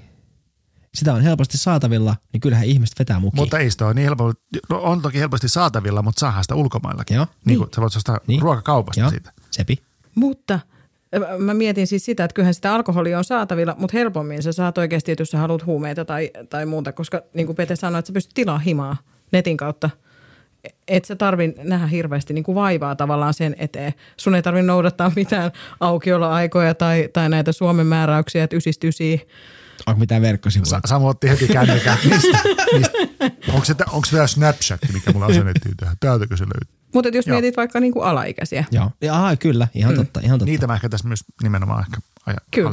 [0.94, 3.40] Sitä on helposti saatavilla, niin kyllähän ihmiset vetää mukiin.
[3.42, 4.32] Mutta ei sitä ole niin helppo.
[4.70, 7.14] No, on toki helposti saatavilla, mutta saadaan sitä ulkomaillakin.
[7.14, 7.26] Joo.
[7.44, 8.42] Niin kuin sä voit ostaa Niin.
[8.42, 9.32] ruokakaupasta Joo, siitä.
[9.50, 9.78] Sepi.
[10.14, 10.61] Mutta
[11.39, 15.17] mä mietin siis sitä, että kyllähän sitä alkoholia on saatavilla, mutta helpommin sä saat oikeasti,
[15.19, 18.35] jos sä haluat huumeita tai, tai muuta, koska niin kuin Pete sanoi, että sä pystyt
[18.35, 18.97] tilaa himaa
[19.33, 19.91] netin kautta.
[20.89, 23.95] Et sä tarvi nähdä hirveästi niin kuin vaivaa tavallaan sen eteen.
[24.17, 25.51] Sun ei tarvi noudattaa mitään
[25.81, 29.19] aukioloaikoja tai, tai näitä Suomen määräyksiä, että ysistysiä.
[29.87, 30.67] Onko mitään verkkosivuja?
[30.67, 31.49] Sa- Samu otti heti.
[32.05, 32.39] Mistä?
[32.79, 32.99] Mistä?
[33.49, 35.97] Onko, se, onko tämä Snapchat, mikä mulla asennettiin tähän?
[36.01, 36.76] Täältäkö se löytyy?
[36.97, 37.34] Mutta jos Joo.
[37.34, 38.90] mietit vaikka niin kuin alaikäisiä, Joo.
[39.01, 39.97] Ja, aha, kyllä, ihan mm.
[39.97, 40.51] totta, ihan totta.
[40.51, 42.70] Niitä mä ehkä tässä myös nimenomaan ehkä aja, Kyllä.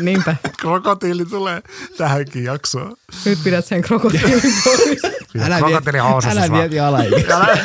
[0.00, 0.36] niinpä.
[0.60, 1.62] Krokotiili tulee
[1.96, 2.96] tähänkin jaksoon.
[3.24, 5.04] Nyt pidät sen krokotiilin pois.
[5.44, 6.60] Älä krokotiili housussa älä vaan.
[6.60, 7.34] mieti alaikäistä.
[7.36, 7.58] Älä,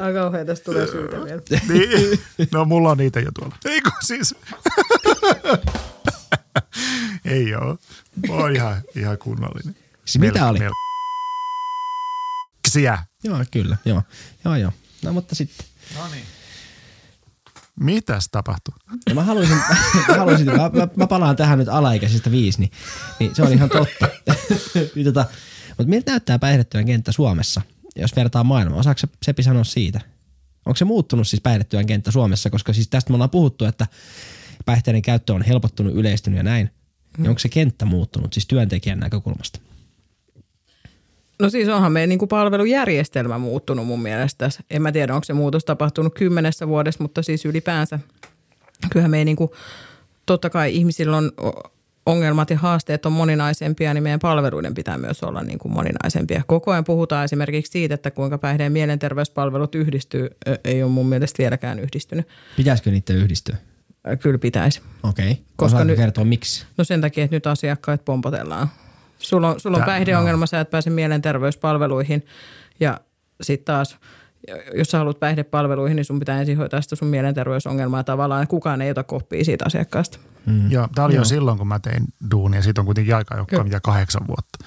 [0.00, 1.40] Ai kauhean, tästä tulee syytä vielä.
[1.68, 2.20] niin.
[2.52, 3.56] No mulla on niitä jo tuolla.
[3.64, 4.34] Ei kun siis.
[7.24, 7.78] Ei oo.
[8.28, 9.76] Mä oon ihan, ihan kunnollinen.
[10.04, 10.58] Siis mitä oli?
[12.68, 12.98] Ksiä.
[13.24, 14.02] Joo, kyllä, joo.
[14.44, 14.72] Joo, joo.
[15.04, 15.66] No mutta sitten.
[15.98, 16.24] No niin.
[17.80, 18.74] Mitäs tapahtui?
[19.08, 19.56] Ja mä haluaisin,
[20.08, 22.70] mä, haluaisin mä, mä, mä, palaan tähän nyt alaikäisistä viisi, niin,
[23.18, 24.08] niin se on ihan totta.
[24.94, 25.24] niin tota,
[25.68, 27.62] mutta miltä näyttää päihdetyön kenttä Suomessa,
[27.96, 28.78] jos vertaa maailmaa?
[28.78, 30.00] Osaako se Sepi sanoa siitä?
[30.66, 32.50] Onko se muuttunut siis päihdetyön kenttä Suomessa?
[32.50, 33.86] Koska siis tästä me ollaan puhuttu, että
[34.66, 36.70] päihteiden käyttö on helpottunut, yleistynyt ja näin.
[37.18, 39.60] Niin onko se kenttä muuttunut siis työntekijän näkökulmasta?
[41.38, 44.50] No siis onhan meidän niin kuin palvelujärjestelmä muuttunut mun mielestä.
[44.70, 47.98] En mä tiedä, onko se muutos tapahtunut kymmenessä vuodessa, mutta siis ylipäänsä.
[48.90, 49.50] Kyllähän meidän niin kuin,
[50.26, 51.32] totta kai ihmisillä on
[52.06, 56.42] ongelmat ja haasteet on moninaisempia, niin meidän palveluiden pitää myös olla niin kuin moninaisempia.
[56.46, 60.28] Koko ajan puhutaan esimerkiksi siitä, että kuinka päihde- ja mielenterveyspalvelut yhdistyy.
[60.64, 62.28] Ei ole mun mielestä vieläkään yhdistynyt.
[62.56, 63.56] Pitäisikö niiden yhdistyä?
[64.22, 64.82] Kyllä pitäisi.
[65.02, 65.30] Okei.
[65.30, 65.44] Okay.
[65.56, 66.66] Koska nyt- kertoa miksi?
[66.78, 68.68] No sen takia, että nyt asiakkaat pompotellaan.
[69.18, 72.26] Sulla on, sulla on Tää- päihdeongelma, sä et pääse mielenterveyspalveluihin
[72.80, 73.00] ja
[73.40, 73.98] sitten taas,
[74.74, 78.46] jos sä haluat päihdepalveluihin, niin sun pitää ensin hoitaa sitä sun mielenterveysongelmaa tavallaan.
[78.46, 80.18] Kukaan ei ota koppia siitä asiakkaasta.
[80.46, 80.70] Mm.
[80.70, 82.62] Joo, tämä oli jo silloin, kun mä tein duunia.
[82.62, 83.64] Siitä on kuitenkin aika Kyllä.
[83.64, 84.58] mitä kahdeksan vuotta,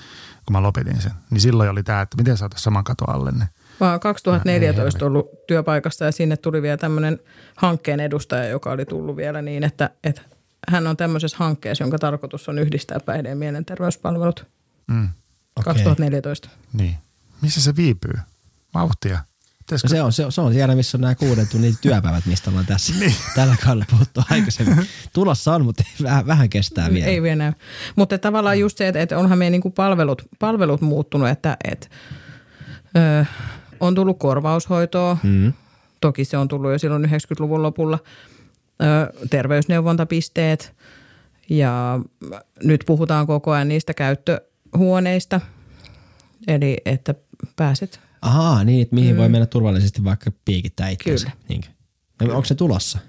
[0.46, 1.12] kun mä lopetin sen.
[1.30, 3.48] Niin silloin oli tämä, että miten saataisiin saman katon alle ne.
[3.80, 7.20] Mä oon 2014 ollut työpaikassa ja sinne tuli vielä tämmöinen
[7.56, 10.22] hankkeen edustaja, joka oli tullut vielä niin, että, että
[10.72, 14.46] hän on tämmöisessä hankkeessa, jonka tarkoitus on yhdistää päihde- ja mielenterveyspalvelut.
[14.88, 15.04] Mm.
[15.56, 15.64] Okei.
[15.64, 16.50] 2014.
[16.74, 16.96] Niin.
[17.42, 18.14] Missä se viipyy?
[18.74, 19.20] Vauhtia.
[19.58, 22.26] Pitäisikö- No se, on, se, on, se on siellä, missä on nämä kuuden tunnin työpäivät,
[22.26, 23.16] mistä ollaan tässä niin.
[23.36, 24.86] tällä kaudella puhuttu aikaisemmin.
[25.14, 27.06] Tulossa on, mutta vähän, vähän kestää vielä.
[27.08, 27.54] Ei vielä näy.
[27.96, 31.88] Mutta tavallaan just se, että, että onhan meidän niinku palvelut, palvelut muuttunut, että, että
[32.98, 33.26] ö,
[33.86, 35.18] on tullut korvaushoitoa.
[35.24, 35.54] Mm.
[36.02, 38.00] Toki se on tullut jo silloin 90-luvun lopulla.
[38.82, 40.74] Ö, terveysneuvontapisteet
[41.50, 42.00] ja
[42.64, 45.42] nyt puhutaan koko ajan niistä käyttöhuoneista.
[46.48, 47.16] Eli että
[47.56, 49.18] pääset Ahaa, niin, että mihin mm.
[49.18, 51.26] voi mennä turvallisesti vaikka piikittää itseänsä.
[51.26, 51.38] Kyllä.
[51.50, 51.68] Niinkö?
[52.22, 53.00] No, onko se tulossa?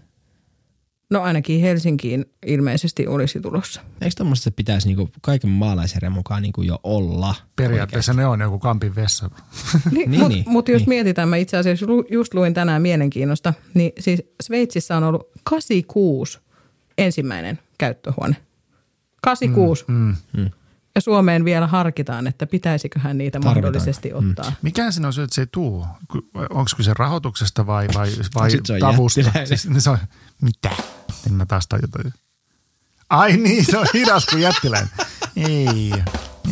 [1.10, 3.80] No ainakin Helsinkiin ilmeisesti olisi tulossa.
[4.00, 7.34] Eikö tämmöistä pitäisi niinku kaiken maalaisjärjen mukaan niinku jo olla?
[7.56, 9.30] Periaatteessa ne on joku kampin vessa.
[9.90, 10.88] Niin, Niin, Mutta niin, mut jos niin.
[10.88, 16.38] mietitään, mä itse asiassa just luin tänään mielenkiinnosta, niin siis Sveitsissä on ollut 86
[16.98, 18.36] ensimmäinen käyttöhuone.
[19.22, 19.84] 86.
[19.88, 20.14] Mm.
[20.36, 20.50] Mm.
[20.94, 23.60] Ja Suomeen vielä harkitaan, että pitäisiköhän niitä Tarvitaanko?
[23.60, 24.30] mahdollisesti Mm.
[24.30, 24.52] ottaa.
[24.62, 25.86] Mikä siinä on se, että se ei tuu?
[26.34, 29.20] Onko kyse rahoituksesta vai, vai, vai se on tavusta?
[29.44, 29.98] Siis, se on,
[30.42, 30.70] mitä?
[31.26, 31.98] En mä taas tajuta.
[33.10, 34.90] Ai niin, se on hidas kuin jättiläinen.
[35.36, 35.92] Ei,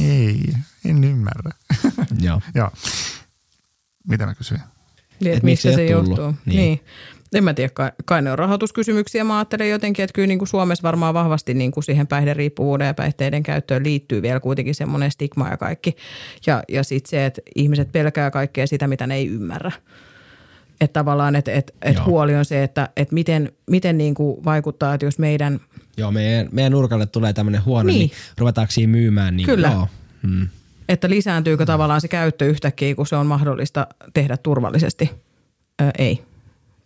[0.01, 0.53] ei,
[0.85, 1.51] en ymmärrä.
[2.21, 2.41] Joo.
[2.55, 2.71] Joo.
[4.09, 4.61] Mitä mä kysyin?
[5.21, 6.09] Niin, Et että mistä se tullut?
[6.09, 6.35] johtuu.
[6.47, 6.57] Niin.
[6.57, 6.81] Niin.
[7.35, 9.25] En mä tiedä, kai, kai ne on rahoituskysymyksiä.
[9.25, 12.95] Mä ajattelen jotenkin, että kyllä niin kuin Suomessa varmaan vahvasti niin kuin siihen päihderiippuvuuden ja
[12.95, 15.97] päihteiden käyttöön liittyy vielä kuitenkin semmoinen stigma ja kaikki.
[16.47, 19.73] Ja, ja sitten se, että ihmiset pelkää kaikkea sitä, mitä ne ei ymmärrä.
[20.83, 24.95] Että tavallaan, että et, et huoli on se, että et miten, miten niin kuin vaikuttaa,
[24.95, 25.61] että jos meidän
[25.97, 28.09] Joo, meidän, meidän nurkalle tulee tämmöinen huono, niin, Niin.
[28.11, 29.37] niin ruvetaanko siinä myymään?
[29.37, 29.69] Niin, Kyllä.
[29.73, 29.89] Joo.
[30.23, 30.49] Hmm.
[30.89, 35.11] että lisääntyykö tavallaan se käyttö yhtäkkiä, kun se on mahdollista tehdä turvallisesti.
[35.83, 36.23] Ö, ei.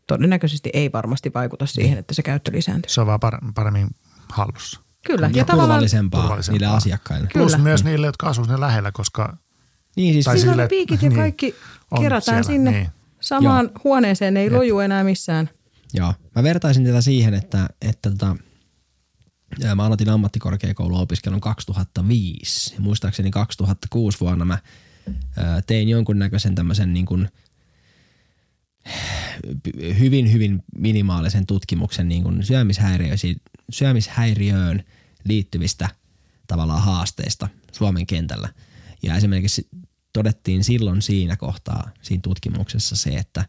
[0.06, 2.88] Todennäköisesti ei varmasti vaikuta siihen, että se käyttö lisääntyy.
[2.90, 3.88] Se on vaan par- paremmin
[4.28, 4.80] hallussa.
[5.06, 5.26] Kyllä.
[5.26, 6.58] Ja, Ja tavallaan turvallisempaa, turvallisempaa.
[6.60, 7.28] niille asiakkaille.
[7.32, 7.44] Kyllä.
[7.44, 9.36] Plus myös niille, jotka asuu sinne lähellä, koska
[9.96, 11.54] Niin siis, siis- sille- ne piikit ja niin, kaikki
[11.90, 12.88] on kerätään siellä, sinne niin.
[13.20, 14.34] Samaan huoneeseen.
[14.34, 15.50] Ne ei loju enää missään.
[15.94, 18.36] Joo, mä vertaisin tätä siihen, että, että tota,
[19.74, 22.74] mä aloitin ammattikorkeakouluopiskelun 2005.
[22.74, 24.58] Ja muistaakseni 2006 vuonna mä
[25.66, 27.28] tein jonkunnäköisen tämmöisen niin kuin,
[29.98, 32.42] hyvin, hyvin minimaalisen tutkimuksen niin kuin
[33.70, 34.84] syömishäiriöön
[35.24, 35.88] liittyvistä
[36.46, 38.48] tavallaan haasteista Suomen kentällä.
[39.02, 39.68] Ja esimerkiksi
[40.16, 43.44] todettiin silloin siinä kohtaa, siinä tutkimuksessa se, että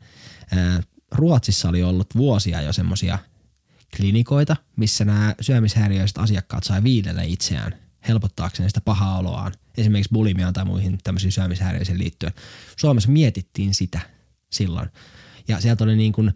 [1.12, 3.20] Ruotsissa oli ollut vuosia jo semmoisia
[3.98, 7.76] klinikoita, missä nämä syömishäiriöiset asiakkaat sai viidellä itseään
[8.08, 12.34] helpottaakseen sitä pahaa oloaan, esimerkiksi bulimiaan tai muihin tämmöisiin syömishäiriöisiin liittyen.
[12.76, 14.00] Suomessa mietittiin sitä
[14.52, 14.90] silloin.
[15.48, 16.34] Ja sieltä oli niin kuin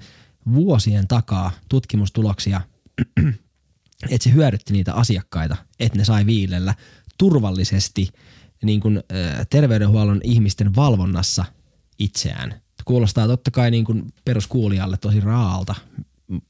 [0.54, 2.62] vuosien takaa tutkimustuloksia,
[4.12, 6.76] että se hyödytti niitä asiakkaita, että ne sai viilellä
[7.18, 8.10] turvallisesti
[8.64, 9.04] niin kuin,
[9.50, 11.46] terveydenhuollon ihmisten valvonnassa
[12.00, 12.62] itseään.
[12.86, 15.76] Kuulostaa totta kai niin kuin peruskuulijalle tosi raalta,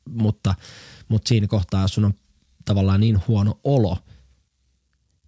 [0.09, 0.55] mutta,
[1.07, 2.13] mutta siinä kohtaa, sun on
[2.65, 3.97] tavallaan niin huono olo,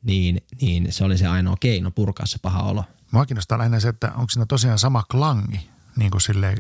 [0.04, 2.84] niin, niin se oli se ainoa keino purkaa se paha olo.
[3.12, 6.58] Mua kiinnostaa lähinnä se, että onko siinä tosiaan sama klangi, niin kuin silleen,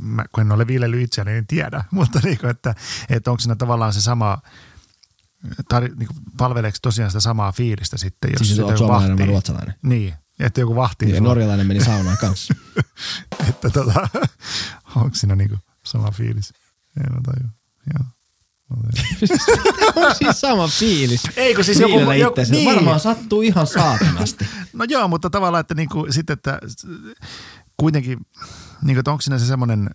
[0.00, 2.74] mä, kun en ole viilellyt itseäni, niin en tiedä, mutta niin kuin, että,
[3.10, 4.38] että onko siinä tavallaan se sama,
[5.68, 9.26] tar, niin kuin, palveleeko tosiaan sitä samaa fiilistä sitten, jos Siis sitä suomalainen vahtii?
[9.26, 9.74] ruotsalainen?
[9.82, 12.54] Niin, että joku vahtii Ja sua, norjalainen meni saunaan kanssa.
[13.48, 14.08] että tota,
[14.96, 16.52] onko siinä niin kuin sama fiilis?
[16.96, 17.50] En mä tajua.
[17.94, 18.04] Joo.
[18.70, 20.08] Mä tajua.
[20.08, 21.22] on siis sama fiilis.
[21.36, 22.74] Ei, kun siis joku- joku- niin.
[22.74, 24.46] Varmaan sattuu ihan saatanasti.
[24.72, 26.58] No joo, mutta tavallaan, että niinku, sitten, että
[27.76, 28.18] kuitenkin,
[28.82, 29.90] niinku, että onko siinä se semmoinen,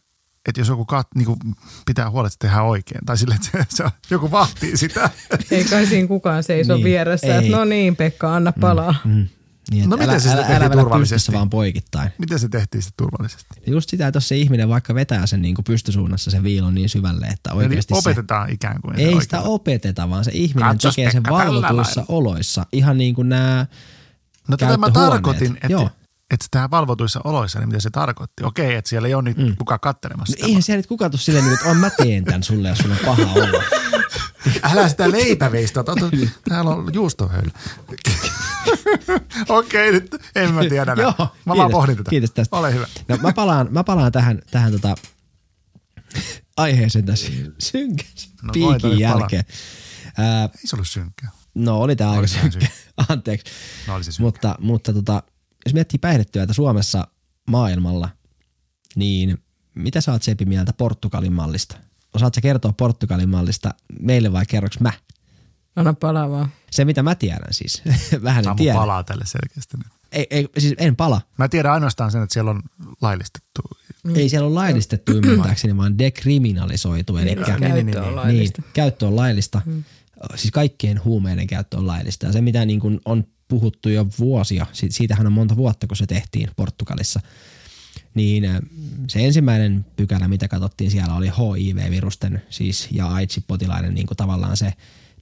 [0.47, 1.37] että jos joku kat, niinku,
[1.85, 5.09] pitää huolta, että se tehdään oikein, tai sille, että se, se joku vahtii sitä.
[5.51, 8.95] Ei kai siinä kukaan seiso Niin, niin, vieressä, että no niin Pekka, anna palaa.
[9.05, 9.11] Mm.
[9.11, 9.27] Mm.
[9.71, 11.31] Niin, No että miten se älä, älä, älä tehtiin vedä turvallisesti?
[11.31, 12.09] vaan poikittain.
[12.17, 13.45] Miten se tehtiin sitten turvallisesti?
[13.67, 17.25] Just sitä, että jos se ihminen vaikka vetää sen niin pystysuunnassa sen viilon niin syvälle,
[17.25, 18.99] että Eli oikeasti se, opetetaan ikään kuin.
[18.99, 19.53] ei se sitä oikein.
[19.53, 22.65] opeteta, vaan se ihminen Katsos, tekee sen Pekka, tällä valvotuissa oloissa.
[22.71, 23.65] Ihan niin kuin nämä
[24.47, 25.89] No tätä mä tarkoitin, että, Joo.
[26.31, 28.43] Että tämä valvotuissa oloissa, niin mitä se tarkoitti.
[28.43, 29.55] Okei, että siellä ei ole niitä mm.
[29.57, 32.69] kukaan kattelemassa No eihän siellä nyt kukaan tuu silleen, että on mä teen tän sulle,
[32.69, 33.63] jos sulla on paha olo.
[34.71, 35.83] Älä sitä leipäveistä,
[36.49, 37.51] täällä on juustohöylä.
[39.49, 40.95] Okei, nyt en mä tiedä.
[40.97, 41.71] Joo, mä vaan kiitos.
[41.71, 42.09] pohdin tätä.
[42.09, 42.57] Kiitos tästä.
[42.57, 42.87] Ole hyvä.
[43.07, 44.95] No mä palaan, mä palaan tähän, tähän tota,
[46.57, 48.07] aiheeseen tässä synkän
[48.41, 49.43] No, piikin nyt jälkeen.
[50.17, 51.29] Ää, Ei se ollut synkkää.
[51.55, 52.67] no oli tää aika synkkä,
[53.09, 53.53] anteeksi.
[53.87, 54.23] No oli se synkkä.
[54.23, 55.23] Mutta, mutta tota,
[55.65, 57.07] jos miettii päihdetyötä Suomessa
[57.49, 58.09] maailmalla,
[58.95, 59.37] niin
[59.75, 61.77] mitä sä oot Sepi mieltä Portugalin mallista?
[62.13, 64.93] Osaat sä kertoa Portugalin mallista meille vai kerroks mä?
[65.75, 66.49] Anna palaa vaan.
[66.71, 67.81] Se mitä mä tiedän siis,
[68.23, 68.77] vähän en Samu tiedä.
[68.77, 69.77] palaa tälle selkeästi.
[69.77, 69.87] nyt.
[70.11, 71.21] Ei, ei, siis en pala.
[71.37, 72.61] Mä tiedän ainoastaan sen, että siellä on
[73.01, 73.61] laillistettu.
[74.03, 74.15] Mm.
[74.15, 77.17] Ei siellä ole laillistettu ymmärtääkseni, vaan dekriminalisoitu.
[77.17, 78.15] Eli Niin, Käyttö niin, niin, on niin.
[78.15, 78.61] laillista.
[78.61, 79.61] Niin, käyttö on laillista.
[79.65, 79.83] Mm.
[80.35, 82.25] Siis kaikkien huumeiden käyttö on laillista.
[82.25, 85.97] Ja se, mitä niin kuin on puhuttu jo vuosia, si- siitähän on monta vuotta, kun
[85.97, 87.19] se tehtiin Portugalissa,
[88.13, 88.59] niin äh,
[89.07, 94.73] se ensimmäinen pykälä, mitä katsottiin siellä, oli HIV-virusten siis ja AIDS-potilaiden niin kuin tavallaan se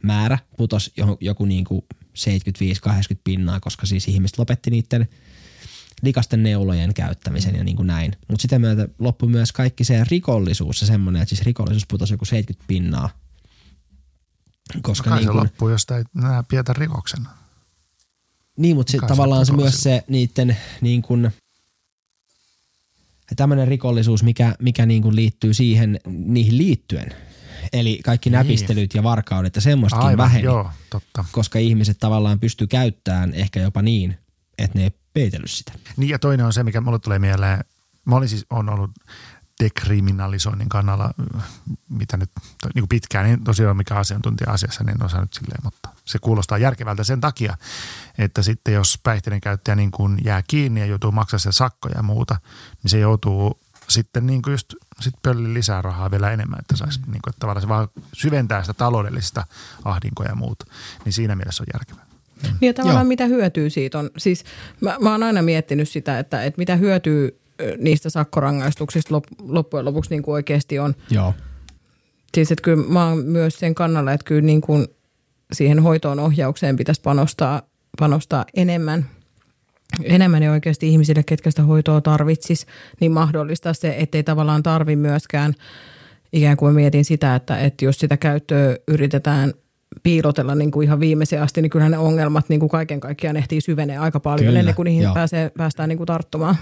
[0.03, 5.07] määrä putos johon- joku niin kuin 75-80 pinnaa, koska siis ihmiset lopetti niiden
[6.01, 8.11] likasten neulojen käyttämisen ja niin kuin näin.
[8.27, 12.25] Mutta sitä myötä loppui myös kaikki se rikollisuus ja semmoinen, että siis rikollisuus putosi joku
[12.25, 13.09] 70 pinnaa.
[14.81, 17.29] Koska Kai niin se kuin, loppuu, jos sitä ei enää pidetä rikoksena.
[18.59, 21.31] Niin, mutta se tavallaan se myös se niiden niin kuin,
[23.35, 27.13] tämmöinen rikollisuus, mikä, mikä niin kuin liittyy siihen, niihin liittyen.
[27.73, 28.37] Eli kaikki Niin.
[28.37, 31.25] näpistelyt ja varkaudet ja semmoistakin Aivan, väheni, joo, totta.
[31.31, 34.17] koska ihmiset tavallaan pystyy käyttämään ehkä jopa niin,
[34.57, 35.71] että ne ei peitellyt sitä.
[35.97, 37.59] Niin ja toinen on se, mikä mulle tulee mieleen.
[38.05, 38.91] Mä olin siis, on ollut
[39.63, 41.13] dekriminalisoinnin kannalla,
[41.89, 42.29] mitä nyt
[42.63, 46.19] niin kuin pitkään, niin tosiaan mikä asiantuntija asiassa, niin en osaa nyt silleen, mutta se
[46.19, 47.57] kuulostaa järkevältä sen takia,
[48.17, 52.03] että sitten jos päihteiden käyttäjä niin kuin jää kiinni ja joutuu maksamaan sen sakkoja ja
[52.03, 52.35] muuta,
[52.83, 56.99] niin se joutuu sitten niin kuin just sit pöllin lisää rahaa vielä enemmän, että saisi
[56.99, 59.45] niin kuin, että tavallaan se vaan syventää sitä taloudellista
[59.85, 60.65] ahdinkoa ja muuta,
[61.05, 62.05] niin siinä mielessä on järkevää.
[62.43, 63.07] Niin ja tavallaan Joo.
[63.07, 64.09] mitä hyötyä siitä on.
[64.17, 64.43] Siis
[64.81, 67.31] mä, mä oon aina miettinyt sitä, että, että mitä hyötyä ö,
[67.77, 70.95] niistä sakkorangaistuksista lop, loppujen lopuksi niin kuin oikeasti on.
[71.11, 71.33] Joo.
[72.33, 74.87] Siis että kyllä mä oon myös sen kannalla, että kyllä niin kuin
[75.53, 77.61] siihen hoitoon ohjaukseen pitäisi panostaa,
[77.99, 79.05] panostaa enemmän.
[80.03, 82.65] Enemmän ja oikeasti ihmisille, ketkä sitä hoitoa tarvitsis,
[82.99, 85.53] niin mahdollistaa se, ettei tavallaan tarvi myöskään
[86.33, 89.53] ikään kuin mietin sitä, että, että jos sitä käyttöä yritetään
[90.03, 93.61] piilotella niin kuin ihan viimeiseen asti, niin kyllähän ne ongelmat niin kuin kaiken kaikkiaan ehtii
[93.61, 95.13] syvenee aika paljon Kyllä, ennen kuin niihin joo.
[95.13, 96.55] pääsee, päästään niin kuin tarttumaan.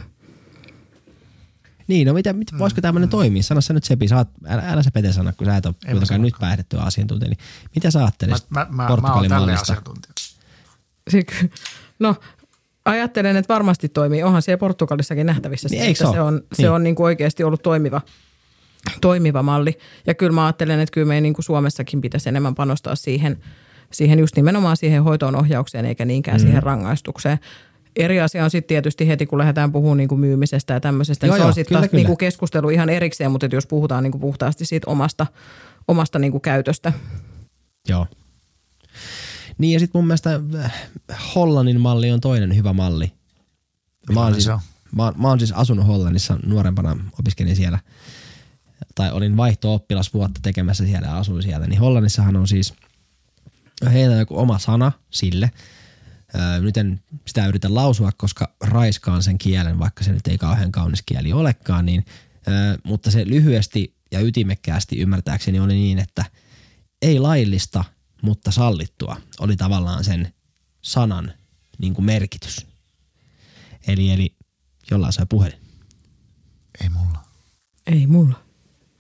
[1.88, 2.60] Niin, no mitä, mitä, Mm.
[2.60, 3.44] voisiko tämmöinen toimia?
[3.44, 5.76] Sano sä nyt Sepi, sä oot, älä, älä sä Pete sano, kun sä et ole
[5.86, 6.50] mä kuitenkaan nyt sanokaan.
[6.50, 7.30] päihdettyä asiantuntija.
[7.30, 7.38] Niin
[7.76, 9.94] mitä sä ajattelisit Mä, mä, mä, mä Portugalin tälleen mallista?
[11.10, 11.24] Se
[12.00, 12.16] No
[12.86, 14.24] ajattelen, että varmasti toimii.
[14.24, 16.72] Onhan siellä Portugalissakin nähtävissä Niin se, että se se on, se Niin.
[16.72, 18.02] on niin kuin oikeasti ollut toimiva,
[19.02, 19.78] toimiva malli.
[20.08, 23.38] Ja kyllä mä ajattelen, että kyllä meidän niin kuin Suomessakin pitäisi enemmän panostaa siihen,
[23.92, 26.42] siihen just nimenomaan siihen hoitoon ohjaukseen eikä niinkään mm.
[26.42, 27.40] siihen rangaistukseen.
[27.98, 31.26] Eri asia on sitten tietysti heti, kun lähdetään puhumaan niin kuin myymisestä ja tämmöisestä.
[31.26, 32.00] Joo, niin se joo, on sitten kyllä, taas kyllä.
[32.00, 35.28] niin kuin keskustelu ihan erikseen, mutta että jos puhutaan niin kuin puhtaasti siitä omasta,
[35.88, 36.94] omasta niin kuin käytöstä.
[37.90, 38.08] Joo.
[39.58, 40.74] Niin ja sitten mun mielestä äh,
[41.36, 43.12] Hollannin malli on toinen hyvä malli.
[44.14, 44.48] Mä oon, siis,
[44.96, 47.80] mä, oon, mä oon siis asunut Hollannissa nuorempana, opiskelin siellä
[48.96, 51.68] tai olin vaihto-oppilas vuotta tekemässä siellä ja asuin siellä.
[51.68, 52.74] Niin Hollannissahan on siis,
[53.94, 55.52] heillä on joku oma sana sille.
[56.40, 60.72] Öö, nyt en sitä yritä lausua, koska raiskaan sen kielen, vaikka se nyt ei kauhean
[60.72, 62.06] kaunis kieli olekaan, niin,
[62.48, 66.26] öö, mutta se lyhyesti ja ytimekkäästi ymmärtääkseni oli niin, että
[67.02, 67.84] ei laillista,
[68.22, 70.34] mutta sallittua oli tavallaan sen
[70.82, 71.34] sanan
[71.78, 72.68] niin kuin merkitys.
[73.88, 74.36] Eli, eli
[74.92, 75.60] jollain sai puhelin.
[76.82, 77.24] Ei mulla.
[77.88, 78.44] Ei mulla.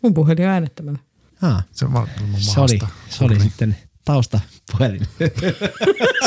[0.03, 0.99] Mun puhelin on äänettömänä.
[1.41, 2.07] Ah, Se, on
[2.38, 3.77] se oli, se oli sitten
[4.08, 5.08] taustapuhelin.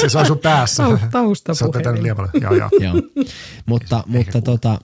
[0.01, 0.83] Se, se on sun päässä.
[0.83, 1.73] Tau- Se on taustapuhelin.
[1.85, 2.31] tätä liian paljon.
[2.41, 2.69] Joo, joo.
[2.81, 2.95] Joo.
[3.67, 4.79] mutta, mutta tota,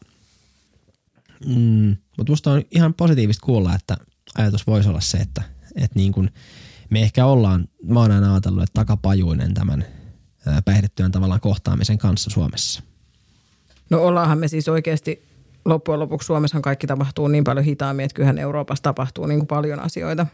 [1.47, 3.97] mm, mutta musta on ihan positiivista kuulla, että
[4.39, 5.43] ajatus voisi olla se, että,
[5.75, 6.31] että niin kuin
[6.91, 9.85] me ehkä ollaan, mä oon aina ajatellut, että takapajuinen tämän
[10.65, 12.83] päihdetyön tavallaan kohtaamisen kanssa Suomessa.
[13.91, 15.27] No ollaanhan me siis oikeasti
[15.65, 19.81] loppujen lopuksi Suomessa kaikki tapahtuu niin paljon hitaammin, että kyllähän Euroopassa tapahtuu niin kuin paljon
[19.81, 20.27] asioita.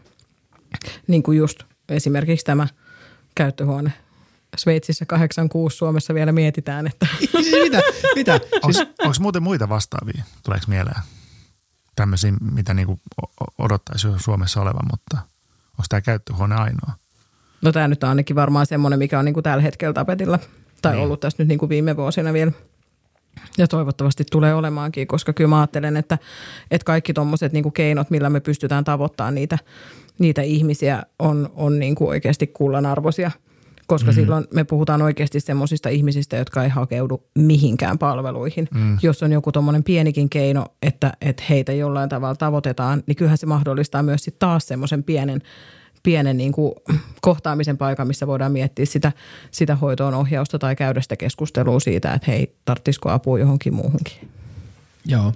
[1.07, 2.67] Niin kuin just esimerkiksi tämä
[3.35, 3.93] käyttöhuone.
[4.57, 7.07] Sveitsissä 86, Suomessa vielä mietitään, että
[7.63, 7.81] mitä?
[8.15, 8.39] mitä?
[8.63, 10.23] Onko muuten muita vastaavia?
[10.43, 11.01] Tuleeko mieleen?
[11.95, 12.99] Tämmöisiä, mitä niinku
[13.57, 15.17] odottaisi Suomessa olevan, mutta
[15.71, 16.93] onko tämä käyttöhuone ainoa?
[17.63, 20.39] no tämä nyt on ainakin varmaan semmoinen, mikä on niin kuin tällä hetkellä tapetilla.
[20.81, 21.03] Tai Niin.
[21.03, 22.51] ollut tässä nyt niin kuin viime vuosina vielä.
[23.57, 26.17] Ja toivottavasti tulee olemaankin, koska kyllä mä ajattelen, että,
[26.71, 29.57] että kaikki tuommoiset niin keinot, millä me pystytään tavoittamaan niitä,
[30.19, 33.31] niitä ihmisiä, on, on niin kuin oikeasti kullanarvoisia.
[33.87, 34.15] Koska mm.
[34.15, 38.67] silloin me puhutaan oikeasti semmoisista ihmisistä, jotka ei hakeudu mihinkään palveluihin.
[38.73, 38.97] Mm.
[39.01, 43.45] Jos on joku tuommoinen pienikin keino, että, että heitä jollain tavalla tavoitetaan, niin kyllähän se
[43.45, 45.41] mahdollistaa myös sit taas semmoisen pienen,
[46.03, 46.73] pienen niin kuin
[47.21, 49.11] kohtaamisen paikan, missä voidaan miettiä sitä,
[49.51, 54.29] sitä hoitoon ohjausta tai käydä sitä keskustelua siitä, että hei, tarttisiko apua johonkin muuhunkin.
[55.05, 55.33] Joo.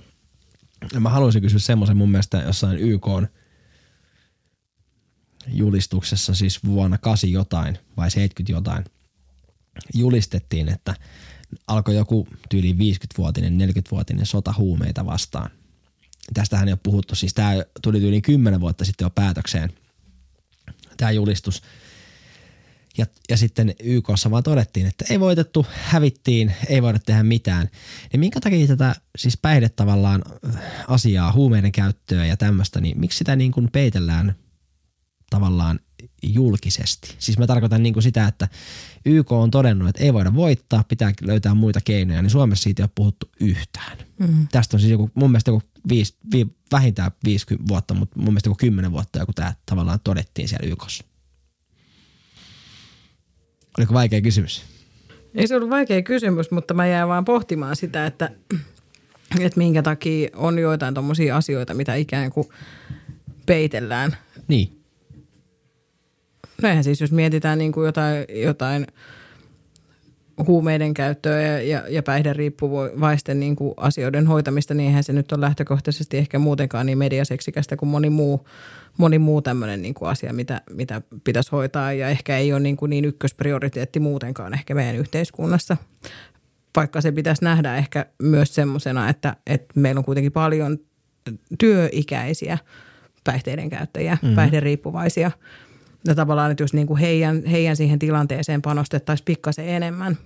[0.93, 3.07] Ja mä haluaisin kysyä semmoisen mun mielestä jossain YK
[5.47, 8.85] julistuksessa siis vuonna 8 jotain vai 70 jotain
[9.93, 10.95] julistettiin, että
[11.67, 15.51] alkoi joku tyyli 50-vuotinen, 40-vuotinen sota huumeita vastaan.
[16.33, 19.73] Tästähän ei ole puhuttu, siis tämä tuli yli 10 vuotta sitten jo päätökseen,
[20.97, 21.61] tämä julistus.
[22.97, 27.69] Ja, ja sitten YKssa vaan todettiin, että ei voitettu, hävittiin, ei voida tehdä mitään.
[28.11, 30.23] Niin minkä takia tätä siis päihde tavallaan
[30.55, 34.35] äh, asiaa, huumeiden käyttöä ja tämmöistä, niin miksi sitä niin kuin peitellään
[35.29, 35.79] tavallaan
[36.23, 37.15] julkisesti?
[37.19, 38.47] Siis mä tarkoitan niin kuin sitä, että
[39.05, 42.83] YK on todennut, että ei voida voittaa, pitää löytää muita keinoja, niin Suomessa siitä ei
[42.83, 43.97] ole puhuttu yhtään.
[44.19, 44.47] Mm.
[44.51, 48.49] Tästä on siis joku, mun mielestä joku viisi, vi, vähintään 50 vuotta, mutta mun mielestä
[48.49, 51.03] joku 10 vuotta joku tämä tavallaan todettiin siellä YKssa.
[53.77, 54.63] Oliko vaikea kysymys?
[55.35, 58.31] Ei se ollut vaikea kysymys, mutta mä jään vaan pohtimaan sitä, että,
[59.39, 62.47] että minkä takia on joitain tuommoisia asioita, mitä ikään kuin
[63.45, 64.17] peitellään.
[64.47, 64.76] Niin.
[66.61, 68.87] No eihän siis, jos mietitään niin kuin jotain, jotain
[70.47, 75.41] huumeiden käyttöä ja, ja, ja päihderiippuvaisten niin kuin asioiden hoitamista, niin eihän se nyt ole
[75.41, 78.47] lähtökohtaisesti ehkä muutenkaan niin mediaseksikästä kuin moni muu,
[78.97, 82.77] moni muu tämmöinen niin kuin asia, mitä, mitä pitäisi hoitaa ja ehkä ei ole niin,
[82.77, 85.77] kuin niin ykkösprioriteetti muutenkaan ehkä meidän yhteiskunnassa.
[86.75, 90.77] Vaikka se pitäisi nähdä ehkä myös semmoisena, että, että meillä on kuitenkin paljon
[91.59, 92.57] työikäisiä
[93.23, 94.35] päihteiden käyttäjiä, mm.
[94.35, 95.31] päihderiippuvaisia–
[96.07, 100.17] ja tavallaan, että jos niin kuin heidän, heidän siihen tilanteeseen panostettaisiin pikkasen enemmän,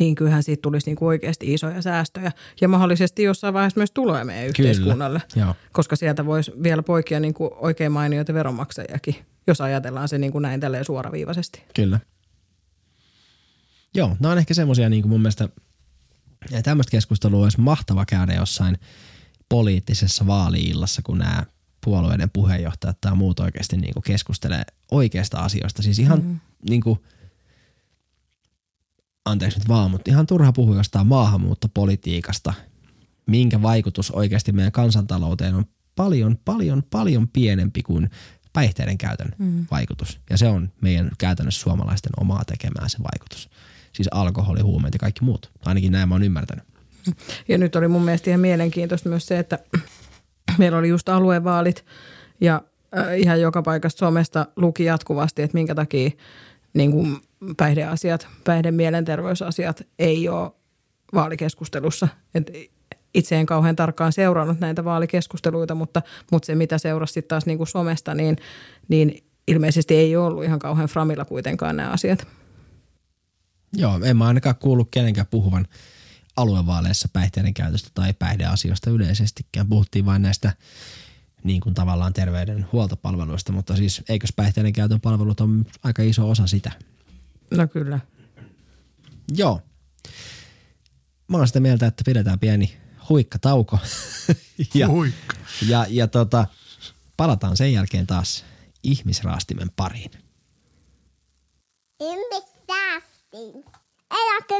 [0.00, 4.24] niin kyllähän siitä tulisi niin kuin oikeasti isoja säästöjä ja mahdollisesti jossain vaiheessa myös tuloja
[4.24, 4.70] meidän Kyllä.
[4.70, 5.54] yhteiskunnalle, Joo.
[5.72, 9.16] koska sieltä voisi vielä poikia niin kuin oikein mainioita veronmaksajakin,
[9.46, 11.62] jos ajatellaan se niin kuin näin tälleen suoraviivaisesti.
[11.74, 12.00] Kyllä.
[13.94, 15.48] Joo, nämä on ehkä semmoisia niin kuin mun mielestä,
[16.50, 18.78] ja tämmöistä keskustelua olisi mahtava käydä jossain
[19.48, 21.42] poliittisessa vaaliillassa, kun nämä
[21.84, 25.82] puolueiden puheenjohtajat tai muut oikeasti niin kuin keskustelee oikeista asioista.
[25.82, 26.40] Siis ihan mm-hmm.
[26.68, 26.98] niin kuin,
[29.24, 32.54] anteeksi nyt vaan, mutta ihan turha puhua jostain maahanmuuttopolitiikasta,
[33.26, 35.64] minkä vaikutus oikeasti meidän kansantalouteen on
[35.96, 38.10] paljon, paljon, paljon pienempi kuin
[38.52, 39.66] päihteiden käytön mm.
[39.70, 40.20] vaikutus.
[40.30, 43.50] Ja se on meidän käytännössä suomalaisten omaa tekemään se vaikutus.
[43.92, 45.50] Siis alkoholi, huumeet ja kaikki muut.
[45.64, 46.64] Ainakin näin mä oon ymmärtänyt.
[47.48, 49.58] Ja nyt oli mun mielestä ihan mielenkiintoista myös se, että
[50.58, 51.84] Meillä oli just aluevaalit
[52.40, 52.62] ja
[52.98, 56.10] äh, ihan joka paikasta Suomesta luki jatkuvasti, että minkä takia
[56.74, 57.16] niin kuin
[57.56, 60.50] päihdeasiat, päihde mielenterveysasiat ei ole
[61.14, 62.08] vaalikeskustelussa.
[62.34, 62.52] Et
[63.14, 66.02] itse en kauhean tarkkaan seurannut näitä vaalikeskusteluita, mutta,
[66.32, 68.36] mutta se mitä seurasi taas niin kuin somesta, niin,
[68.88, 72.26] niin ilmeisesti ei ollut ihan kauhean framilla kuitenkaan nämä asiat.
[73.76, 75.66] Joo, en mä ainakaan kuullut kenenkään puhuvan
[76.38, 79.68] aluevaaleissa päihteiden käytöstä tai päihdeasioista yleisestikään.
[79.68, 80.52] Puhuttiin vain näistä
[81.44, 86.72] niin kuin tavallaan terveydenhuoltopalveluista, mutta siis eikös päihteiden käytön palvelut on aika iso osa sitä?
[87.50, 88.00] No kyllä.
[89.36, 89.62] Joo.
[91.28, 92.76] Mä oon sitä mieltä, että pidetään pieni
[93.08, 93.78] huikkatauko.
[94.74, 95.36] ja, Huikka.
[95.68, 96.46] ja, ja tota,
[97.16, 98.44] palataan sen jälkeen taas
[98.82, 100.10] ihmisraastimen pariin.
[102.00, 103.64] Ihmisraastin.
[104.10, 104.54] Eläkö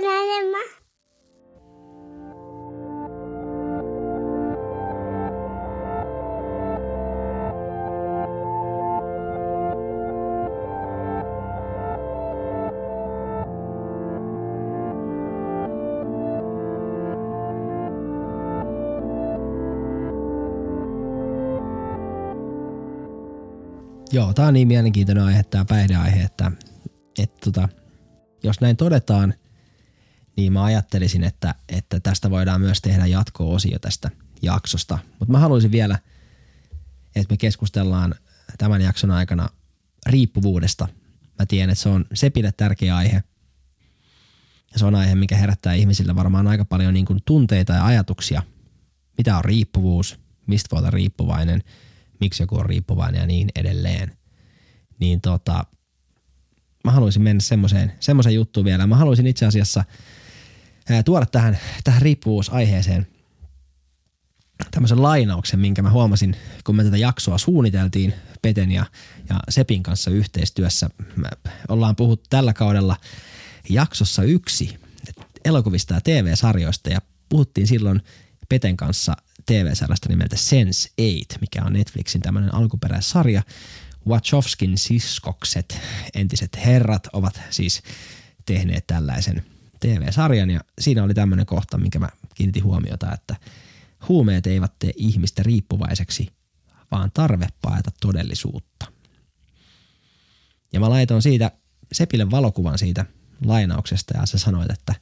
[24.13, 26.53] Joo, tämä on niin mielenkiintoinen aihe, tämä päihdeaihe, että,
[27.19, 27.69] että tota,
[28.43, 29.35] jos näin todetaan,
[30.37, 34.11] niin mä ajattelisin, että, että tästä voidaan myös tehdä jatko-osio tästä
[34.43, 34.99] jaksosta.
[35.19, 35.99] Mutta mä haluaisin vielä,
[37.17, 38.15] että me keskustellaan
[38.59, 39.49] tämän jakson aikana
[40.07, 40.89] riippuvuudesta.
[41.39, 43.23] Mä tiedän, että se on Sepille tärkeä aihe.
[44.77, 48.43] Se on aihe, mikä herättää ihmisille varmaan aika paljon niin kuin tunteita ja ajatuksia.
[49.19, 50.21] Mitä on riippuvuus?
[50.47, 51.63] Mistä voi olla riippuvainen?
[52.21, 54.17] Miksi joku on riippuvainen ja niin edelleen.
[55.01, 55.65] Niin tota,
[56.85, 58.87] mä haluaisin mennä semmoiseen, semmoiseen juttuun vielä.
[58.87, 59.85] Mä haluaisin itse asiassa
[60.91, 63.07] ää, tuoda tähän, tähän riippuvuusaiheeseen
[64.71, 68.87] tämmöisen lainauksen, minkä mä huomasin, kun me tätä jaksoa suunniteltiin Peten ja,
[69.29, 70.91] ja Sepin kanssa yhteistyössä.
[71.17, 71.29] Me
[71.69, 72.97] ollaan puhuttu tällä kaudella
[73.69, 74.79] jaksossa yksi
[75.45, 78.03] elokuvista ja TV-sarjoista ja puhuttiin silloin
[78.49, 79.17] Peten kanssa
[79.49, 83.43] TV-sarjasta nimeltä Sense8, mikä on Netflixin tämmöinen alkuperäissarja.
[84.09, 85.81] Wachowskin siskokset,
[86.15, 87.83] entiset herrat, ovat siis
[88.47, 89.45] tehneet tällaisen
[89.81, 93.37] TV-sarjan ja siinä oli tämmöinen kohta, minkä mä kiinnitin huomiota, että
[94.09, 96.29] huumeet eivät tee ihmistä riippuvaiseksi,
[96.91, 98.87] vaan tarve paeta todellisuutta.
[100.73, 101.51] Ja mä laitoin siitä
[101.93, 103.05] Sepille valokuvan siitä
[103.45, 104.95] lainauksesta ja sä sanoit, että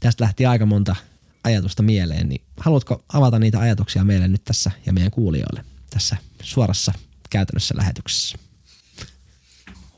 [0.00, 0.96] tästä lähti aika monta
[1.44, 6.92] ajatusta mieleen, niin haluatko avata niitä ajatuksia meille nyt tässä ja meidän kuulijoille tässä suorassa
[7.30, 8.38] käytännössä lähetyksessä?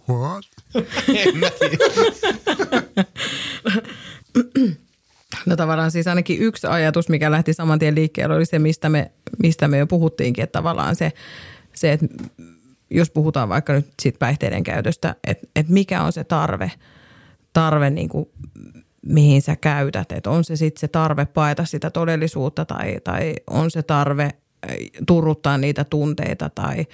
[0.08, 0.44] What?
[5.46, 9.10] No tavallaan siis ainakin yksi ajatus, mikä lähti saman tien liikkeelle, oli se, mistä me,
[9.42, 11.12] mistä me jo puhuttiinkin, että tavallaan se,
[11.74, 12.06] se että
[12.90, 16.72] jos puhutaan vaikka nyt siitä päihteiden käytöstä, että, että mikä on se tarve,
[17.52, 18.28] tarve niin kuin
[19.06, 20.12] mihin sä käytät.
[20.12, 24.30] Että on se sitten se tarve paeta sitä todellisuutta tai, tai on se tarve
[25.06, 26.86] turruttaa niitä tunteita tai,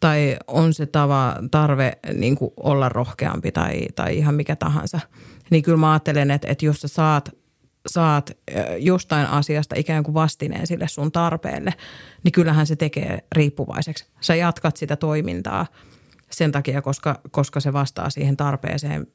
[0.00, 5.00] tai on se tava, tarve niin olla rohkeampi tai, tai ihan mikä tahansa.
[5.50, 7.30] Niin kyllä mä ajattelen, että, että jos sä saat,
[7.86, 8.30] saat
[8.78, 11.74] jostain asiasta ikään kuin vastineen sille sun tarpeelle,
[12.24, 14.06] niin kyllähän se tekee riippuvaiseksi.
[14.20, 15.66] Sä jatkat sitä toimintaa
[16.30, 19.06] sen takia, koska, koska se vastaa siihen tarpeeseen,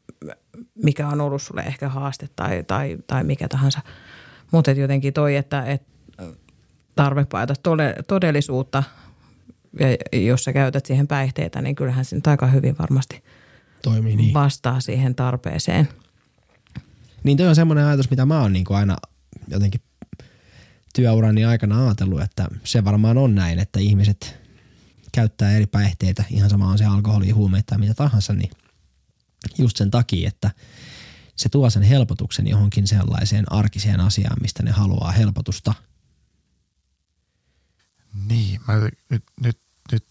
[0.84, 3.82] mikä on ollut sulle ehkä haaste tai, tai, tai mikä tahansa.
[4.52, 5.84] Mutta jotenkin toi, että et
[6.95, 7.54] tarve paeta
[8.08, 8.84] todellisuutta,
[9.80, 13.24] ja jos sä käytät siihen päihteitä, niin kyllähän se nyt aika hyvin varmasti
[13.84, 14.34] Toimii niin.
[14.34, 15.90] vastaa siihen tarpeeseen.
[17.24, 18.98] Niin toi on semmoinen ajatus, mitä mä oon niin kuin aina
[19.48, 19.82] jotenkin
[20.95, 24.40] työurani aikana ajatellut, että se varmaan on näin, että ihmiset
[25.12, 28.50] käyttää eri päihteitä, ihan sama on se alkoholi, huumeita tai mitä tahansa, niin
[29.57, 30.52] just sen takia, että
[31.36, 35.74] se tuo sen helpotuksen johonkin sellaiseen arkiseen asiaan, mistä ne haluaa helpotusta.
[38.28, 38.74] Niin, mä
[39.10, 39.57] nyt, nyt,
[39.91, 40.06] nyt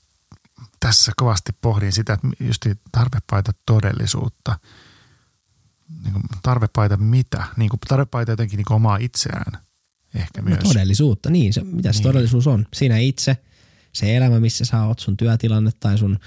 [0.81, 4.59] tässä kovasti pohdin sitä, että just tarvepaita todellisuutta.
[6.03, 7.45] Niin kuin tarvepaita mitä?
[7.57, 9.63] Niin kuin tarvepaita jotenkin niin kuin omaa itseään
[10.15, 10.59] ehkä No myös.
[10.63, 12.03] todellisuutta, niin, se, mitä se Niin.
[12.03, 12.67] todellisuus on.
[12.75, 13.37] Sinä itse,
[13.93, 16.19] se elämä, missä sä oot, sun työtilanne tai sun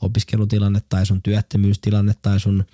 [0.00, 2.64] opiskelutilanne tai sun työttömyystilanne tai sun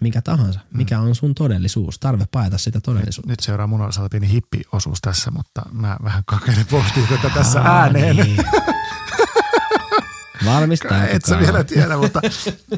[0.00, 0.60] mikä tahansa.
[0.74, 1.98] Mikä on sun todellisuus?
[1.98, 3.30] Tarve paeta sitä todellisuutta.
[3.30, 8.16] Nyt seuraa mun osalta pieni hippiosuus tässä, mutta mä vähän kokeilen pohtia tätä tässä ääneen.
[8.16, 8.36] Niin.
[10.44, 11.06] Varmistaa.
[11.06, 12.20] Et sä vielä tiedä, mutta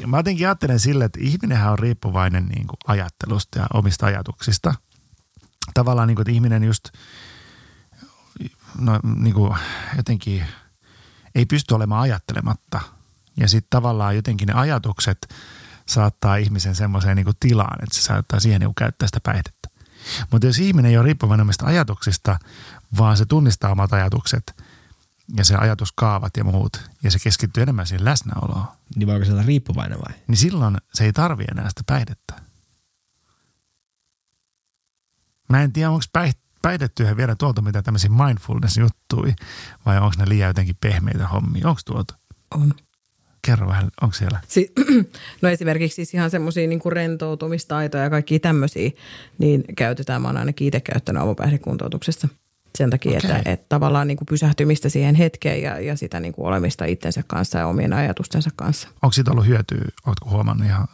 [0.07, 4.75] mä jotenkin ajattelen sille, että ihminenhän on riippuvainen niin kuin ajattelusta ja omista ajatuksista.
[5.75, 6.89] Tavallaan niin kuin, että ihminen just
[8.79, 9.55] no, niin kuin
[9.97, 10.45] jotenkin
[11.35, 12.81] ei pysty olemaan ajattelematta.
[13.37, 15.35] Ja sitten tavallaan jotenkin ne ajatukset
[15.89, 19.69] saattaa ihmisen semmoiseen niin kuin tilaan, että se saattaa siihen niin kuin käyttää sitä päihdettä.
[20.31, 22.39] Mutta jos ihminen ei ole riippuvainen omista ajatuksista,
[22.99, 24.63] vaan se tunnistaa omat ajatukset
[25.37, 29.43] ja se ajatuskaavat ja muut, ja se keskittyy enemmän siihen läsnäoloon, Niin voiko se olla
[29.43, 30.15] riippuvainen vai?
[30.29, 32.35] niin silloin se ei tarvi enää sitä päihdettä.
[35.49, 36.05] Mä en tiedä, onko
[36.63, 39.35] päihdetyöhön vielä tuolta mitä tämmöisiä mindfulness-juttui,
[39.87, 41.69] vai onko ne liian jotenkin pehmeitä hommia.
[41.69, 42.19] Onko tuolta?
[42.51, 42.75] On.
[43.47, 44.41] Kerro vähän, onko siellä?
[44.49, 44.73] Si-
[45.43, 48.91] no esimerkiksi siis ihan semmoisia niin rentoutumistaitoja ja kaikki tämmöisiä,
[49.39, 50.23] niin käytetään.
[50.23, 52.29] Mä oon ainakin itse käyttänyt avopäihdekuntoutuksessa
[52.79, 53.31] sen takia, Okei.
[53.31, 57.23] että, että tavallaan niin kuin pysähtymistä siihen hetkeen ja, ja sitä niin kuin olemista itsensä
[57.27, 58.89] kanssa ja omien ajatustensa kanssa.
[59.03, 59.85] Onko siitä ollut hyötyä?
[60.07, 60.89] Oletko huomannut ihan?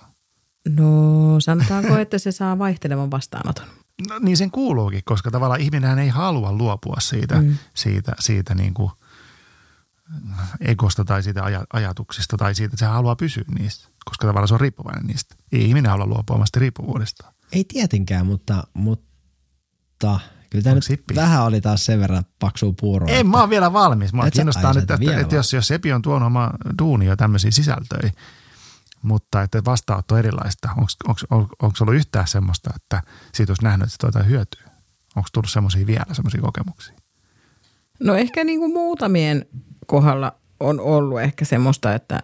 [0.68, 3.66] No sanotaanko, että se saa vaihtelevan vastaanoton.
[4.08, 7.56] No, niin sen kuuluukin, koska tavallaan ihminen ei halua luopua siitä, mm.
[7.74, 8.90] siitä, siitä niin kuin
[10.60, 14.54] egosta tai siitä aj- ajatuksista tai siitä, että se haluaa pysyä niistä, koska tavallaan se
[14.54, 15.34] on riippuvainen niistä.
[15.52, 17.32] Ei ihminen halua luopua omasta riippuvuudesta.
[17.52, 20.20] Ei tietenkään, mutta, mutta
[20.50, 21.14] kyllä tämä nyt hippi?
[21.14, 23.08] vähän oli taas sen verran paksua puuroa.
[23.10, 24.12] En mä oon vielä valmis.
[24.12, 28.12] Mä kiinnostaa nyt, et että, että jos, jos Epi on tuonut oma duunia tämmöisiä sisältöjä,
[29.02, 30.68] mutta että vastaanotto on erilaista.
[31.08, 33.02] Onko ollut yhtään semmoista, että
[33.34, 34.68] siitä olisi nähnyt, että se tuo jotain hyötyä?
[35.16, 36.94] Onko tullut semmoisia vielä, semmoisia kokemuksia?
[38.00, 39.46] No ehkä niin kuin muutamien
[39.88, 42.22] kohdalla on ollut ehkä semmoista, että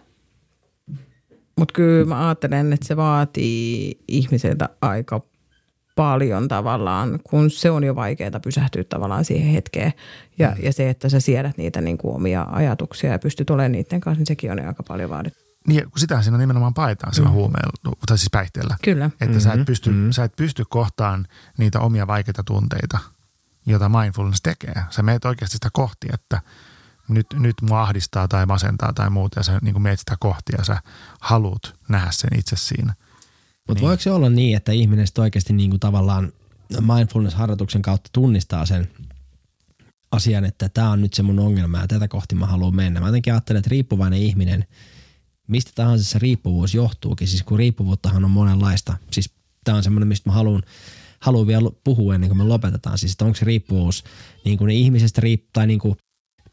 [1.57, 5.21] mutta kyllä mä ajattelen, että se vaatii ihmiseltä aika
[5.95, 9.93] paljon tavallaan, kun se on jo vaikeaa pysähtyä tavallaan siihen hetkeen.
[10.39, 10.63] Ja, mm.
[10.63, 14.19] ja se, että sä siedät niitä niin kuin omia ajatuksia ja pystyt olemaan niiden kanssa,
[14.19, 15.39] niin sekin on jo aika paljon vaadittu.
[15.67, 17.33] Niin, kun sitähän siinä nimenomaan paetaan sillä mm.
[17.33, 18.77] huumeella, tai siis päihteellä.
[18.83, 19.05] Kyllä.
[19.05, 19.39] Että mm-hmm.
[19.39, 20.11] sä, et pysty, mm-hmm.
[20.11, 21.27] sä et pysty kohtaan
[21.57, 22.97] niitä omia vaikeita tunteita,
[23.65, 24.83] joita mindfulness tekee.
[24.89, 26.41] Sä meet oikeasti sitä kohti, että
[27.07, 30.63] nyt, nyt mua ahdistaa tai masentaa tai muuta, ja sä niin meet sitä kohti ja
[30.63, 30.81] sä
[31.19, 32.93] haluat nähdä sen itse siinä.
[33.67, 33.87] Mutta Niin.
[33.87, 36.31] voiko se olla niin, että ihminen oikeasti niinku tavallaan
[36.81, 38.87] mindfulness-harjoituksen kautta tunnistaa sen
[40.11, 42.99] asian, että tämä on nyt se mun ongelma ja tätä kohti mä haluan mennä.
[42.99, 44.65] Mä jotenkin ajattelen, että riippuvainen ihminen,
[45.47, 48.97] mistä tahansa se riippuvuus johtuukin, siis kun riippuvuuttahan on monenlaista.
[49.11, 49.33] Siis
[49.63, 50.63] tämä on semmoinen, mistä mä haluan,
[51.19, 52.97] haluan vielä puhua ennen kuin me lopetetaan.
[52.97, 54.03] Siis onko se riippuvuus
[54.45, 55.95] niin kuin ihmisestä riip- tai niin kuin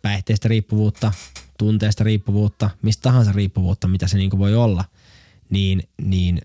[0.03, 1.13] päihteestä riippuvuutta,
[1.59, 4.85] tunteesta riippuvuutta, mistä tahansa riippuvuutta, mitä se niin voi olla,
[5.51, 6.41] niin, niin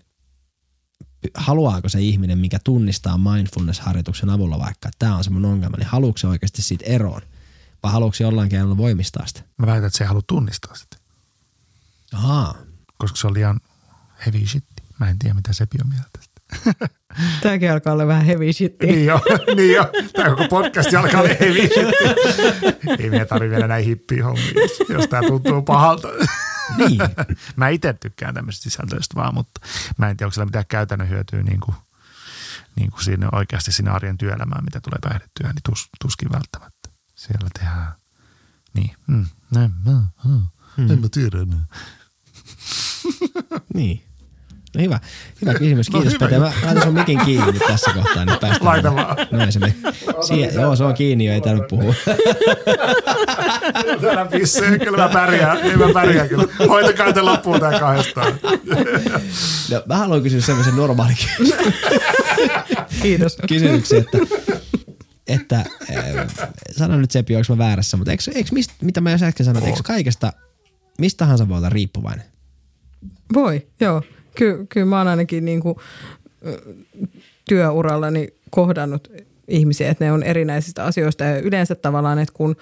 [1.34, 5.86] haluaako se ihminen, mikä tunnistaa mindfulness-harjoituksen avulla vaikka, että tämä on se mun ongelma, niin
[5.86, 7.22] haluatko se oikeasti siitä eroon?
[7.82, 9.42] Vai haluatko se jollain keinolla voimistaa sitä?
[9.56, 10.96] Mä väitän, että se ei halua tunnistaa sitä,
[12.12, 12.54] Ahaa.
[12.98, 13.60] koska se on liian
[14.26, 14.64] heavy shit.
[15.00, 16.18] Mä en tiedä, mitä Sepi on mieltä.
[17.42, 18.76] Tämäkin alkaa olla vähän heavy shit.
[18.82, 19.20] niin jo,
[19.56, 19.90] niin jo.
[20.12, 23.00] Tämä koko podcast alkaa olla heavy shit.
[23.00, 24.52] ei meidän tarvitse vielä näin hippiä hommia,
[24.88, 26.08] jos, tämä tuntuu pahalta.
[26.76, 26.98] Niin.
[27.56, 29.60] mä itse tykkään tämmöistä sisältöistä vaan, mutta
[29.98, 31.76] mä en tiedä, onko siellä mitään käytännön hyötyä niin kuin,
[32.76, 36.88] niin kuin siinä oikeasti siinä arjen työelämään, mitä tulee päihdettyä, niin tus, tuskin välttämättä.
[37.14, 37.92] Siellä tehdään.
[38.74, 38.96] Niin.
[39.06, 39.26] Mm.
[39.56, 40.90] En, mä, mm.
[40.90, 41.64] en mä tiedä enää.
[43.74, 44.07] niin.
[44.74, 45.00] No hyvä,
[45.40, 45.92] hyvä kysymys.
[45.92, 46.26] No Kiitos hyvä.
[46.28, 46.38] Pete.
[46.38, 48.64] Mä laitan sun mikin kiinni nyt tässä kohtaa, niin päästään.
[48.64, 49.16] Laita vaan.
[49.30, 49.60] Noin se
[50.54, 51.94] joo, se on kiinni jo, ei tarvitse puhua.
[54.00, 55.58] Täällä pissee, kyllä mä pärjään.
[55.58, 56.44] Ei mä pärjään kyllä.
[56.68, 58.32] Hoitakaa te loppuun tää kahdestaan.
[59.70, 61.16] No, mä haluan kysyä semmoisen normaalin
[63.02, 63.38] Kiitos.
[63.48, 64.18] kysymyksen, että,
[65.26, 65.66] että äh,
[66.70, 69.58] sano nyt Seppi, onko mä väärässä, mutta eikö, eikö mistä, mitä mä jos äsken sanoin,
[69.58, 70.32] että eikö kaikesta,
[70.98, 72.24] mistä tahansa voi olla riippuvainen?
[73.34, 74.02] Voi, joo.
[74.38, 75.80] Ky- kyllä mä oon ainakin niinku,
[76.46, 76.74] ö,
[77.48, 79.12] työurallani kohdannut
[79.48, 82.56] ihmisiä, että ne on erinäisistä asioista ja yleensä tavallaan, että kun,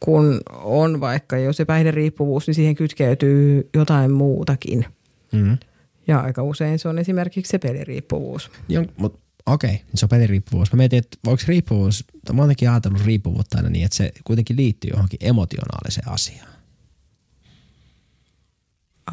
[0.00, 4.86] kun on vaikka jo se päihderiippuvuus, niin siihen kytkeytyy jotain muutakin.
[5.32, 5.58] Mm.
[6.06, 8.50] Ja aika usein se on esimerkiksi se peliriippuvuus.
[8.68, 10.72] Jon, mut, okei, niin se on peliriippuvuus.
[10.72, 14.90] Mä mietin, että voiko riippuvuus, mä oon ajatellut riippuvuutta aina niin, että se kuitenkin liittyy
[14.90, 16.48] johonkin emotionaaliseen asiaan.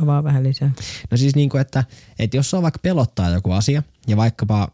[0.01, 0.71] Avaa vähän lisää.
[1.11, 1.83] No siis niin kuin, että,
[2.19, 4.71] että jos on vaikka pelottaa joku asia ja vaikkapa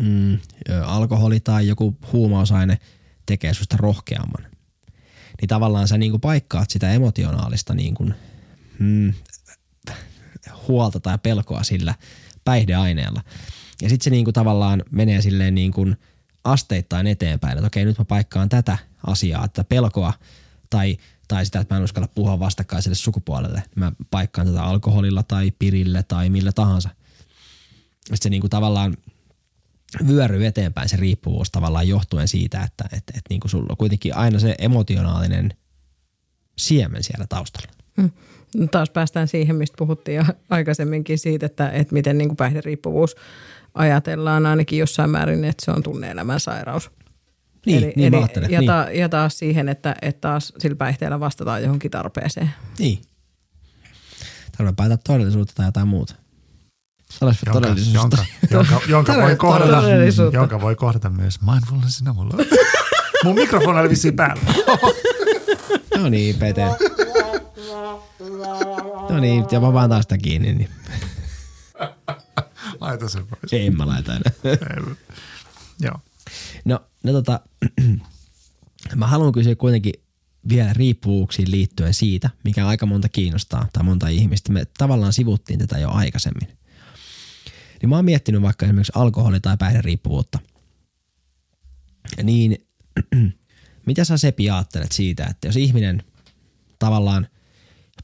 [0.00, 0.38] mm,
[0.84, 2.78] alkoholi tai joku huumausaine
[3.26, 4.50] tekee susta rohkeamman,
[5.40, 8.14] niin tavallaan sä niin kuin paikkaat sitä emotionaalista niin kuin,
[8.78, 9.12] mm,
[10.68, 11.94] huolta tai pelkoa sillä
[12.44, 13.22] päihdeaineella.
[13.82, 15.96] Ja sitten se niin kuin tavallaan menee silleen niin kuin
[16.44, 20.12] asteittain eteenpäin, että okei nyt mä paikkaan tätä asiaa, tätä pelkoa
[20.70, 20.96] tai,
[21.28, 23.62] tai sitä, että mä en uskalla puhua vastakkaiselle sukupuolelle.
[23.74, 26.88] Mä paikkaan tätä alkoholilla tai pirille tai millä tahansa.
[27.96, 28.96] Sitten se niin kuin tavallaan
[30.06, 34.16] vyöryy eteenpäin se riippuvuus tavallaan johtuen siitä, että et, et niin kuin sulla on kuitenkin
[34.16, 35.54] aina se emotionaalinen
[36.58, 37.72] siemen siellä taustalla.
[37.96, 38.10] Mm.
[38.56, 43.16] No Taas päästään siihen, mistä puhuttiin jo aikaisemminkin siitä, että, että miten niin kuin päihderiippuvuus
[43.74, 46.90] ajatellaan ainakin jossain määrin, että se on tunne-elämän sairaus.
[47.66, 48.66] Niin, eli, niin eli, ajattelen, ja, niin.
[48.66, 52.54] ta, ja taas siihen, että, että taas sillä päihteellä vastataan johonkin tarpeeseen.
[52.78, 53.02] Niin.
[54.56, 56.14] Tarvitsee päätä todellisuutta tai jotain muuta.
[57.20, 58.24] Jonka, todellisuutta.
[58.50, 59.82] jonka, jonka, jonka, voi kohdata,
[60.32, 62.44] jonka voi kohdata myös mindfulnessin avulla.
[63.24, 64.42] Mun mikrofoni oli vissiin päällä.
[65.96, 66.66] No niin, Pete.
[69.10, 70.70] No niin, ja mä vaan taas sitä kiinni, niin
[72.80, 73.52] Laita sen pois.
[73.52, 74.56] en mä laita enää.
[75.80, 76.00] Joo.
[77.06, 77.40] No, tota,
[78.96, 79.92] mä haluan kysyä kuitenkin
[80.48, 84.52] vielä riippuvuuksiin liittyen siitä, mikä aika monta kiinnostaa tai monta ihmistä.
[84.52, 86.48] Me tavallaan sivuttiin tätä jo aikaisemmin.
[87.82, 90.38] Niin mä oon miettinyt vaikka esimerkiksi alkoholi- tai päihderiippuvuutta.
[92.22, 92.66] Niin
[93.86, 96.02] mitä sä Sepi ajattelet siitä, että jos ihminen
[96.78, 97.26] tavallaan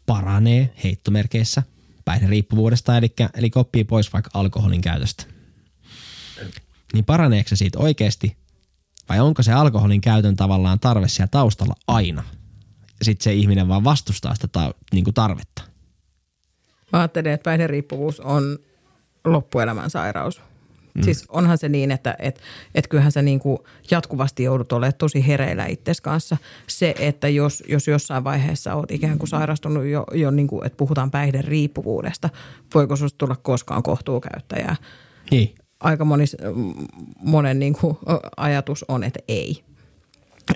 [0.07, 1.63] paranee heittomerkeissä
[2.05, 5.25] päihderiippuvuudesta, eli, eli oppii pois vaikka alkoholin käytöstä,
[6.93, 8.42] niin paraneeko se siitä oikeasti
[9.13, 12.23] vai onko se alkoholin käytön tavallaan tarve siellä taustalla aina?
[13.03, 15.63] Sitten se ihminen vaan vastustaa sitä ta- niin kuin tarvetta.
[16.93, 18.59] Mä ajattelen, että päihderiippuvuus on
[19.25, 20.41] loppuelämän sairaus.
[20.95, 21.03] Mm.
[21.03, 22.41] Siis onhan se niin, että et,
[22.75, 26.37] et kyllähän sä niinku jatkuvasti joudut olemaan tosi hereillä itses kanssa.
[26.67, 31.11] Se, että jos, jos jossain vaiheessa oot ikään kuin sairastunut jo, jo niinku, että puhutaan
[31.11, 32.31] päihderiippuvuudesta,
[32.75, 34.77] voiko susta tulla koskaan kohtuukäyttäjää?
[35.31, 35.55] Niin.
[35.83, 36.37] Aika monis,
[37.21, 37.99] monen niinku
[38.37, 39.65] ajatus on, että ei.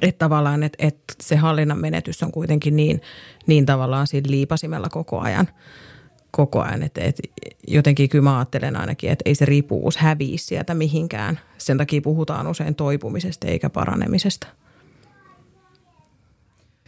[0.03, 3.03] Että tavallaan, että, että se hallinnan menetys on kuitenkin niin,
[3.47, 5.49] niin tavallaan siinä liipasimella koko ajan.
[6.31, 7.23] Koko ajan, että, että
[7.69, 11.41] jotenkin kyllä mä ajattelen ainakin, että ei se riippuvuus häviä sieltä mihinkään.
[11.59, 14.47] Sen takia puhutaan usein toipumisesta eikä paranemisesta.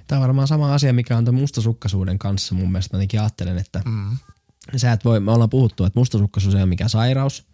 [0.06, 2.97] Tämä on varmaan sama asia, mikä on tämän mustasukkaisuuden kanssa mun mielestä.
[2.97, 4.16] Mä jotenkin ajattelen, että mm.
[4.77, 7.47] sä et voi, me ollaan puhuttu, että mustasukkaisuus ei ole mikään sairaus.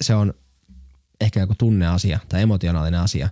[0.00, 0.34] Se on
[1.20, 3.28] ehkä joku tunneasia tai emotionaalinen asia.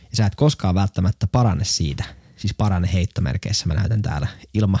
[0.00, 2.04] Ja sä et koskaan välttämättä parane siitä.
[2.36, 3.66] Siis parane heittomerkeissä.
[3.66, 4.78] Mä näytän täällä ilma,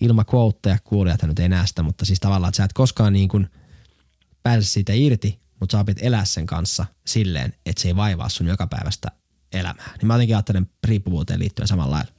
[0.00, 3.28] ilma quoteja, kuulijat nyt ei näe sitä, mutta siis tavallaan, että sä et koskaan niin
[3.28, 3.50] kuin
[4.42, 8.46] pääse siitä irti, mutta sä opit elää sen kanssa silleen, että se ei vaivaa sun
[8.46, 9.08] jokapäiväistä
[9.52, 9.90] elämää.
[9.98, 12.12] Niin mä jotenkin ajattelen riippuvuuteen liittyen samalla lailla.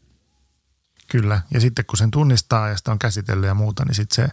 [1.08, 1.42] Kyllä.
[1.52, 4.32] Ja sitten kun sen tunnistaa ja sitä on käsitellyt ja muuta, niin sitten se,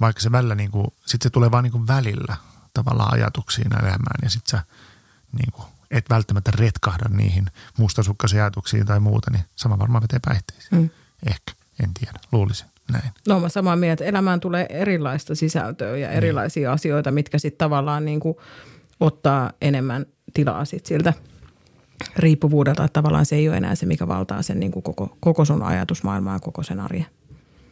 [0.00, 2.36] vaikka se välillä niin kuin, sit se tulee vaan niin kuin välillä
[2.82, 4.64] tavallaan ajatuksiin elämään ja sitten sä
[5.32, 7.46] niin kuin, et välttämättä retkahda niihin
[7.78, 10.80] mustasukkaisiin ajatuksiin tai muuta, niin sama varmaan vetee päihteisiin.
[10.80, 10.90] Mm.
[11.26, 13.10] Ehkä, en tiedä, luulisin näin.
[13.28, 18.04] No mä samaa mieltä, että elämään tulee erilaista sisältöä ja erilaisia asioita, mitkä sitten tavallaan
[18.04, 18.36] niin kuin
[19.00, 21.12] ottaa enemmän tilaa sit siltä
[22.16, 25.44] riippuvuudelta, että tavallaan se ei ole enää se, mikä valtaa sen niin kuin koko, koko
[25.44, 27.06] sun ajatusmaailmaa ja koko sen arjen.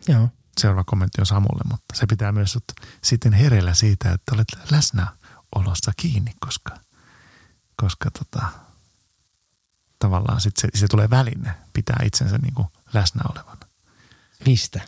[0.08, 0.28] Joo.
[0.60, 2.64] Seuraava kommentti on Samulle, mutta se pitää myös sut
[3.02, 6.74] sitten hereillä siitä, että olet läsnäolossa kiinni, koska,
[7.76, 8.46] koska tota,
[9.98, 13.66] tavallaan sit se, se tulee väline pitää itsensä niin kuin läsnä olevana.
[14.46, 14.80] Mistä?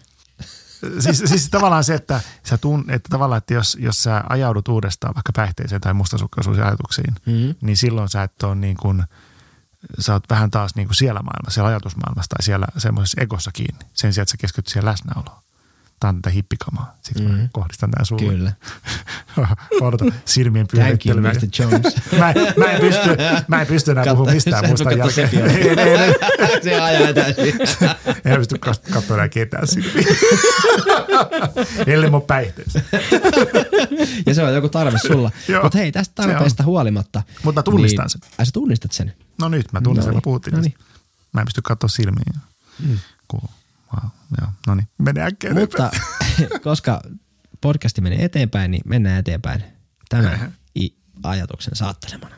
[1.05, 5.15] siis, siis tavallaan se, että, sä tun, että tavallaan, että jos, jos sä ajaudut uudestaan
[5.15, 7.55] vaikka päihteeseen tai mustasukkaisuusajatuksiin, Mm-hmm.
[7.61, 9.05] niin silloin sä et ole niin kuin,
[9.99, 13.87] sä oot vähän taas niin kuin siellä maailmassa, siellä ajatusmaailmassa tai siellä semmoisessa egossa kiinni.
[13.95, 15.43] Sen sijaan, että sä keskityt siihen läsnäoloon.
[16.01, 16.94] Tämä on tätä hippikamaa.
[17.02, 17.31] Siksi mm.
[17.31, 17.47] mä Mhm.
[17.52, 18.32] kohdistan tämän sulle.
[18.32, 18.52] Kyllä.
[19.81, 21.32] Odota silmien Thank you, pyörittelyä.
[21.32, 21.48] Mr.
[21.62, 21.97] Jones.
[22.18, 23.09] Mä, mä, en pysty,
[23.48, 25.31] mä en pysty enää puhumaan mistään muusta jälkeen.
[25.51, 26.14] Ei, ei, ei,
[26.62, 27.55] Se ajaa täysin.
[28.24, 30.06] en pysty katsomaan enää ketään silmiin.
[31.86, 32.81] Ellei mun päihteessä.
[34.27, 35.31] Ja se on joku tarve sulla.
[35.62, 37.23] Mutta hei, tästä tarpeesta huolimatta.
[37.43, 38.20] Mutta mä tunnistan niin, sen.
[38.39, 39.14] Ai sä tunnistat sen?
[39.40, 40.73] No nyt mä tunnistan, Noniin, kun puhuttiin noniin.
[40.73, 40.86] tästä.
[41.32, 42.35] Mä en pysty katsoa silmiin.
[42.89, 42.98] Mm.
[43.32, 43.48] Cool.
[44.40, 45.90] Joo, no niin, mene äkkiä Mutta
[46.65, 47.01] koska
[47.61, 49.65] podcasti menee eteenpäin, niin mennään eteenpäin
[50.09, 52.36] tämän i- ajatuksen saattelemana.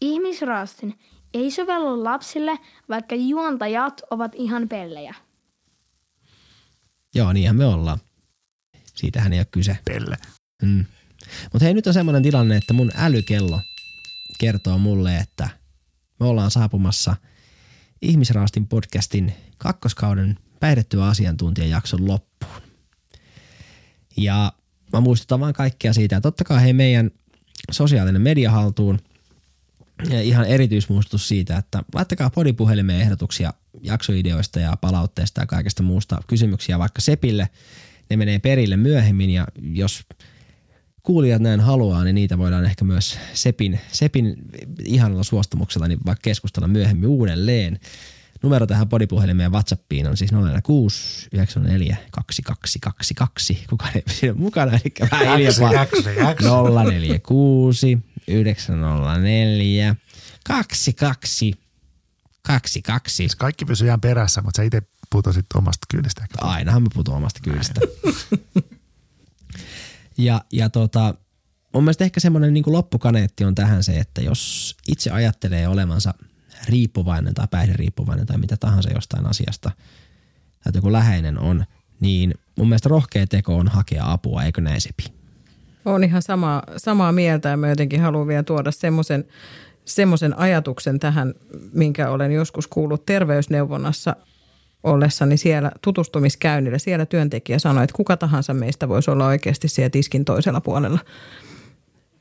[0.00, 0.98] Ihmisraastin
[1.34, 5.14] ei sovellu lapsille, vaikka juontajat ovat ihan pellejä.
[7.14, 7.98] Joo, niinhän me ollaan.
[8.94, 9.78] Siitähän ei ole kyse.
[9.84, 10.16] Pelle.
[10.62, 10.84] Mm.
[11.52, 13.60] Mutta hei, nyt on semmoinen tilanne, että mun älykello
[14.38, 15.48] kertoo mulle, että
[16.20, 17.16] me ollaan saapumassa
[18.02, 22.62] Ihmisraastin podcastin kakkoskauden päihdettyä asiantuntijajakson loppuun.
[24.16, 24.52] Ja
[24.92, 27.10] mä muistutan vaan kaikkia siitä, että ottakaa hei meidän
[27.70, 28.98] sosiaalinen media haltuun.
[30.10, 36.78] Ja ihan erityismuistutus siitä, että laittakaa podipuhelimeen ehdotuksia jaksoideoista ja palautteista ja kaikesta muusta kysymyksiä
[36.78, 37.48] vaikka Sepille.
[38.10, 40.04] Ne menee perille myöhemmin ja jos
[41.08, 44.36] kuulijat näin haluaa, niin niitä voidaan ehkä myös Sepin, Sepin
[44.84, 47.80] ihanalla suostumuksella niin vaikka keskustella myöhemmin uudelleen.
[48.42, 53.64] Numero tähän podipuhelimeen WhatsAppiin on siis 046 94 2222.
[53.70, 55.82] Kukaan ei pysy mukana, eli vähän hiljempaa.
[55.82, 56.46] Äksi, äksi.
[56.84, 57.98] 046
[58.28, 59.96] 904
[60.44, 61.54] 22
[62.42, 63.16] 22.
[63.16, 66.26] Siis kaikki pysyy ihan perässä, mutta sä itse putosit omasta kyydistä.
[66.40, 67.80] Ainahan mä putoan omasta kyydistä.
[70.18, 71.14] ja, ja tota,
[71.74, 76.14] mun mielestä ehkä semmoinen niin loppukaneetti on tähän se, että jos itse ajattelee olevansa
[76.68, 79.70] riippuvainen tai päihderiippuvainen tai mitä tahansa jostain asiasta,
[80.64, 81.64] tai joku läheinen on,
[82.00, 85.04] niin mun mielestä rohkea teko on hakea apua, eikö näin Sepi?
[85.84, 89.24] Olen ihan sama, samaa mieltä ja mä jotenkin haluan vielä tuoda semmoisen
[89.84, 91.34] semmoisen ajatuksen tähän,
[91.72, 94.16] minkä olen joskus kuullut terveysneuvonnassa
[94.82, 96.78] ollessani siellä tutustumiskäynnillä.
[96.78, 100.98] Siellä työntekijä sanoi, että kuka tahansa meistä voisi olla oikeasti siellä tiskin toisella puolella.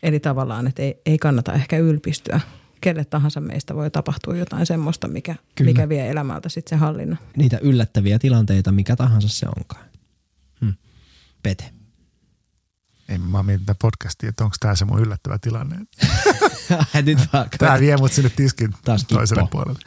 [0.04, 2.40] Eli tavallaan, että ei, ei kannata ehkä ylpistyä.
[2.82, 5.70] Kelle tahansa meistä voi tapahtua jotain semmoista, mikä, Kyllä.
[5.70, 7.18] mikä vie elämältä sitten se hallinnon.
[7.38, 9.86] Niitä yllättäviä tilanteita, mikä tahansa se onkaan.
[10.62, 10.74] Hmm.
[11.44, 11.74] Pete.
[13.10, 15.76] En mä mietin podcastia, että onko tämä se mun yllättävä tilanne.
[17.06, 17.50] Nyt vaan.
[17.58, 19.16] Tämä vie mut sinne tiskin Taas kippo.
[19.16, 19.80] toiselle puolelle.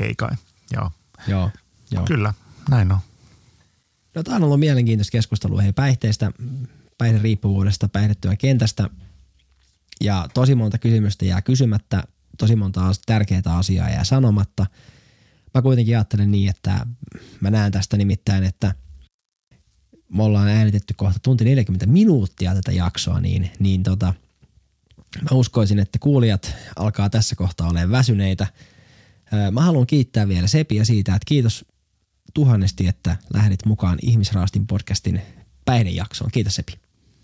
[0.00, 0.30] Ei kai,
[0.72, 0.90] joo.
[1.26, 1.50] Joo,
[1.90, 2.04] joo.
[2.04, 2.34] Kyllä,
[2.70, 2.98] näin on.
[4.14, 6.30] No tämä on ollut mielenkiintoista keskustelua hei päihteistä,
[6.98, 8.90] päihderiippuvuudesta, päihdetyön kentästä.
[10.00, 12.02] Ja tosi monta kysymystä jää kysymättä,
[12.38, 14.66] tosi monta tärkeää asiaa jää sanomatta.
[15.54, 16.86] Mä kuitenkin ajattelen niin, että
[17.40, 18.74] mä näen tästä nimittäin, että
[20.08, 24.14] me ollaan äänitetty kohta tunti 40 minuuttia tätä jaksoa, niin, niin tota,
[25.22, 28.46] mä uskoisin, että kuulijat alkaa tässä kohtaa olemaan väsyneitä.
[29.50, 31.64] Mä haluan kiittää vielä Sepiä siitä, että kiitos
[32.38, 35.22] tuhannesti, että lähdit mukaan Ihmisraastin podcastin
[35.64, 36.30] päihdejaksoon.
[36.30, 36.72] Kiitos Sepi.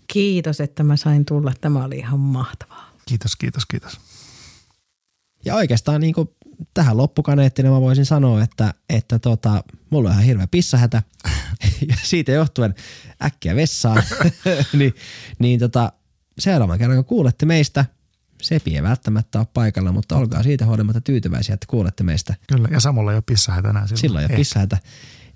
[0.07, 1.53] Kiitos, että mä sain tulla.
[1.61, 2.91] Tämä oli ihan mahtavaa.
[3.05, 3.99] Kiitos, kiitos, kiitos.
[5.45, 6.29] Ja oikeastaan niin kuin
[6.73, 11.03] tähän loppukaneettina mä voisin sanoa, että, että tota, mulla on ihan hirveä pissahätä
[11.89, 12.75] ja siitä johtuen
[13.23, 14.03] äkkiä vessaan.
[14.79, 14.95] niin,
[15.39, 15.91] niin tota,
[16.39, 17.85] seuraavan kerran kun kuulette meistä,
[18.45, 22.79] Sepi ei välttämättä ole paikalla, mutta olkaa siitä huolimatta tyytyväisiä, että kuulette meistä Kyllä, ja
[22.79, 24.01] samalla ole pissahä tänään silloin.
[24.01, 24.37] silloin jo Ehkä.
[24.37, 24.77] pissahätä.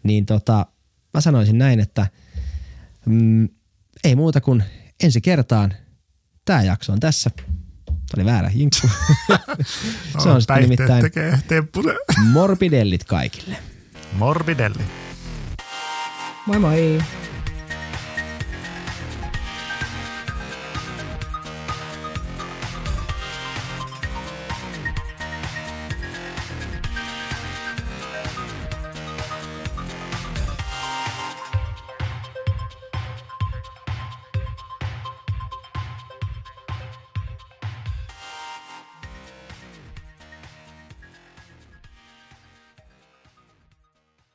[0.03, 0.65] Niin tota,
[1.13, 2.07] mä sanoisin näin, että
[3.05, 3.49] mm,
[4.03, 4.63] ei muuta kuin
[5.03, 5.73] ensi kertaan.
[6.45, 7.31] Tämä jakso on tässä.
[7.85, 8.87] Tämä oli väärä hinkku.
[10.23, 11.39] Se on sitten nimittäin tekee
[12.23, 13.57] morbidellit kaikille.
[14.13, 14.83] Morbidelli.
[16.45, 17.01] Moi moi!